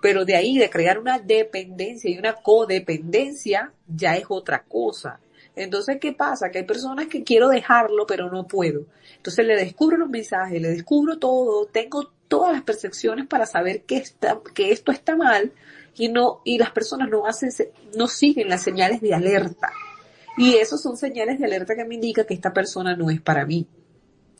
Pero 0.00 0.24
de 0.24 0.36
ahí, 0.36 0.58
de 0.58 0.70
crear 0.70 0.98
una 0.98 1.18
dependencia 1.18 2.10
y 2.10 2.18
una 2.18 2.34
codependencia, 2.34 3.72
ya 3.86 4.16
es 4.16 4.24
otra 4.28 4.62
cosa. 4.62 5.20
Entonces, 5.56 5.96
¿qué 6.00 6.12
pasa? 6.12 6.50
Que 6.50 6.58
hay 6.58 6.64
personas 6.64 7.06
que 7.06 7.24
quiero 7.24 7.48
dejarlo, 7.48 8.06
pero 8.06 8.30
no 8.30 8.46
puedo. 8.46 8.84
Entonces 9.16 9.46
le 9.46 9.56
descubro 9.56 9.96
los 9.96 10.10
mensajes, 10.10 10.60
le 10.60 10.68
descubro 10.68 11.18
todo, 11.18 11.66
tengo 11.66 12.12
todas 12.28 12.52
las 12.52 12.62
percepciones 12.62 13.26
para 13.26 13.46
saber 13.46 13.82
que, 13.82 13.96
está, 13.96 14.38
que 14.54 14.70
esto 14.70 14.92
está 14.92 15.16
mal 15.16 15.52
y 15.96 16.08
no, 16.08 16.42
y 16.44 16.58
las 16.58 16.70
personas 16.72 17.08
no 17.08 17.26
hacen, 17.26 17.50
no 17.96 18.06
siguen 18.06 18.48
las 18.48 18.62
señales 18.62 19.00
de 19.00 19.14
alerta. 19.14 19.72
Y 20.36 20.56
esos 20.56 20.82
son 20.82 20.98
señales 20.98 21.38
de 21.38 21.46
alerta 21.46 21.74
que 21.74 21.84
me 21.84 21.94
indica 21.94 22.24
que 22.24 22.34
esta 22.34 22.52
persona 22.52 22.94
no 22.94 23.10
es 23.10 23.22
para 23.22 23.46
mí. 23.46 23.66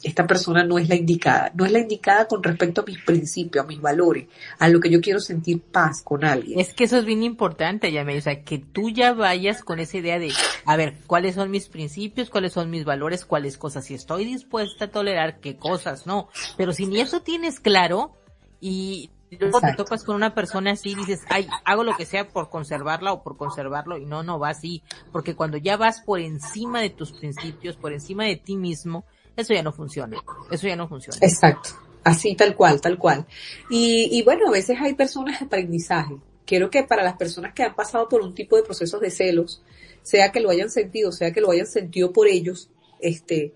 Esta 0.03 0.27
persona 0.27 0.63
no 0.63 0.79
es 0.79 0.89
la 0.89 0.95
indicada. 0.95 1.51
No 1.55 1.65
es 1.65 1.73
la 1.73 1.79
indicada 1.79 2.29
con 2.29 2.43
respecto 2.43 2.83
a 2.83 2.85
mis 2.85 3.03
principios, 3.03 3.65
a 3.65 3.67
mis 3.67 3.81
valores, 3.81 4.29
a 4.59 4.69
lo 4.69 4.79
que 4.81 4.91
yo 4.91 5.01
quiero 5.01 5.21
sentir 5.21 5.61
paz 5.61 6.03
con 6.03 6.25
alguien. 6.25 6.61
Es 6.61 6.75
que 6.75 6.85
eso 6.85 6.99
es 6.99 7.05
bien 7.05 7.23
importante, 7.23 7.91
ya 7.91 8.05
me, 8.05 8.17
o 8.17 8.21
sea, 8.21 8.43
que 8.43 8.59
tú 8.59 8.91
ya 8.91 9.15
vayas 9.15 9.63
con 9.63 9.81
esa 9.81 9.97
idea 9.97 10.19
de, 10.19 10.33
a 10.65 10.77
ver, 10.77 10.99
cuáles 11.07 11.35
son 11.35 11.51
mis 11.51 11.69
principios, 11.69 12.31
cuáles 12.31 12.53
son 12.53 12.71
mis 12.71 12.85
valores, 12.85 13.25
cuáles 13.25 13.57
cosas, 13.57 13.87
si 13.87 13.95
estoy 13.95 14.25
dispuesta 14.25 14.87
a 14.87 14.91
tolerar, 14.91 15.41
qué 15.41 15.57
cosas 15.57 16.07
no. 16.07 16.29
Pero 16.57 16.73
si 16.73 16.87
ni 16.87 17.01
eso 17.01 17.23
tienes 17.23 17.59
claro, 17.59 18.17
y 18.61 19.11
luego 19.39 19.61
te 19.61 19.75
topas 19.75 20.05
con 20.05 20.17
una 20.17 20.35
persona 20.35 20.73
así 20.73 20.91
y 20.91 20.95
dices, 20.95 21.23
ay, 21.29 21.49
hago 21.65 21.85
lo 21.85 21.97
que 21.97 22.07
sea 22.07 22.29
por 22.29 22.49
conservarla 22.49 23.13
o 23.13 23.23
por 23.23 23.37
conservarlo 23.37 23.99
y 23.99 24.07
no, 24.07 24.23
no 24.23 24.39
va 24.39 24.51
así. 24.51 24.83
Porque 25.13 25.35
cuando 25.35 25.57
ya 25.57 25.77
vas 25.77 26.01
por 26.01 26.21
encima 26.21 26.81
de 26.81 26.91
tus 26.91 27.13
principios, 27.13 27.77
por 27.77 27.93
encima 27.93 28.25
de 28.25 28.37
ti 28.37 28.57
mismo, 28.57 29.05
eso 29.37 29.55
ya 29.55 29.63
no 29.63 29.73
funciona. 29.73 30.17
Eso 30.51 30.67
ya 30.67 30.77
no 30.77 30.89
funciona. 30.89 31.19
Exacto. 31.21 31.71
Así, 32.05 32.35
tal 32.37 32.55
cual, 32.55 32.81
tal 32.81 32.99
cual. 32.99 33.27
Y, 33.69 34.09
y 34.13 34.23
bueno, 34.23 34.49
a 34.49 34.53
veces 34.53 34.79
hay 34.81 34.95
personas 34.95 35.41
de 35.41 35.47
aprendizaje. 35.47 36.17
Quiero 36.45 36.71
que 36.71 36.85
para 36.85 37.03
las 37.03 37.17
personas 37.17 37.53
que 37.53 37.65
han 37.65 37.75
pasado 37.75 38.09
por 38.09 38.21
un 38.23 38.35
tipo 38.35 38.57
de 38.57 38.63
procesos 38.63 39.01
de 39.01 39.11
celos, 39.11 39.63
sea 40.03 40.31
que 40.31 40.41
lo 40.41 40.51
hayan 40.51 40.71
sentido, 40.71 41.11
sea 41.11 41.33
que 41.33 41.41
lo 41.41 41.51
hayan 41.51 41.67
sentido 41.67 42.13
por 42.13 42.29
ellos, 42.29 42.71
este, 43.01 43.53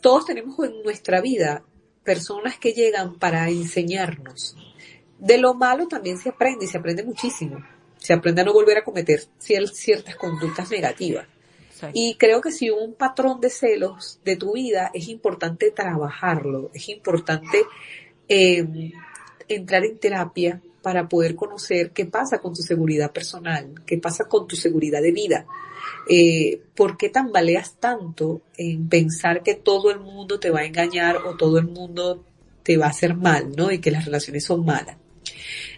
todos 0.00 0.26
tenemos 0.26 0.56
en 0.60 0.82
nuestra 0.84 1.20
vida 1.20 1.64
personas 2.04 2.56
que 2.56 2.72
llegan 2.72 3.18
para 3.18 3.48
enseñarnos, 3.48 4.56
de 5.18 5.38
lo 5.38 5.54
malo 5.54 5.88
también 5.88 6.18
se 6.18 6.28
aprende 6.28 6.66
y 6.66 6.68
se 6.68 6.78
aprende 6.78 7.02
muchísimo. 7.02 7.64
Se 7.98 8.12
aprende 8.12 8.42
a 8.42 8.44
no 8.44 8.52
volver 8.52 8.78
a 8.78 8.84
cometer 8.84 9.24
ciertas 9.38 10.16
conductas 10.16 10.70
negativas. 10.70 11.26
Y 11.92 12.16
creo 12.16 12.40
que 12.40 12.52
si 12.52 12.70
un 12.70 12.94
patrón 12.94 13.40
de 13.40 13.50
celos 13.50 14.20
de 14.24 14.36
tu 14.36 14.54
vida 14.54 14.90
es 14.94 15.08
importante 15.08 15.70
trabajarlo, 15.70 16.70
es 16.74 16.88
importante 16.88 17.62
eh, 18.28 18.92
entrar 19.48 19.84
en 19.84 19.98
terapia 19.98 20.60
para 20.82 21.08
poder 21.08 21.34
conocer 21.34 21.90
qué 21.90 22.06
pasa 22.06 22.38
con 22.38 22.54
tu 22.54 22.62
seguridad 22.62 23.12
personal, 23.12 23.74
qué 23.84 23.98
pasa 23.98 24.24
con 24.24 24.46
tu 24.46 24.56
seguridad 24.56 25.02
de 25.02 25.12
vida. 25.12 25.46
Eh, 26.08 26.60
¿Por 26.74 26.96
qué 26.96 27.08
tambaleas 27.08 27.74
tanto 27.74 28.42
en 28.56 28.88
pensar 28.88 29.42
que 29.42 29.54
todo 29.54 29.90
el 29.90 30.00
mundo 30.00 30.38
te 30.38 30.50
va 30.50 30.60
a 30.60 30.64
engañar 30.64 31.16
o 31.16 31.36
todo 31.36 31.58
el 31.58 31.66
mundo 31.66 32.24
te 32.62 32.76
va 32.76 32.86
a 32.86 32.90
hacer 32.90 33.14
mal, 33.14 33.52
¿no? 33.56 33.70
Y 33.70 33.80
que 33.80 33.90
las 33.90 34.04
relaciones 34.04 34.44
son 34.44 34.64
malas 34.64 34.96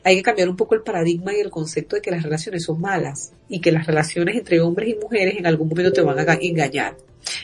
hay 0.04 0.16
que 0.16 0.22
cambiar 0.22 0.48
un 0.48 0.56
poco 0.56 0.74
el 0.74 0.82
paradigma 0.82 1.34
y 1.34 1.40
el 1.40 1.50
concepto 1.50 1.96
de 1.96 2.02
que 2.02 2.10
las 2.10 2.22
relaciones 2.22 2.64
son 2.64 2.80
malas 2.80 3.32
y 3.48 3.60
que 3.60 3.72
las 3.72 3.86
relaciones 3.86 4.36
entre 4.36 4.60
hombres 4.60 4.90
y 4.90 4.94
mujeres 4.94 5.36
en 5.38 5.46
algún 5.46 5.68
momento 5.68 5.92
te 5.92 6.02
van 6.02 6.18
a 6.18 6.34
engañar. 6.34 6.96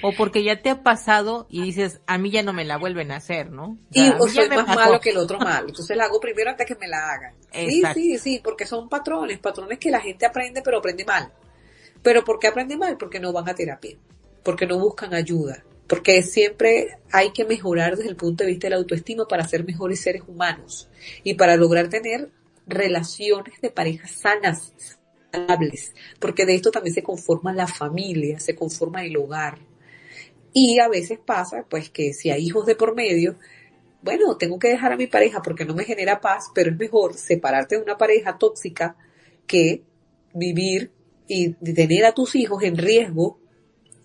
O 0.02 0.12
porque 0.12 0.42
ya 0.42 0.60
te 0.62 0.70
ha 0.70 0.82
pasado 0.82 1.46
y 1.50 1.62
dices, 1.62 2.00
a 2.06 2.18
mí 2.18 2.30
ya 2.30 2.42
no 2.42 2.52
me 2.52 2.64
la 2.64 2.78
vuelven 2.78 3.10
a 3.10 3.16
hacer, 3.16 3.50
¿no? 3.50 3.78
y 3.90 4.08
o 4.18 4.28
soy 4.28 4.48
más 4.48 4.66
malo 4.66 5.00
que 5.00 5.10
el 5.10 5.16
otro 5.16 5.38
malo. 5.40 5.68
Entonces 5.68 5.96
la 5.96 6.04
hago 6.04 6.20
primero 6.20 6.50
antes 6.50 6.66
que 6.66 6.76
me 6.76 6.88
la 6.88 7.10
hagan. 7.10 7.34
Sí, 7.52 7.82
sí, 7.94 8.18
sí, 8.18 8.40
porque 8.42 8.66
son 8.66 8.88
patrones, 8.88 9.38
patrones 9.38 9.78
que 9.78 9.90
la 9.90 10.00
gente 10.00 10.26
aprende 10.26 10.62
pero 10.62 10.78
aprende 10.78 11.04
mal. 11.04 11.32
Pero 12.02 12.22
¿por 12.22 12.38
qué 12.38 12.48
aprende 12.48 12.76
mal? 12.76 12.96
Porque 12.98 13.18
no 13.18 13.32
van 13.32 13.48
a 13.48 13.54
terapia, 13.54 13.96
porque 14.42 14.66
no 14.66 14.78
buscan 14.78 15.14
ayuda, 15.14 15.64
porque 15.86 16.22
siempre 16.22 16.98
hay 17.10 17.32
que 17.32 17.44
mejorar 17.44 17.96
desde 17.96 18.10
el 18.10 18.16
punto 18.16 18.44
de 18.44 18.50
vista 18.50 18.66
de 18.66 18.72
la 18.72 18.76
autoestima 18.76 19.26
para 19.26 19.48
ser 19.48 19.64
mejores 19.64 20.00
seres 20.00 20.22
humanos 20.26 20.88
y 21.22 21.34
para 21.34 21.56
lograr 21.56 21.88
tener 21.88 22.30
relaciones 22.66 23.60
de 23.60 23.70
parejas 23.70 24.10
sanas, 24.10 24.72
porque 26.18 26.46
de 26.46 26.54
esto 26.54 26.70
también 26.70 26.94
se 26.94 27.02
conforma 27.02 27.52
la 27.52 27.66
familia, 27.66 28.38
se 28.40 28.54
conforma 28.54 29.04
el 29.04 29.16
hogar. 29.16 29.58
Y 30.52 30.78
a 30.78 30.88
veces 30.88 31.18
pasa, 31.18 31.66
pues, 31.68 31.90
que 31.90 32.12
si 32.12 32.30
hay 32.30 32.46
hijos 32.46 32.66
de 32.66 32.76
por 32.76 32.94
medio, 32.94 33.36
bueno, 34.02 34.36
tengo 34.36 34.58
que 34.58 34.68
dejar 34.68 34.92
a 34.92 34.96
mi 34.96 35.06
pareja 35.06 35.42
porque 35.42 35.64
no 35.64 35.74
me 35.74 35.84
genera 35.84 36.20
paz, 36.20 36.50
pero 36.54 36.70
es 36.70 36.76
mejor 36.76 37.14
separarte 37.14 37.76
de 37.76 37.82
una 37.82 37.96
pareja 37.96 38.38
tóxica 38.38 38.96
que 39.46 39.82
vivir 40.34 40.90
y 41.26 41.50
tener 41.54 42.04
a 42.04 42.12
tus 42.12 42.34
hijos 42.34 42.62
en 42.62 42.76
riesgo 42.76 43.38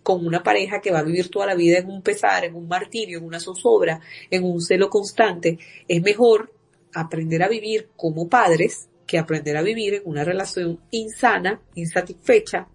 con 0.01 0.25
una 0.25 0.41
pareja 0.41 0.79
que 0.81 0.91
va 0.91 0.99
a 0.99 1.03
vivir 1.03 1.29
toda 1.29 1.45
la 1.45 1.55
vida 1.55 1.79
en 1.79 1.89
un 1.89 2.01
pesar, 2.01 2.45
en 2.45 2.55
un 2.55 2.67
martirio, 2.67 3.19
en 3.19 3.25
una 3.25 3.39
zozobra, 3.39 3.99
en 4.31 4.43
un 4.43 4.61
celo 4.61 4.89
constante. 4.89 5.59
Es 5.87 6.01
mejor 6.01 6.53
aprender 6.93 7.43
a 7.43 7.49
vivir 7.49 7.89
como 7.95 8.27
padres 8.27 8.87
que 9.09 9.17
aprender 9.17 9.57
a 9.57 9.63
vivir 9.63 9.95
en 9.95 10.01
una 10.05 10.23
relación 10.23 10.79
insana, 10.91 11.59
insatisfecha, 11.73 12.67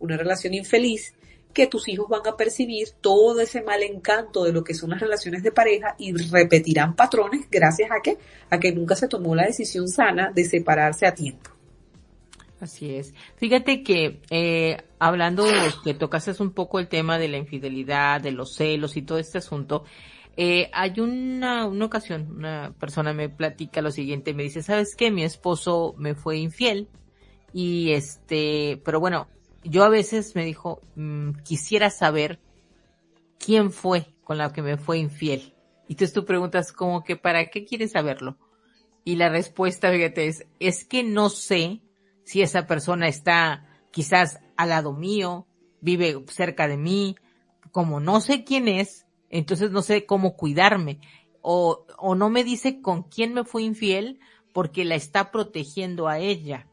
una 0.00 0.16
relación 0.16 0.54
infeliz, 0.54 1.12
que 1.52 1.66
tus 1.66 1.86
hijos 1.86 2.08
van 2.08 2.26
a 2.26 2.34
percibir 2.34 2.88
todo 3.02 3.38
ese 3.42 3.60
mal 3.60 3.82
encanto 3.82 4.44
de 4.44 4.54
lo 4.54 4.64
que 4.64 4.72
son 4.72 4.88
las 4.88 5.00
relaciones 5.00 5.42
de 5.42 5.52
pareja 5.52 5.94
y 5.98 6.14
repetirán 6.14 6.96
patrones 6.96 7.42
gracias 7.50 7.90
a 7.90 8.00
que, 8.02 8.16
a 8.48 8.58
que 8.58 8.72
nunca 8.72 8.96
se 8.96 9.06
tomó 9.06 9.34
la 9.34 9.44
decisión 9.44 9.86
sana 9.86 10.32
de 10.32 10.46
separarse 10.46 11.06
a 11.06 11.14
tiempo. 11.14 11.50
Así 12.58 12.94
es. 12.94 13.12
Fíjate 13.36 13.82
que 13.82 14.22
eh, 14.30 14.78
hablando 14.98 15.44
de 15.44 15.74
que 15.84 15.92
tocaste 15.92 16.32
un 16.42 16.52
poco 16.52 16.78
el 16.78 16.88
tema 16.88 17.18
de 17.18 17.28
la 17.28 17.36
infidelidad, 17.36 18.22
de 18.22 18.32
los 18.32 18.54
celos 18.54 18.96
y 18.96 19.02
todo 19.02 19.18
este 19.18 19.36
asunto, 19.36 19.84
eh, 20.36 20.70
hay 20.72 20.98
una, 21.00 21.66
una 21.66 21.84
ocasión, 21.84 22.36
una 22.36 22.74
persona 22.78 23.12
me 23.12 23.28
platica 23.28 23.82
lo 23.82 23.90
siguiente, 23.90 24.34
me 24.34 24.44
dice, 24.44 24.62
¿sabes 24.62 24.96
qué? 24.96 25.10
Mi 25.10 25.24
esposo 25.24 25.94
me 25.98 26.14
fue 26.14 26.38
infiel 26.38 26.88
y 27.52 27.92
este, 27.92 28.80
pero 28.84 28.98
bueno, 28.98 29.28
yo 29.62 29.84
a 29.84 29.88
veces 29.88 30.34
me 30.34 30.44
dijo, 30.44 30.80
mm, 30.96 31.32
quisiera 31.44 31.90
saber 31.90 32.40
quién 33.38 33.70
fue 33.70 34.14
con 34.24 34.38
la 34.38 34.52
que 34.52 34.62
me 34.62 34.76
fue 34.76 34.98
infiel. 34.98 35.54
Y 35.88 35.92
entonces 35.92 36.14
tú 36.14 36.24
preguntas 36.24 36.72
como 36.72 37.04
que, 37.04 37.16
¿para 37.16 37.46
qué 37.46 37.64
quieres 37.64 37.92
saberlo? 37.92 38.38
Y 39.04 39.16
la 39.16 39.28
respuesta, 39.28 39.90
fíjate, 39.90 40.28
es, 40.28 40.46
es 40.60 40.84
que 40.84 41.02
no 41.02 41.28
sé 41.28 41.82
si 42.24 42.40
esa 42.40 42.66
persona 42.66 43.08
está 43.08 43.66
quizás 43.90 44.40
al 44.56 44.70
lado 44.70 44.92
mío, 44.92 45.46
vive 45.80 46.24
cerca 46.28 46.68
de 46.68 46.76
mí, 46.76 47.16
como 47.70 48.00
no 48.00 48.20
sé 48.20 48.44
quién 48.44 48.68
es, 48.68 49.06
entonces 49.32 49.72
no 49.72 49.82
sé 49.82 50.06
cómo 50.06 50.36
cuidarme. 50.36 51.00
O, 51.40 51.86
o 51.98 52.14
no 52.14 52.30
me 52.30 52.44
dice 52.44 52.80
con 52.80 53.02
quién 53.02 53.34
me 53.34 53.42
fue 53.42 53.64
infiel 53.64 54.20
porque 54.52 54.84
la 54.84 54.94
está 54.94 55.32
protegiendo 55.32 56.06
a 56.06 56.18
ella. 56.18 56.68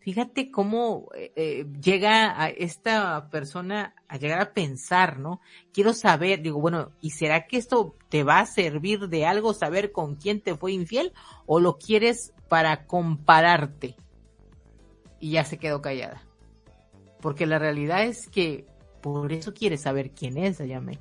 Fíjate 0.00 0.50
cómo 0.50 1.08
eh, 1.14 1.32
eh, 1.36 1.66
llega 1.80 2.42
a 2.42 2.48
esta 2.48 3.30
persona 3.30 3.94
a 4.08 4.18
llegar 4.18 4.40
a 4.40 4.52
pensar, 4.52 5.20
¿no? 5.20 5.40
Quiero 5.72 5.94
saber, 5.94 6.42
digo, 6.42 6.60
bueno, 6.60 6.90
¿y 7.00 7.10
será 7.10 7.46
que 7.46 7.56
esto 7.56 7.94
te 8.08 8.24
va 8.24 8.40
a 8.40 8.46
servir 8.46 9.08
de 9.08 9.24
algo 9.24 9.54
saber 9.54 9.92
con 9.92 10.16
quién 10.16 10.40
te 10.40 10.56
fue 10.56 10.72
infiel 10.72 11.12
o 11.46 11.60
lo 11.60 11.78
quieres 11.78 12.34
para 12.48 12.86
compararte? 12.86 13.94
Y 15.20 15.30
ya 15.30 15.44
se 15.44 15.58
quedó 15.58 15.80
callada. 15.80 16.24
Porque 17.20 17.46
la 17.46 17.60
realidad 17.60 18.02
es 18.02 18.28
que 18.28 18.66
por 19.00 19.32
eso 19.32 19.54
quieres 19.54 19.82
saber 19.82 20.10
quién 20.10 20.36
es, 20.36 20.60
Ayame 20.60 20.98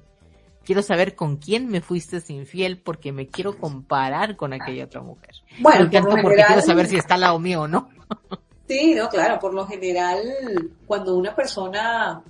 quiero 0.66 0.82
saber 0.82 1.16
con 1.16 1.38
quién 1.38 1.68
me 1.68 1.82
fuiste 1.82 2.22
infiel 2.30 2.80
porque 2.80 3.12
me 3.12 3.28
quiero 3.28 3.58
comparar 3.58 4.36
con 4.36 4.54
aquella 4.54 4.86
otra 4.86 5.02
mujer. 5.02 5.36
Bueno, 5.60 5.90
porque 6.22 6.44
quiero 6.46 6.62
saber 6.62 6.88
si 6.88 6.98
está 6.98 7.16
al 7.16 7.22
lado 7.22 7.40
mío 7.40 7.62
o 7.62 7.68
no. 7.68 7.90
sí, 8.68 8.94
no, 8.96 9.10
claro, 9.10 9.40
por 9.40 9.54
lo 9.54 9.66
general, 9.68 10.22
cuando 10.86 11.16
una 11.16 11.36
persona 11.36 12.22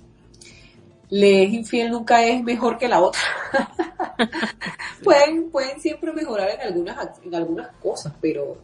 le 1.10 1.44
es 1.44 1.52
infiel 1.52 1.90
nunca 1.90 2.24
es 2.24 2.42
mejor 2.42 2.78
que 2.78 2.88
la 2.88 3.00
otra. 3.00 3.20
pueden, 5.04 5.50
pueden 5.50 5.78
siempre 5.80 6.12
mejorar 6.12 6.50
en 6.50 6.60
algunas, 6.62 6.96
en 7.22 7.34
algunas 7.34 7.68
cosas, 7.76 8.14
pero 8.20 8.56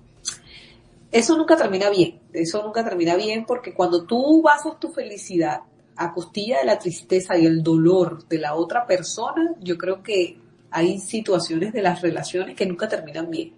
eso 1.13 1.37
nunca 1.37 1.57
termina 1.57 1.91
bien. 1.91 2.21
Eso 2.33 2.63
nunca 2.63 2.85
termina 2.85 3.17
bien 3.17 3.45
porque 3.45 3.75
cuando 3.75 4.05
tú 4.05 4.43
basas 4.43 4.79
tu 4.81 4.91
felicidad 4.91 5.61
a 5.99 6.13
costilla 6.13 6.61
de 6.61 6.65
la 6.65 6.79
tristeza 6.79 7.37
y 7.37 7.45
el 7.45 7.63
dolor 7.63 8.27
de 8.29 8.39
la 8.39 8.55
otra 8.55 8.87
persona, 8.87 9.55
yo 9.61 9.77
creo 9.77 10.03
que 10.03 10.39
hay 10.71 10.99
situaciones 11.01 11.73
de 11.73 11.83
las 11.83 12.01
relaciones 12.01 12.55
que 12.55 12.67
nunca 12.67 12.89
terminan 12.89 13.31
bien. 13.31 13.55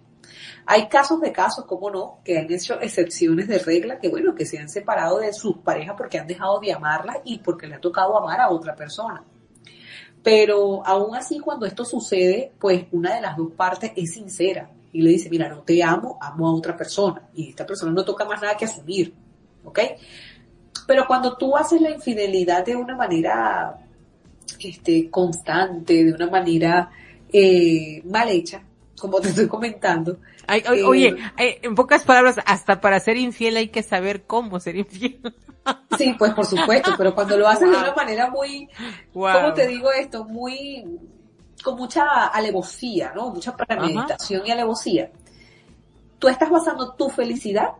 Hay 0.65 0.87
casos 0.87 1.21
de 1.21 1.31
casos, 1.31 1.65
como 1.65 1.89
no, 1.89 2.19
que 2.23 2.39
han 2.39 2.51
hecho 2.51 2.79
excepciones 2.81 3.47
de 3.47 3.59
regla, 3.59 3.99
que 3.99 4.09
bueno, 4.09 4.33
que 4.33 4.45
se 4.45 4.57
han 4.57 4.69
separado 4.69 5.19
de 5.19 5.33
sus 5.33 5.57
parejas 5.57 5.95
porque 5.97 6.19
han 6.19 6.27
dejado 6.27 6.59
de 6.59 6.73
amarla 6.73 7.21
y 7.23 7.39
porque 7.39 7.67
le 7.67 7.75
ha 7.75 7.81
tocado 7.81 8.17
amar 8.17 8.39
a 8.39 8.49
otra 8.49 8.75
persona. 8.75 9.23
Pero 10.23 10.85
aún 10.85 11.15
así, 11.15 11.39
cuando 11.39 11.65
esto 11.65 11.83
sucede, 11.83 12.51
pues 12.59 12.85
una 12.91 13.15
de 13.15 13.21
las 13.21 13.37
dos 13.37 13.51
partes 13.53 13.91
es 13.95 14.13
sincera 14.13 14.69
y 14.93 15.01
le 15.01 15.11
dice, 15.11 15.29
mira, 15.29 15.49
no 15.49 15.61
te 15.61 15.83
amo, 15.83 16.17
amo 16.21 16.47
a 16.47 16.53
otra 16.53 16.75
persona. 16.75 17.29
Y 17.33 17.49
esta 17.49 17.65
persona 17.65 17.91
no 17.91 18.05
toca 18.05 18.25
más 18.25 18.41
nada 18.41 18.55
que 18.55 18.65
asumir. 18.65 19.13
¿Ok? 19.63 19.79
Pero 20.91 21.07
cuando 21.07 21.37
tú 21.37 21.55
haces 21.55 21.79
la 21.79 21.89
infidelidad 21.89 22.65
de 22.65 22.75
una 22.75 22.97
manera 22.97 23.77
este, 24.59 25.09
constante, 25.09 26.03
de 26.03 26.11
una 26.11 26.29
manera 26.29 26.91
eh, 27.31 28.01
mal 28.03 28.27
hecha, 28.27 28.61
como 28.99 29.21
te 29.21 29.29
estoy 29.29 29.47
comentando. 29.47 30.17
oye, 30.85 31.15
eh, 31.37 31.59
en 31.61 31.75
pocas 31.75 32.03
palabras, 32.03 32.41
hasta 32.45 32.81
para 32.81 32.99
ser 32.99 33.15
infiel 33.15 33.55
hay 33.55 33.69
que 33.69 33.83
saber 33.83 34.23
cómo 34.23 34.59
ser 34.59 34.75
infiel. 34.75 35.21
Sí, 35.97 36.13
pues 36.19 36.33
por 36.33 36.45
supuesto, 36.45 36.91
pero 36.97 37.15
cuando 37.15 37.37
lo 37.37 37.47
haces 37.47 37.69
de 37.69 37.77
una 37.77 37.93
manera 37.93 38.29
muy, 38.29 38.67
¿cómo 39.13 39.53
te 39.53 39.67
digo 39.67 39.93
esto? 39.93 40.25
Muy, 40.25 40.99
con 41.63 41.77
mucha 41.77 42.25
alevosía, 42.27 43.13
¿no? 43.15 43.29
Mucha 43.29 43.55
premeditación 43.55 44.45
y 44.45 44.51
alevosía. 44.51 45.09
Tú 46.19 46.27
estás 46.27 46.49
basando 46.49 46.93
tu 46.95 47.09
felicidad 47.09 47.75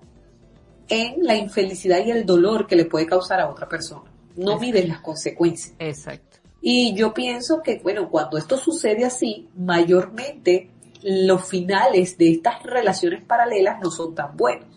en 0.92 1.24
la 1.24 1.36
infelicidad 1.36 2.06
y 2.06 2.12
el 2.12 2.26
dolor 2.26 2.68
que 2.68 2.76
le 2.76 2.86
puede 2.86 3.06
causar 3.06 3.40
a 3.40 3.50
otra 3.50 3.68
persona. 3.68 4.12
No 4.36 4.60
mides 4.60 4.88
las 4.88 5.00
consecuencias. 5.00 5.74
Exacto. 5.80 6.40
Y 6.62 6.94
yo 6.94 7.14
pienso 7.14 7.62
que, 7.64 7.80
bueno, 7.80 8.10
cuando 8.10 8.38
esto 8.38 8.58
sucede 8.58 9.06
así, 9.06 9.48
mayormente 9.56 10.70
los 11.02 11.48
finales 11.48 12.18
de 12.18 12.32
estas 12.32 12.62
relaciones 12.64 13.24
paralelas 13.24 13.80
no 13.82 13.90
son 13.90 14.14
tan 14.14 14.36
buenos. 14.36 14.68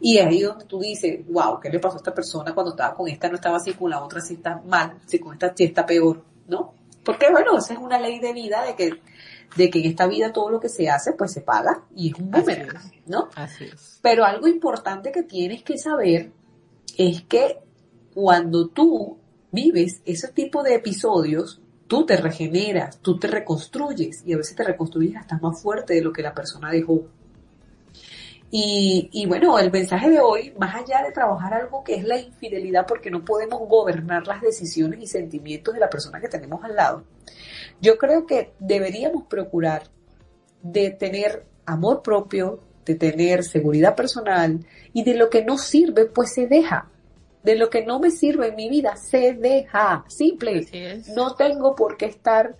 Y 0.00 0.18
es 0.18 0.26
ahí 0.26 0.40
donde 0.40 0.64
tú 0.64 0.78
dices, 0.78 1.20
wow, 1.28 1.58
¿qué 1.60 1.68
le 1.68 1.80
pasó 1.80 1.96
a 1.96 1.98
esta 1.98 2.14
persona 2.14 2.54
cuando 2.54 2.70
estaba 2.70 2.94
con 2.94 3.08
esta? 3.08 3.28
No 3.28 3.34
estaba 3.34 3.56
así, 3.56 3.74
con 3.74 3.90
la 3.90 4.02
otra 4.02 4.20
sí 4.20 4.34
está 4.34 4.62
mal, 4.66 4.98
si 5.06 5.18
con 5.18 5.32
esta 5.32 5.52
sí 5.54 5.64
está 5.64 5.84
peor, 5.84 6.24
¿no? 6.48 6.74
Porque 7.04 7.30
bueno, 7.30 7.58
esa 7.58 7.74
es 7.74 7.78
una 7.78 7.98
ley 7.98 8.20
de 8.20 8.32
vida 8.32 8.64
de 8.64 8.74
que, 8.76 9.00
de 9.56 9.70
que 9.70 9.80
en 9.80 9.86
esta 9.86 10.06
vida 10.06 10.32
todo 10.32 10.50
lo 10.50 10.60
que 10.60 10.68
se 10.68 10.88
hace, 10.88 11.12
pues 11.12 11.32
se 11.32 11.40
paga 11.40 11.84
y 11.94 12.10
es 12.10 12.18
un 12.18 12.30
boomerang, 12.30 12.78
¿no? 13.06 13.28
Así 13.34 13.64
es. 13.64 13.98
Pero 14.02 14.24
algo 14.24 14.46
importante 14.46 15.12
que 15.12 15.22
tienes 15.22 15.62
que 15.62 15.78
saber 15.78 16.30
es 16.96 17.22
que 17.22 17.58
cuando 18.14 18.68
tú 18.68 19.18
vives 19.52 20.02
ese 20.04 20.28
tipo 20.28 20.62
de 20.62 20.74
episodios, 20.74 21.60
tú 21.86 22.06
te 22.06 22.16
regeneras, 22.16 22.98
tú 23.00 23.18
te 23.18 23.26
reconstruyes 23.26 24.22
y 24.24 24.32
a 24.32 24.36
veces 24.36 24.54
te 24.54 24.64
reconstruyes 24.64 25.16
hasta 25.16 25.38
más 25.38 25.60
fuerte 25.60 25.94
de 25.94 26.02
lo 26.02 26.12
que 26.12 26.22
la 26.22 26.34
persona 26.34 26.70
dejó. 26.70 27.02
Y, 28.52 29.08
y, 29.12 29.26
bueno, 29.26 29.58
el 29.60 29.70
mensaje 29.70 30.10
de 30.10 30.18
hoy, 30.18 30.52
más 30.58 30.74
allá 30.74 31.04
de 31.04 31.12
trabajar 31.12 31.54
algo 31.54 31.84
que 31.84 31.94
es 31.94 32.04
la 32.04 32.18
infidelidad, 32.18 32.84
porque 32.84 33.08
no 33.08 33.24
podemos 33.24 33.60
gobernar 33.68 34.26
las 34.26 34.40
decisiones 34.40 35.00
y 35.00 35.06
sentimientos 35.06 35.72
de 35.72 35.80
la 35.80 35.88
persona 35.88 36.20
que 36.20 36.28
tenemos 36.28 36.62
al 36.64 36.74
lado, 36.74 37.04
yo 37.80 37.98
creo 37.98 38.26
que 38.26 38.52
deberíamos 38.58 39.24
procurar 39.26 39.84
de 40.62 40.90
tener 40.90 41.44
amor 41.66 42.02
propio, 42.02 42.60
de 42.84 42.94
tener 42.94 43.44
seguridad 43.44 43.94
personal 43.94 44.64
y 44.92 45.04
de 45.04 45.14
lo 45.14 45.30
que 45.30 45.44
no 45.44 45.58
sirve, 45.58 46.06
pues 46.06 46.32
se 46.34 46.46
deja 46.46 46.88
de 47.42 47.56
lo 47.56 47.70
que 47.70 47.84
no 47.84 47.98
me 47.98 48.10
sirve 48.10 48.48
en 48.48 48.56
mi 48.56 48.68
vida 48.68 48.96
se 48.96 49.34
deja. 49.34 50.04
Simple. 50.08 50.66
No 51.14 51.34
tengo 51.34 51.74
por 51.74 51.96
qué 51.96 52.06
estar 52.06 52.56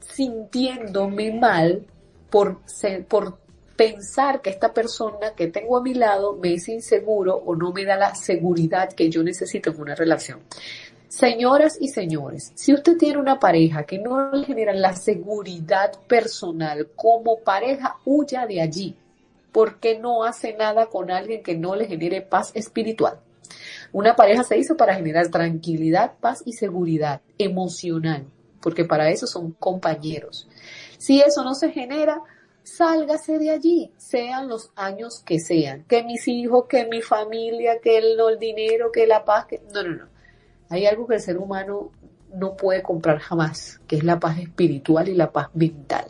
sintiéndome 0.00 1.32
mal 1.32 1.86
por, 2.30 2.60
por 3.08 3.38
pensar 3.76 4.40
que 4.40 4.50
esta 4.50 4.72
persona 4.72 5.34
que 5.36 5.48
tengo 5.48 5.76
a 5.76 5.82
mi 5.82 5.94
lado 5.94 6.36
me 6.36 6.54
es 6.54 6.68
inseguro 6.68 7.36
o 7.36 7.54
no 7.54 7.72
me 7.72 7.84
da 7.84 7.96
la 7.96 8.14
seguridad 8.14 8.92
que 8.92 9.10
yo 9.10 9.22
necesito 9.22 9.70
en 9.70 9.80
una 9.80 9.94
relación. 9.94 10.40
Señoras 11.08 11.78
y 11.80 11.88
señores, 11.88 12.52
si 12.54 12.74
usted 12.74 12.98
tiene 12.98 13.18
una 13.18 13.40
pareja 13.40 13.84
que 13.84 13.98
no 13.98 14.30
le 14.30 14.44
genera 14.44 14.74
la 14.74 14.94
seguridad 14.94 15.92
personal 16.06 16.90
como 16.94 17.38
pareja, 17.38 17.96
huya 18.04 18.46
de 18.46 18.60
allí, 18.60 18.94
porque 19.50 19.98
no 19.98 20.24
hace 20.24 20.52
nada 20.52 20.86
con 20.86 21.10
alguien 21.10 21.42
que 21.42 21.56
no 21.56 21.74
le 21.74 21.86
genere 21.86 22.20
paz 22.20 22.50
espiritual. 22.54 23.20
Una 23.90 24.16
pareja 24.16 24.44
se 24.44 24.58
hizo 24.58 24.76
para 24.76 24.94
generar 24.94 25.30
tranquilidad, 25.30 26.12
paz 26.20 26.42
y 26.44 26.52
seguridad 26.52 27.22
emocional, 27.38 28.26
porque 28.60 28.84
para 28.84 29.08
eso 29.08 29.26
son 29.26 29.52
compañeros. 29.52 30.46
Si 30.98 31.22
eso 31.22 31.42
no 31.42 31.54
se 31.54 31.70
genera, 31.70 32.20
sálgase 32.62 33.38
de 33.38 33.48
allí, 33.48 33.90
sean 33.96 34.46
los 34.46 34.72
años 34.76 35.22
que 35.24 35.40
sean, 35.40 35.84
que 35.84 36.02
mis 36.02 36.28
hijos, 36.28 36.66
que 36.68 36.84
mi 36.84 37.00
familia, 37.00 37.80
que 37.82 37.96
el, 37.96 38.20
el 38.20 38.38
dinero, 38.38 38.92
que 38.92 39.06
la 39.06 39.24
paz, 39.24 39.46
que 39.46 39.62
no, 39.72 39.82
no, 39.82 39.96
no. 39.96 40.17
Hay 40.68 40.86
algo 40.86 41.06
que 41.06 41.14
el 41.14 41.20
ser 41.20 41.38
humano 41.38 41.90
no 42.34 42.56
puede 42.56 42.82
comprar 42.82 43.18
jamás, 43.18 43.80
que 43.86 43.96
es 43.96 44.04
la 44.04 44.20
paz 44.20 44.38
espiritual 44.38 45.08
y 45.08 45.14
la 45.14 45.32
paz 45.32 45.48
mental. 45.54 46.06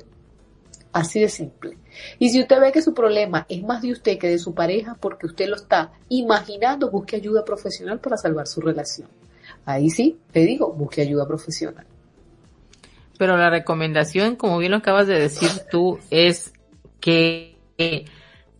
Así 0.92 1.20
de 1.20 1.28
simple. 1.28 1.76
Y 2.18 2.30
si 2.30 2.40
usted 2.40 2.61
ve 2.61 2.72
que 2.72 2.82
su 2.82 2.94
problema 2.94 3.46
es 3.48 3.62
más 3.62 3.82
de 3.82 3.92
usted 3.92 4.18
que 4.18 4.28
de 4.28 4.38
su 4.38 4.54
pareja 4.54 4.96
porque 4.98 5.26
usted 5.26 5.48
lo 5.48 5.56
está 5.56 5.92
imaginando, 6.09 6.90
busque 6.90 7.16
ayuda 7.16 7.44
profesional 7.44 8.00
para 8.00 8.16
salvar 8.16 8.46
su 8.46 8.61
relación. 8.61 9.09
Ahí 9.64 9.90
sí, 9.90 10.18
te 10.32 10.40
digo, 10.40 10.72
busque 10.72 11.02
ayuda 11.02 11.26
profesional. 11.26 11.86
Pero 13.18 13.36
la 13.36 13.50
recomendación, 13.50 14.36
como 14.36 14.59
bien 14.59 14.70
lo 14.70 14.78
acabas 14.78 15.06
de 15.06 15.18
decir 15.18 15.50
tú, 15.70 15.98
es 16.11 16.52
que, 17.00 17.56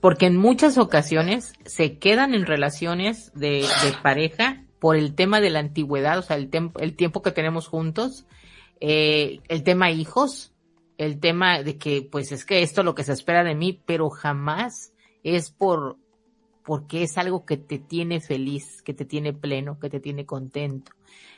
porque 0.01 0.27
en 0.27 0.37
muchas 0.37 0.79
ocasiones 0.79 1.53
se 1.65 1.99
quedan 1.99 2.35
en 2.35 2.45
relaciones 2.45 3.33
de, 3.35 3.65
pareja 4.03 4.58
por 4.79 4.97
el 4.97 5.15
tema 5.15 5.41
de 5.41 5.51
la 5.51 5.61
antigüedad, 5.61 6.19
o 6.19 6.23
sea, 6.23 6.37
el, 6.37 6.51
el 6.79 6.97
tiempo 6.97 7.23
que 7.23 7.33
tenemos 7.33 7.67
juntos, 7.67 8.27
eh, 8.81 9.41
el 9.49 9.63
tema 9.63 9.91
hijos, 9.91 10.53
el 10.99 11.21
tema 11.21 11.63
de 11.63 11.79
que 11.79 12.03
pues 12.03 12.33
es 12.33 12.45
que 12.45 12.63
esto 12.63 12.81
es 12.81 12.85
lo 12.85 12.95
que 12.95 13.05
se 13.05 13.13
espera 13.13 13.45
de 13.45 13.55
mí, 13.55 13.81
pero 13.87 14.11
jamás 14.11 14.93
es 15.23 15.51
por 15.51 15.97
porque 16.65 17.03
es 17.03 17.17
algo 17.17 17.47
que 17.47 17.57
te 17.57 17.79
tiene 17.79 18.21
feliz, 18.21 18.83
que 18.83 18.93
te 18.93 19.07
tiene 19.07 19.33
pleno, 19.33 19.79
que 19.81 19.89
te 19.89 20.01
tiene 20.01 20.27
contento. 20.27 20.93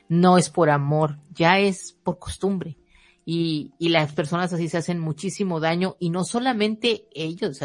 No 0.09 0.39
es 0.39 0.51
por 0.51 0.71
amor, 0.71 1.19
ya 1.33 1.61
es 1.61 1.97
por 2.03 2.19
costumbre. 2.19 2.77
Y, 3.25 3.73
y 3.79 3.91
las 3.91 4.13
personas 4.13 4.53
así 4.53 4.69
se 4.69 4.79
hacen 4.79 4.99
muchísimo 4.99 5.61
daño 5.61 5.97
y 6.01 6.11
no 6.11 6.25
solamente 6.25 7.07
ellos, 7.13 7.61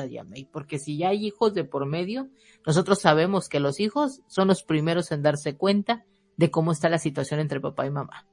porque 0.51 0.80
si 0.80 0.97
ya 0.97 1.10
hay 1.10 1.26
hijos 1.26 1.53
de 1.53 1.64
por 1.64 1.86
medio, 1.86 2.30
nosotros 2.66 2.99
sabemos 2.99 3.47
que 3.47 3.60
los 3.60 3.80
hijos 3.80 4.22
son 4.28 4.47
los 4.47 4.64
primeros 4.64 5.12
en 5.12 5.22
darse 5.22 5.56
cuenta 5.56 6.03
de 6.38 6.51
cómo 6.51 6.72
está 6.72 6.89
la 6.89 6.99
situación 6.99 7.39
entre 7.39 7.62
papá 7.62 7.86
y 7.86 7.91
mamá. 7.91 8.28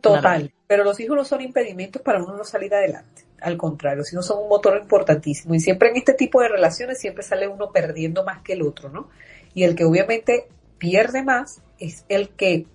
Total, 0.00 0.52
pero 0.66 0.84
los 0.84 1.00
hijos 1.00 1.16
no 1.16 1.24
son 1.24 1.40
impedimentos 1.40 2.02
para 2.02 2.22
uno 2.22 2.36
no 2.36 2.44
salir 2.44 2.72
adelante. 2.74 3.24
Al 3.40 3.56
contrario, 3.56 4.02
hijos 4.10 4.26
son 4.26 4.42
un 4.42 4.48
motor 4.48 4.78
importantísimo. 4.80 5.54
Y 5.54 5.60
siempre 5.60 5.90
en 5.90 5.96
este 5.96 6.14
tipo 6.14 6.40
de 6.40 6.48
relaciones 6.48 7.00
siempre 7.00 7.22
sale 7.22 7.48
uno 7.48 7.70
perdiendo 7.72 8.24
más 8.24 8.42
que 8.42 8.54
el 8.54 8.62
otro, 8.62 8.90
¿no? 8.90 9.08
Y 9.54 9.64
el 9.64 9.74
que 9.74 9.84
obviamente 9.84 10.48
pierde 10.78 11.22
más 11.22 11.62
es 11.78 12.04
el 12.08 12.30
que 12.30 12.66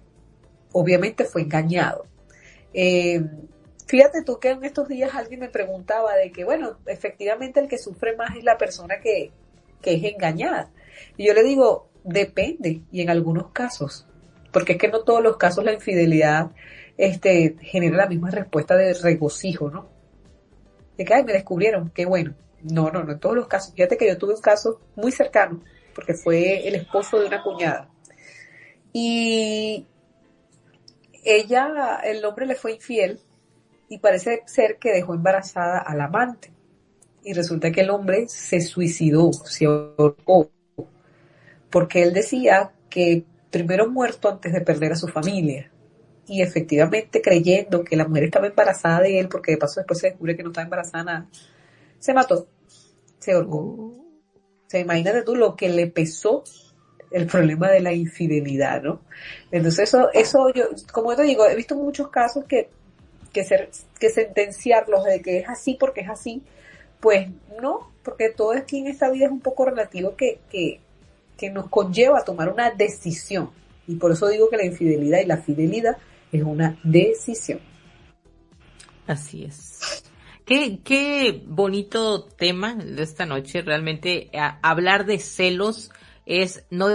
obviamente 0.72 1.26
fue 1.26 1.44
engañado. 1.44 2.06
Eh, 2.74 3.22
fíjate 3.88 4.24
tú 4.24 4.40
que 4.40 4.52
en 4.52 4.64
estos 4.64 4.88
días 4.88 5.14
alguien 5.16 5.40
me 5.40 5.50
preguntaba 5.50 6.16
de 6.16 6.32
que, 6.32 6.44
bueno, 6.44 6.78
efectivamente 6.86 7.60
el 7.60 7.68
que 7.68 7.78
sufre 7.78 8.16
más 8.16 8.36
es 8.36 8.44
la 8.44 8.58
persona 8.58 9.00
que, 9.02 9.32
que 9.82 9.96
es 9.96 10.04
engañada. 10.04 10.72
Y 11.18 11.28
yo 11.28 11.34
le 11.34 11.44
digo, 11.44 11.90
depende, 12.04 12.82
y 12.92 13.02
en 13.02 13.10
algunos 13.10 13.52
casos, 13.52 14.08
porque 14.52 14.74
es 14.74 14.78
que 14.78 14.88
no 14.88 15.04
todos 15.04 15.22
los 15.22 15.38
casos 15.38 15.64
la 15.64 15.74
infidelidad 15.74 16.52
este, 16.98 17.56
genera 17.62 17.98
la 17.98 18.08
misma 18.08 18.30
respuesta 18.30 18.76
de 18.76 18.94
regocijo, 18.94 19.70
¿no? 19.70 19.90
De 20.98 21.06
que, 21.06 21.14
ay, 21.14 21.24
me 21.24 21.34
descubrieron, 21.34 21.92
qué 21.94 22.06
bueno. 22.06 22.36
No, 22.62 22.92
no, 22.92 23.04
no 23.04 23.14
en 23.14 23.20
todos 23.20 23.36
los 23.36 23.48
casos. 23.48 23.74
Fíjate 23.74 23.98
que 23.98 24.08
yo 24.08 24.18
tuve 24.18 24.36
un 24.36 24.42
caso 24.42 24.80
muy 24.96 25.12
cercano, 25.12 25.62
porque 25.94 26.14
fue 26.14 26.68
el 26.68 26.76
esposo 26.76 27.20
de 27.20 27.28
una 27.28 27.44
cuñada. 27.44 27.90
Y 28.94 29.88
ella, 31.24 32.00
el 32.04 32.24
hombre 32.26 32.46
le 32.46 32.56
fue 32.56 32.74
infiel 32.74 33.20
y 33.90 34.00
parece 34.00 34.44
ser 34.46 34.78
que 34.78 34.92
dejó 34.92 35.14
embarazada 35.14 35.80
al 35.80 36.02
amante. 36.02 36.52
Y 37.24 37.34
resulta 37.34 37.72
que 37.72 37.82
el 37.82 37.90
hombre 37.90 38.28
se 38.28 38.60
suicidó, 38.62 39.32
se 39.32 39.66
ahorcó, 39.66 40.50
porque 41.70 42.04
él 42.04 42.14
decía 42.14 42.74
que 42.90 43.24
primero 43.50 43.90
muerto 43.90 44.30
antes 44.30 44.52
de 44.52 44.62
perder 44.62 44.94
a 44.94 44.96
su 44.96 45.08
familia 45.08 45.72
y 46.28 46.42
efectivamente 46.42 47.22
creyendo 47.22 47.84
que 47.84 47.96
la 47.96 48.08
mujer 48.08 48.26
estaba 48.26 48.48
embarazada 48.48 49.02
de 49.02 49.20
él, 49.20 49.30
porque 49.30 49.52
de 49.52 49.58
paso 49.58 49.80
después 49.80 50.00
se 50.00 50.08
descubre 50.08 50.36
que 50.36 50.44
no 50.44 50.50
estaba 50.50 50.66
embarazada 50.66 51.28
se 52.00 52.14
mató, 52.14 52.48
se 53.20 53.32
ahorcó. 53.32 53.58
Oh. 53.58 54.06
Se 54.68 54.82
imagínate 54.82 55.22
tú 55.22 55.36
lo 55.36 55.56
que 55.56 55.70
le 55.70 55.88
pesó 55.88 56.44
el 57.14 57.28
problema 57.28 57.70
de 57.70 57.80
la 57.80 57.94
infidelidad, 57.94 58.82
¿no? 58.82 59.02
Entonces 59.52 59.88
eso, 59.88 60.10
eso 60.14 60.52
yo, 60.54 60.66
como 60.92 61.16
te 61.16 61.24
digo, 61.24 61.46
he 61.48 61.56
visto 61.56 61.76
muchos 61.76 62.10
casos 62.10 62.44
que, 62.46 62.70
que, 63.32 63.44
ser, 63.44 63.70
que 64.00 64.10
sentenciarlos 64.10 65.06
de 65.06 65.22
que 65.22 65.38
es 65.38 65.48
así 65.48 65.78
porque 65.80 66.02
es 66.02 66.10
así, 66.10 66.42
pues 67.00 67.30
no, 67.62 67.92
porque 68.04 68.30
todo 68.30 68.54
aquí 68.54 68.80
en 68.80 68.88
esta 68.88 69.12
vida 69.12 69.28
es 69.28 69.32
un 69.32 69.42
poco 69.42 69.66
relativo 69.66 70.16
que, 70.16 70.40
que, 70.50 70.80
que 71.38 71.52
nos 71.52 71.70
conlleva 71.70 72.20
a 72.20 72.26
tomar 72.26 72.50
una 72.50 72.72
decisión. 72.72 73.52
Y 73.88 73.96
por 73.96 74.12
eso 74.12 74.28
digo 74.28 74.50
que 74.50 74.58
la 74.58 74.66
infidelidad 74.66 75.20
y 75.20 75.26
la 75.26 75.38
fidelidad 75.38 75.98
es 76.32 76.42
una 76.42 76.80
decisión. 76.84 77.60
Así 79.06 79.46
es. 79.46 80.04
Qué, 80.46 80.80
qué 80.84 81.44
bonito 81.46 82.24
tema 82.24 82.74
de 82.74 83.04
esta 83.04 83.28
noche. 83.28 83.62
Realmente 83.62 84.32
hablar 84.62 85.06
de 85.06 85.20
celos 85.20 85.92
es 86.26 86.66
no 86.70 86.90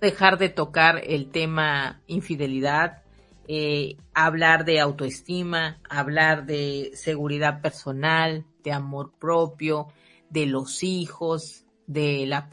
dejar 0.00 0.38
de 0.38 0.48
tocar 0.48 1.00
el 1.04 1.30
tema 1.30 2.02
infidelidad, 2.06 3.02
eh, 3.48 3.96
hablar 4.14 4.64
de 4.64 4.80
autoestima, 4.80 5.80
hablar 5.88 6.46
de 6.46 6.92
seguridad 6.94 7.60
personal, 7.60 8.44
de 8.62 8.72
amor 8.72 9.12
propio, 9.18 9.88
de 10.30 10.46
los 10.46 10.82
hijos, 10.82 11.64
de 11.86 12.26
la 12.26 12.48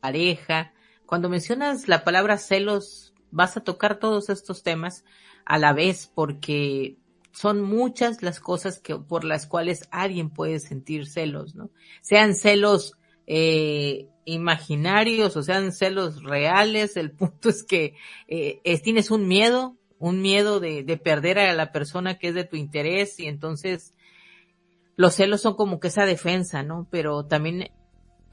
pareja. 0.00 0.72
Cuando 1.06 1.28
mencionas 1.28 1.88
la 1.88 2.04
palabra 2.04 2.38
celos, 2.38 3.12
vas 3.30 3.56
a 3.56 3.64
tocar 3.64 3.98
todos 3.98 4.28
estos 4.30 4.62
temas 4.62 5.04
a 5.44 5.58
la 5.58 5.72
vez 5.72 6.10
porque 6.14 6.96
son 7.32 7.60
muchas 7.62 8.22
las 8.22 8.40
cosas 8.40 8.80
que 8.80 8.96
por 8.96 9.24
las 9.24 9.46
cuales 9.46 9.88
alguien 9.90 10.30
puede 10.30 10.58
sentir 10.58 11.06
celos, 11.06 11.54
¿no? 11.54 11.70
Sean 12.00 12.34
celos 12.34 12.94
eh, 13.26 14.08
imaginarios 14.32 15.36
o 15.36 15.42
sean 15.42 15.72
celos 15.72 16.22
reales, 16.22 16.96
el 16.96 17.10
punto 17.10 17.48
es 17.48 17.62
que 17.62 17.94
eh, 18.28 18.60
tienes 18.82 19.10
un 19.10 19.26
miedo, 19.28 19.76
un 19.98 20.22
miedo 20.22 20.60
de, 20.60 20.82
de 20.82 20.96
perder 20.96 21.38
a 21.38 21.52
la 21.54 21.72
persona 21.72 22.18
que 22.18 22.28
es 22.28 22.34
de 22.34 22.44
tu 22.44 22.56
interés 22.56 23.18
y 23.20 23.26
entonces 23.26 23.94
los 24.96 25.14
celos 25.14 25.40
son 25.40 25.54
como 25.54 25.80
que 25.80 25.88
esa 25.88 26.04
defensa, 26.04 26.62
¿no? 26.62 26.86
Pero 26.90 27.24
también 27.24 27.70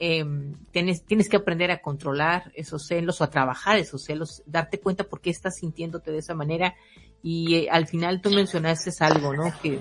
eh, 0.00 0.24
tienes, 0.70 1.04
tienes 1.04 1.28
que 1.28 1.36
aprender 1.36 1.70
a 1.70 1.80
controlar 1.80 2.52
esos 2.54 2.86
celos 2.86 3.20
o 3.20 3.24
a 3.24 3.30
trabajar 3.30 3.78
esos 3.78 4.04
celos, 4.04 4.42
darte 4.46 4.78
cuenta 4.78 5.04
por 5.04 5.20
qué 5.20 5.30
estás 5.30 5.56
sintiéndote 5.56 6.12
de 6.12 6.18
esa 6.18 6.34
manera 6.34 6.76
y 7.20 7.56
eh, 7.56 7.68
al 7.70 7.88
final 7.88 8.20
tú 8.20 8.30
mencionaste 8.30 8.92
algo, 9.00 9.34
¿no? 9.34 9.52
Que 9.60 9.80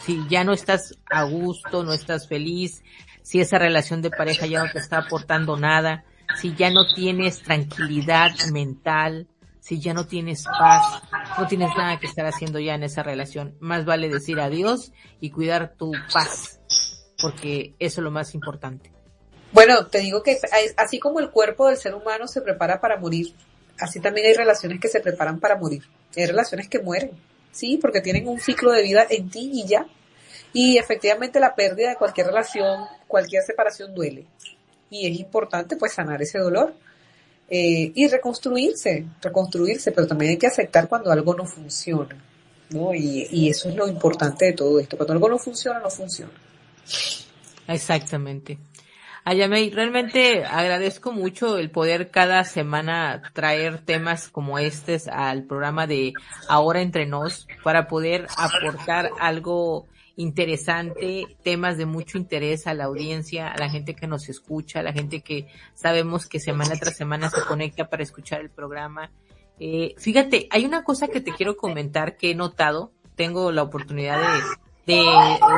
si 0.00 0.24
ya 0.28 0.44
no 0.44 0.52
estás 0.52 0.96
a 1.10 1.24
gusto, 1.24 1.82
no 1.82 1.92
estás 1.92 2.28
feliz, 2.28 2.84
si 3.28 3.42
esa 3.42 3.58
relación 3.58 4.00
de 4.00 4.08
pareja 4.08 4.46
ya 4.46 4.64
no 4.64 4.72
te 4.72 4.78
está 4.78 5.00
aportando 5.00 5.58
nada, 5.58 6.02
si 6.40 6.54
ya 6.54 6.70
no 6.70 6.94
tienes 6.94 7.42
tranquilidad 7.42 8.30
mental, 8.54 9.28
si 9.60 9.78
ya 9.78 9.92
no 9.92 10.06
tienes 10.06 10.44
paz, 10.44 11.02
no 11.38 11.46
tienes 11.46 11.68
nada 11.76 12.00
que 12.00 12.06
estar 12.06 12.24
haciendo 12.24 12.58
ya 12.58 12.74
en 12.74 12.84
esa 12.84 13.02
relación. 13.02 13.54
Más 13.60 13.84
vale 13.84 14.08
decir 14.08 14.40
adiós 14.40 14.92
y 15.20 15.28
cuidar 15.28 15.74
tu 15.76 15.92
paz, 16.10 16.58
porque 17.20 17.74
eso 17.78 18.00
es 18.00 18.04
lo 18.04 18.10
más 18.10 18.34
importante. 18.34 18.90
Bueno, 19.52 19.88
te 19.88 19.98
digo 19.98 20.22
que 20.22 20.38
así 20.78 20.98
como 20.98 21.20
el 21.20 21.28
cuerpo 21.28 21.68
del 21.68 21.76
ser 21.76 21.94
humano 21.94 22.28
se 22.28 22.40
prepara 22.40 22.80
para 22.80 22.96
morir, 22.96 23.34
así 23.78 24.00
también 24.00 24.26
hay 24.28 24.32
relaciones 24.32 24.80
que 24.80 24.88
se 24.88 25.00
preparan 25.00 25.38
para 25.38 25.58
morir. 25.58 25.82
Hay 26.16 26.24
relaciones 26.24 26.66
que 26.70 26.78
mueren, 26.78 27.10
sí, 27.52 27.76
porque 27.76 28.00
tienen 28.00 28.26
un 28.26 28.40
ciclo 28.40 28.72
de 28.72 28.82
vida 28.82 29.06
en 29.10 29.28
ti 29.28 29.50
y 29.52 29.66
ya. 29.66 29.84
Y 30.52 30.78
efectivamente 30.78 31.40
la 31.40 31.54
pérdida 31.54 31.90
de 31.90 31.96
cualquier 31.96 32.28
relación, 32.28 32.86
cualquier 33.06 33.42
separación 33.42 33.94
duele. 33.94 34.26
Y 34.90 35.06
es 35.06 35.18
importante 35.18 35.76
pues 35.76 35.92
sanar 35.92 36.22
ese 36.22 36.38
dolor 36.38 36.74
eh, 37.48 37.92
y 37.94 38.08
reconstruirse, 38.08 39.04
reconstruirse, 39.20 39.92
pero 39.92 40.06
también 40.06 40.32
hay 40.32 40.38
que 40.38 40.46
aceptar 40.46 40.88
cuando 40.88 41.10
algo 41.10 41.34
no 41.34 41.44
funciona. 41.44 42.16
¿no? 42.70 42.94
Y, 42.94 43.26
y 43.30 43.48
eso 43.48 43.68
es 43.68 43.74
lo 43.74 43.88
importante 43.88 44.46
de 44.46 44.52
todo 44.52 44.78
esto. 44.78 44.96
Cuando 44.96 45.14
algo 45.14 45.28
no 45.28 45.38
funciona, 45.38 45.78
no 45.80 45.90
funciona. 45.90 46.32
Exactamente. 47.66 48.58
Ayamey, 49.24 49.68
realmente 49.68 50.44
agradezco 50.44 51.12
mucho 51.12 51.58
el 51.58 51.70
poder 51.70 52.10
cada 52.10 52.44
semana 52.44 53.22
traer 53.34 53.78
temas 53.78 54.28
como 54.28 54.58
este 54.58 54.98
al 55.12 55.44
programa 55.44 55.86
de 55.86 56.14
Ahora 56.48 56.80
Entre 56.80 57.04
Nos 57.04 57.46
para 57.62 57.88
poder 57.88 58.26
aportar 58.38 59.10
algo 59.20 59.86
interesante, 60.18 61.36
temas 61.44 61.78
de 61.78 61.86
mucho 61.86 62.18
interés 62.18 62.66
a 62.66 62.74
la 62.74 62.86
audiencia, 62.86 63.52
a 63.52 63.56
la 63.56 63.70
gente 63.70 63.94
que 63.94 64.08
nos 64.08 64.28
escucha, 64.28 64.80
a 64.80 64.82
la 64.82 64.92
gente 64.92 65.20
que 65.20 65.46
sabemos 65.74 66.26
que 66.26 66.40
semana 66.40 66.74
tras 66.74 66.96
semana 66.96 67.30
se 67.30 67.40
conecta 67.42 67.88
para 67.88 68.02
escuchar 68.02 68.40
el 68.40 68.50
programa. 68.50 69.12
Eh, 69.60 69.94
fíjate, 69.96 70.48
hay 70.50 70.66
una 70.66 70.82
cosa 70.82 71.06
que 71.06 71.20
te 71.20 71.30
quiero 71.30 71.56
comentar 71.56 72.16
que 72.16 72.32
he 72.32 72.34
notado, 72.34 72.90
tengo 73.14 73.52
la 73.52 73.62
oportunidad 73.62 74.20
de 74.86 74.98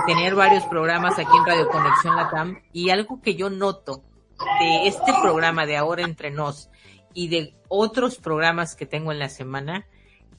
tener 0.06 0.34
varios 0.34 0.64
programas 0.64 1.18
aquí 1.18 1.34
en 1.38 1.46
Radio 1.46 1.68
Conexión 1.68 2.16
Latam 2.16 2.60
y 2.74 2.90
algo 2.90 3.22
que 3.22 3.36
yo 3.36 3.48
noto 3.48 4.02
de 4.60 4.88
este 4.88 5.12
programa 5.22 5.64
de 5.64 5.78
ahora 5.78 6.04
entre 6.04 6.30
nos 6.30 6.68
y 7.14 7.28
de 7.28 7.54
otros 7.68 8.18
programas 8.18 8.74
que 8.74 8.84
tengo 8.84 9.10
en 9.10 9.20
la 9.20 9.30
semana 9.30 9.86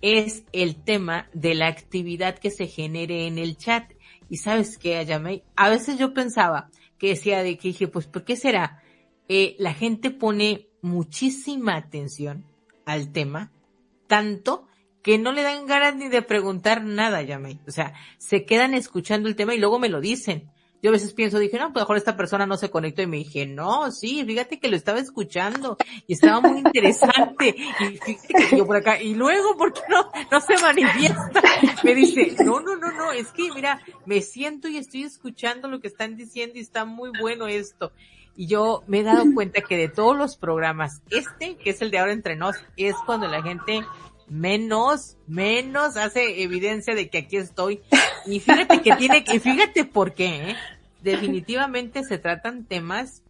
es 0.01 0.43
el 0.51 0.76
tema 0.76 1.30
de 1.34 1.55
la 1.55 1.67
actividad 1.67 2.38
que 2.38 2.51
se 2.51 2.67
genere 2.67 3.28
en 3.28 3.38
el 3.38 3.57
chat. 3.57 3.91
Y 4.32 4.38
sabes 4.38 4.77
qué, 4.77 4.95
Ayamey, 4.95 5.43
a 5.57 5.69
veces 5.69 5.99
yo 5.99 6.13
pensaba 6.13 6.69
que 6.97 7.09
decía 7.09 7.43
de 7.43 7.57
que 7.57 7.67
dije, 7.67 7.89
pues, 7.89 8.07
¿por 8.07 8.23
qué 8.23 8.38
será? 8.38 8.82
Eh, 9.27 9.57
la 9.59 9.73
gente 9.73 10.09
pone 10.09 10.69
muchísima 10.82 11.75
atención 11.75 12.45
al 12.86 13.11
tema, 13.11 13.51
tanto 14.07 14.69
que 15.03 15.17
no 15.17 15.34
le 15.34 15.41
dan 15.41 15.65
ganas 15.65 15.97
ni 15.97 16.07
de 16.07 16.21
preguntar 16.21 16.82
nada, 16.82 17.21
Yamei. 17.21 17.59
O 17.67 17.71
sea, 17.71 17.93
se 18.19 18.45
quedan 18.45 18.73
escuchando 18.73 19.27
el 19.27 19.36
tema 19.36 19.53
y 19.53 19.59
luego 19.59 19.79
me 19.79 19.89
lo 19.89 19.99
dicen. 19.99 20.49
Yo 20.82 20.89
a 20.89 20.93
veces 20.93 21.13
pienso, 21.13 21.38
dije, 21.38 21.59
no, 21.59 21.71
pues 21.71 21.84
mejor 21.84 21.97
esta 21.97 22.17
persona 22.17 22.45
no 22.45 22.57
se 22.57 22.71
conectó 22.71 23.01
y 23.01 23.07
me 23.07 23.17
dije, 23.17 23.45
no, 23.45 23.91
sí, 23.91 24.23
fíjate 24.25 24.59
que 24.59 24.67
lo 24.67 24.75
estaba 24.75 24.99
escuchando 24.99 25.77
y 26.07 26.13
estaba 26.13 26.41
muy 26.41 26.59
interesante. 26.59 27.55
Y 27.79 27.97
fíjate 27.97 28.49
que 28.49 28.57
yo 28.57 28.65
por 28.65 28.77
acá, 28.77 29.01
y 29.01 29.13
luego, 29.13 29.55
¿por 29.57 29.73
qué 29.73 29.82
no, 29.89 30.09
no 30.32 30.41
se 30.41 30.57
manifiesta? 30.61 31.41
Me 31.84 31.93
dice, 31.93 32.36
no, 32.43 32.59
no, 32.61 32.75
no, 32.75 32.91
no, 32.91 33.11
es 33.11 33.27
que 33.32 33.51
mira, 33.53 33.82
me 34.05 34.21
siento 34.21 34.67
y 34.67 34.77
estoy 34.77 35.03
escuchando 35.03 35.67
lo 35.67 35.79
que 35.79 35.88
están 35.88 36.17
diciendo 36.17 36.57
y 36.57 36.61
está 36.61 36.86
muy 36.86 37.11
bueno 37.19 37.47
esto. 37.47 37.91
Y 38.36 38.47
yo 38.47 38.84
me 38.88 39.01
he 39.01 39.03
dado 39.03 39.25
cuenta 39.34 39.61
que 39.61 39.77
de 39.77 39.89
todos 39.89 40.17
los 40.17 40.38
programas, 40.38 41.01
este, 41.09 41.57
que 41.57 41.71
es 41.71 41.82
el 41.82 41.91
de 41.91 41.99
ahora 41.99 42.13
entre 42.13 42.36
nos, 42.36 42.55
es 42.77 42.95
cuando 43.05 43.27
la 43.27 43.43
gente 43.43 43.82
menos, 44.32 45.17
menos 45.27 45.97
hace 45.97 46.41
evidencia 46.41 46.95
de 46.95 47.09
que 47.09 47.19
aquí 47.19 47.36
estoy. 47.38 47.82
Y 48.25 48.39
fíjate 48.39 48.82
que 48.82 48.95
tiene, 48.95 49.25
y 49.32 49.39
fíjate 49.39 49.84
por 49.84 50.13
qué, 50.13 50.51
¿eh? 50.51 50.55
definitivamente 51.01 52.03
se 52.03 52.17
tratan 52.17 52.63
temas 52.63 53.23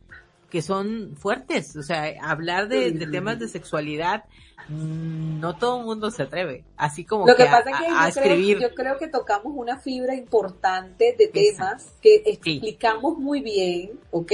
que 0.52 0.62
son 0.62 1.16
fuertes, 1.18 1.78
o 1.78 1.82
sea, 1.82 2.14
hablar 2.22 2.68
de, 2.68 2.92
temas 3.08 3.40
de 3.40 3.48
sexualidad, 3.48 4.26
mm, 4.68 5.40
no 5.40 5.56
todo 5.56 5.80
el 5.80 5.86
mundo 5.86 6.12
se 6.12 6.24
atreve, 6.24 6.66
así 6.76 7.06
como 7.06 7.26
Lo 7.26 7.36
que, 7.38 7.46
pasa 7.46 7.70
es 7.72 7.78
que 7.78 7.88
yo 7.88 8.08
escribir. 8.08 8.58
Creo, 8.58 8.70
yo 8.70 8.76
creo 8.76 8.98
que 8.98 9.08
tocamos 9.08 9.54
una 9.56 9.78
fibra 9.78 10.14
importante 10.14 11.16
de 11.18 11.28
temas 11.28 11.94
que 12.02 12.22
explicamos 12.26 13.18
muy 13.18 13.42
bien, 13.42 13.92
¿ok? 14.12 14.34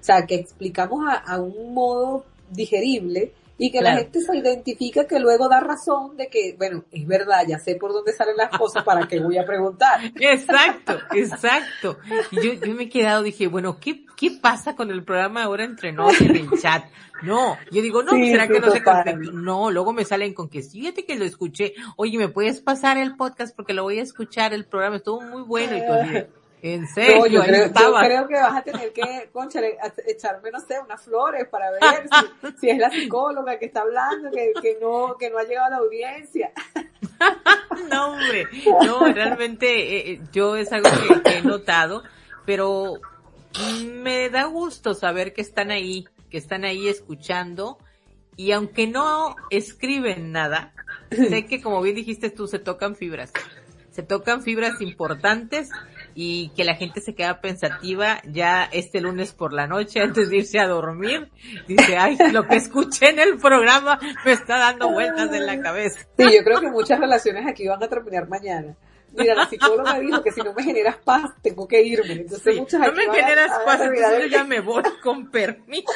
O 0.00 0.04
sea, 0.04 0.24
que 0.24 0.36
explicamos 0.36 1.04
a, 1.08 1.14
a 1.14 1.40
un 1.40 1.74
modo 1.74 2.24
digerible, 2.48 3.32
y 3.58 3.70
que 3.70 3.80
la 3.80 3.96
gente 3.96 4.20
se 4.20 4.36
identifica 4.36 5.06
que 5.06 5.18
luego 5.18 5.48
da 5.48 5.60
razón 5.60 6.16
de 6.16 6.28
que, 6.28 6.54
bueno, 6.58 6.84
es 6.90 7.06
verdad, 7.06 7.42
ya 7.48 7.58
sé 7.58 7.76
por 7.76 7.92
dónde 7.92 8.12
salen 8.12 8.36
las 8.36 8.56
cosas, 8.56 8.84
para 8.84 9.06
qué 9.08 9.20
voy 9.20 9.38
a 9.38 9.46
preguntar. 9.46 10.00
Exacto, 10.20 10.98
exacto. 11.12 11.98
Y 12.30 12.36
yo, 12.36 12.52
yo 12.54 12.74
me 12.74 12.84
he 12.84 12.88
quedado, 12.88 13.22
dije, 13.22 13.46
bueno, 13.46 13.78
¿qué, 13.80 14.04
qué 14.16 14.30
pasa 14.30 14.76
con 14.76 14.90
el 14.90 15.04
programa 15.04 15.44
ahora 15.44 15.64
entre 15.64 15.92
nosotros 15.92 16.30
en 16.30 16.36
el 16.36 16.60
chat? 16.60 16.84
No, 17.22 17.56
yo 17.70 17.82
digo, 17.82 18.02
no, 18.02 18.12
¿será 18.12 18.46
que 18.46 18.60
no 18.60 18.70
se 18.70 18.82
contestó? 18.82 19.32
No, 19.32 19.70
luego 19.70 19.92
me 19.92 20.04
salen 20.04 20.34
con 20.34 20.48
que 20.48 20.62
fíjate 20.62 21.04
que 21.04 21.16
lo 21.16 21.24
escuché. 21.24 21.74
Oye, 21.96 22.18
¿me 22.18 22.28
puedes 22.28 22.60
pasar 22.60 22.98
el 22.98 23.16
podcast 23.16 23.56
porque 23.56 23.72
lo 23.72 23.84
voy 23.84 23.98
a 23.98 24.02
escuchar? 24.02 24.52
El 24.52 24.66
programa 24.66 24.96
estuvo 24.96 25.20
muy 25.22 25.42
bueno 25.42 25.76
y 25.76 25.80
tú 25.80 26.28
en 26.62 26.86
serio, 26.88 27.26
yo, 27.26 27.42
creo, 27.42 28.28
que 28.28 28.34
vas 28.34 28.56
a 28.56 28.62
tener 28.62 28.92
que, 28.92 29.28
concha, 29.32 29.60
echarme, 30.06 30.50
no 30.50 30.60
sé, 30.60 30.80
unas 30.80 31.02
flores 31.02 31.46
para 31.48 31.70
ver 31.70 31.80
si, 32.60 32.70
es 32.70 32.78
la 32.78 32.90
psicóloga 32.90 33.58
que 33.58 33.66
está 33.66 33.82
hablando, 33.82 34.30
que, 34.30 34.52
que, 34.60 34.78
no, 34.80 35.16
que 35.18 35.30
no 35.30 35.38
ha 35.38 35.44
llegado 35.44 35.66
a 35.66 35.70
la 35.70 35.76
audiencia. 35.76 36.52
no, 37.90 38.12
hombre, 38.12 38.48
no, 38.84 39.12
realmente 39.12 39.66
eh, 39.66 40.12
eh, 40.12 40.20
yo 40.32 40.56
es 40.56 40.72
algo 40.72 40.88
que, 41.24 41.38
he 41.38 41.42
notado, 41.42 42.02
pero 42.44 42.94
me 43.84 44.30
da 44.30 44.44
gusto 44.44 44.94
saber 44.94 45.34
que 45.34 45.42
están 45.42 45.70
ahí, 45.70 46.06
que 46.30 46.38
están 46.38 46.64
ahí 46.64 46.88
escuchando 46.88 47.78
y 48.36 48.52
aunque 48.52 48.86
no 48.86 49.36
escriben 49.50 50.32
nada, 50.32 50.72
sé 51.10 51.46
que 51.46 51.62
como 51.62 51.80
bien 51.82 51.96
dijiste 51.96 52.30
tú, 52.30 52.46
se 52.48 52.58
tocan 52.58 52.96
fibras. 52.96 53.32
Se 53.90 54.02
tocan 54.02 54.42
fibras 54.42 54.82
importantes 54.82 55.70
y 56.18 56.48
que 56.56 56.64
la 56.64 56.74
gente 56.74 57.02
se 57.02 57.14
queda 57.14 57.42
pensativa 57.42 58.22
ya 58.24 58.64
este 58.64 59.02
lunes 59.02 59.34
por 59.34 59.52
la 59.52 59.66
noche 59.66 60.00
antes 60.00 60.30
de 60.30 60.38
irse 60.38 60.58
a 60.58 60.66
dormir. 60.66 61.30
Dice, 61.68 61.98
ay, 61.98 62.16
lo 62.32 62.48
que 62.48 62.56
escuché 62.56 63.10
en 63.10 63.18
el 63.18 63.36
programa 63.36 64.00
me 64.24 64.32
está 64.32 64.56
dando 64.56 64.90
vueltas 64.90 65.30
en 65.34 65.44
la 65.44 65.60
cabeza. 65.60 66.00
Sí, 66.16 66.24
yo 66.24 66.42
creo 66.42 66.60
que 66.60 66.70
muchas 66.70 66.98
relaciones 66.98 67.46
aquí 67.46 67.68
van 67.68 67.82
a 67.82 67.88
terminar 67.88 68.28
mañana. 68.28 68.74
Mira, 69.16 69.34
la 69.34 69.48
psicóloga 69.48 69.98
dijo 70.00 70.22
que 70.22 70.32
si 70.32 70.40
no 70.42 70.52
me 70.52 70.62
generas 70.62 70.96
paz, 70.96 71.32
tengo 71.42 71.66
que 71.66 71.82
irme. 71.82 72.12
Entonces, 72.12 72.56
muchas 72.56 72.80
No 72.80 72.92
me 72.92 73.04
generas 73.04 73.52
paz, 73.64 73.80
entonces 73.80 74.22
yo 74.22 74.26
ya 74.26 74.44
me 74.44 74.60
voy 74.60 74.82
con 75.02 75.30
permiso. 75.30 75.92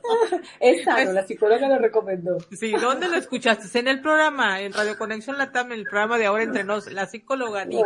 Exacto, 0.60 1.12
la 1.12 1.26
psicóloga 1.26 1.68
lo 1.68 1.78
recomendó. 1.78 2.38
Sí, 2.52 2.72
¿dónde 2.72 3.08
lo 3.08 3.16
escuchaste? 3.16 3.78
En 3.78 3.88
el 3.88 4.00
programa, 4.00 4.60
en 4.60 4.72
Radio 4.72 4.96
Conexión 4.98 5.38
Latam, 5.38 5.72
en 5.72 5.80
el 5.80 5.84
programa 5.84 6.18
de 6.18 6.26
Ahora 6.26 6.44
Entre 6.44 6.64
Nos, 6.64 6.90
la 6.92 7.06
psicóloga 7.06 7.64
dijo, 7.64 7.84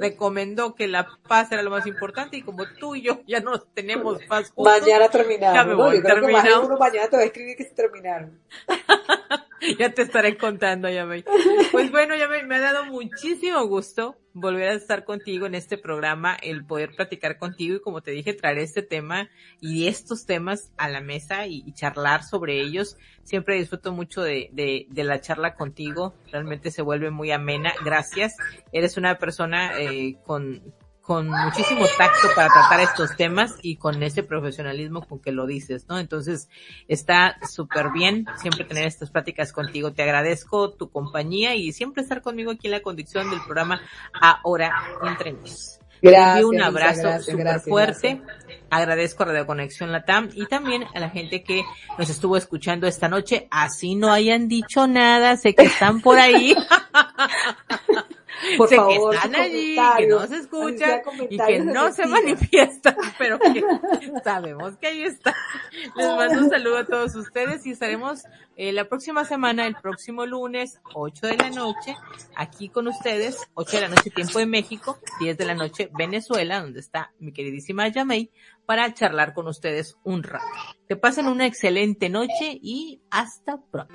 recomendó 0.00 0.74
que 0.74 0.88
la 0.88 1.06
paz 1.28 1.52
era 1.52 1.62
lo 1.62 1.70
más 1.70 1.86
importante 1.86 2.36
y 2.36 2.42
como 2.42 2.64
tú 2.78 2.94
y 2.94 3.02
yo 3.02 3.20
ya 3.26 3.40
no 3.40 3.58
tenemos 3.60 4.22
paz 4.24 4.50
juntos, 4.50 4.80
Mañana 4.80 5.08
terminamos. 5.08 5.54
Ya 5.54 5.64
me 5.64 5.74
voy, 5.74 6.00
¿no? 6.00 6.08
Yo 6.08 6.42
creo 6.42 6.64
uno 6.64 6.78
mañana 6.78 7.08
te 7.08 7.16
va 7.16 7.22
a 7.22 7.26
escribir 7.26 7.56
que 7.56 7.64
se 7.64 7.74
terminaron. 7.74 8.38
ya 9.78 9.90
te 9.90 10.02
estaré 10.02 10.36
contando, 10.36 10.88
Yamei. 10.88 11.24
Pues 11.72 11.90
bueno, 11.90 12.16
Yamei, 12.16 12.44
me 12.46 12.56
ha 12.56 12.60
dado 12.60 12.86
muchísimo 12.86 13.66
gusto 13.66 14.16
volver 14.32 14.68
a 14.68 14.74
estar 14.74 15.04
contigo 15.04 15.46
en 15.46 15.54
este 15.54 15.78
programa, 15.78 16.36
el 16.42 16.64
poder 16.66 16.94
platicar 16.94 17.38
contigo 17.38 17.76
y 17.76 17.80
como 17.80 18.02
te 18.02 18.10
dije, 18.10 18.34
traer 18.34 18.58
este 18.58 18.82
tema 18.82 19.30
y 19.60 19.86
estos 19.86 20.26
temas 20.26 20.72
a 20.76 20.90
la 20.90 21.00
mesa 21.00 21.46
y, 21.46 21.72
charlar 21.72 22.22
sobre 22.22 22.60
ellos. 22.60 22.96
Siempre 23.22 23.56
disfruto 23.56 23.92
mucho 23.92 24.22
de, 24.22 24.50
de, 24.52 24.86
de, 24.90 25.04
la 25.04 25.20
charla 25.20 25.54
contigo, 25.54 26.14
realmente 26.30 26.70
se 26.70 26.82
vuelve 26.82 27.10
muy 27.10 27.30
amena. 27.30 27.72
Gracias. 27.84 28.36
Eres 28.72 28.96
una 28.98 29.18
persona 29.18 29.80
eh, 29.80 30.16
con, 30.24 30.62
con 31.06 31.28
muchísimo 31.28 31.86
tacto 31.96 32.28
para 32.34 32.48
tratar 32.48 32.80
estos 32.80 33.16
temas 33.16 33.54
y 33.62 33.76
con 33.76 34.02
ese 34.02 34.24
profesionalismo 34.24 35.06
con 35.06 35.20
que 35.20 35.30
lo 35.30 35.46
dices, 35.46 35.86
¿no? 35.88 36.00
Entonces, 36.00 36.48
está 36.88 37.36
súper 37.48 37.90
bien 37.92 38.26
siempre 38.36 38.64
tener 38.64 38.86
estas 38.86 39.10
pláticas 39.10 39.52
contigo. 39.52 39.92
Te 39.92 40.02
agradezco 40.02 40.72
tu 40.72 40.90
compañía 40.90 41.54
y 41.54 41.72
siempre 41.72 42.02
estar 42.02 42.22
conmigo 42.22 42.50
aquí 42.50 42.66
en 42.66 42.72
la 42.72 42.80
conducción 42.80 43.30
del 43.30 43.40
programa 43.40 43.80
Ahora 44.20 44.72
Entre 45.04 45.32
Nos. 45.32 45.78
Gracias. 46.02 46.44
un 46.44 46.60
abrazo 46.60 47.22
súper 47.22 47.60
fuerte. 47.60 48.20
Agradezco 48.68 49.22
a 49.22 49.26
Radio 49.26 49.46
Conexión 49.46 49.92
Latam 49.92 50.28
y 50.34 50.46
también 50.46 50.84
a 50.92 51.00
la 51.00 51.10
gente 51.10 51.42
que 51.42 51.62
nos 51.98 52.10
estuvo 52.10 52.36
escuchando 52.36 52.86
esta 52.86 53.08
noche. 53.08 53.46
Así 53.50 53.94
no 53.94 54.12
hayan 54.12 54.48
dicho 54.48 54.86
nada, 54.88 55.36
sé 55.36 55.54
que 55.54 55.64
están 55.64 56.00
por 56.00 56.18
ahí. 56.18 56.54
Por 58.56 58.68
favor, 58.68 59.10
que 59.10 59.16
están 59.16 59.34
allí, 59.34 59.76
que 59.98 60.06
no 60.06 60.26
se 60.26 60.36
escuchan 60.36 61.02
y 61.30 61.38
que 61.38 61.60
no 61.60 61.92
se 61.92 62.06
manifiestan, 62.06 62.96
pero 63.18 63.38
que 63.38 63.62
sabemos 64.24 64.76
que 64.76 64.86
ahí 64.88 65.02
está. 65.02 65.34
Les 65.96 66.08
mando 66.08 66.44
un 66.44 66.50
saludo 66.50 66.78
a 66.78 66.86
todos 66.86 67.14
ustedes 67.14 67.64
y 67.66 67.72
estaremos 67.72 68.24
eh, 68.56 68.72
la 68.72 68.88
próxima 68.88 69.24
semana, 69.24 69.66
el 69.66 69.76
próximo 69.76 70.26
lunes, 70.26 70.80
8 70.94 71.26
de 71.26 71.36
la 71.36 71.50
noche, 71.50 71.94
aquí 72.34 72.68
con 72.68 72.88
ustedes, 72.88 73.48
8 73.54 73.76
de 73.76 73.82
la 73.82 73.88
noche 73.88 74.10
tiempo 74.10 74.38
de 74.38 74.46
México, 74.46 74.98
10 75.20 75.36
de 75.36 75.44
la 75.44 75.54
noche 75.54 75.90
Venezuela, 75.96 76.60
donde 76.60 76.80
está 76.80 77.12
mi 77.18 77.32
queridísima 77.32 77.88
Yamei, 77.88 78.30
para 78.64 78.92
charlar 78.92 79.32
con 79.34 79.46
ustedes 79.46 79.96
un 80.04 80.22
rato. 80.22 80.46
Que 80.88 80.96
pasen 80.96 81.28
una 81.28 81.46
excelente 81.46 82.08
noche 82.08 82.58
y 82.60 83.00
hasta 83.10 83.58
pronto. 83.70 83.94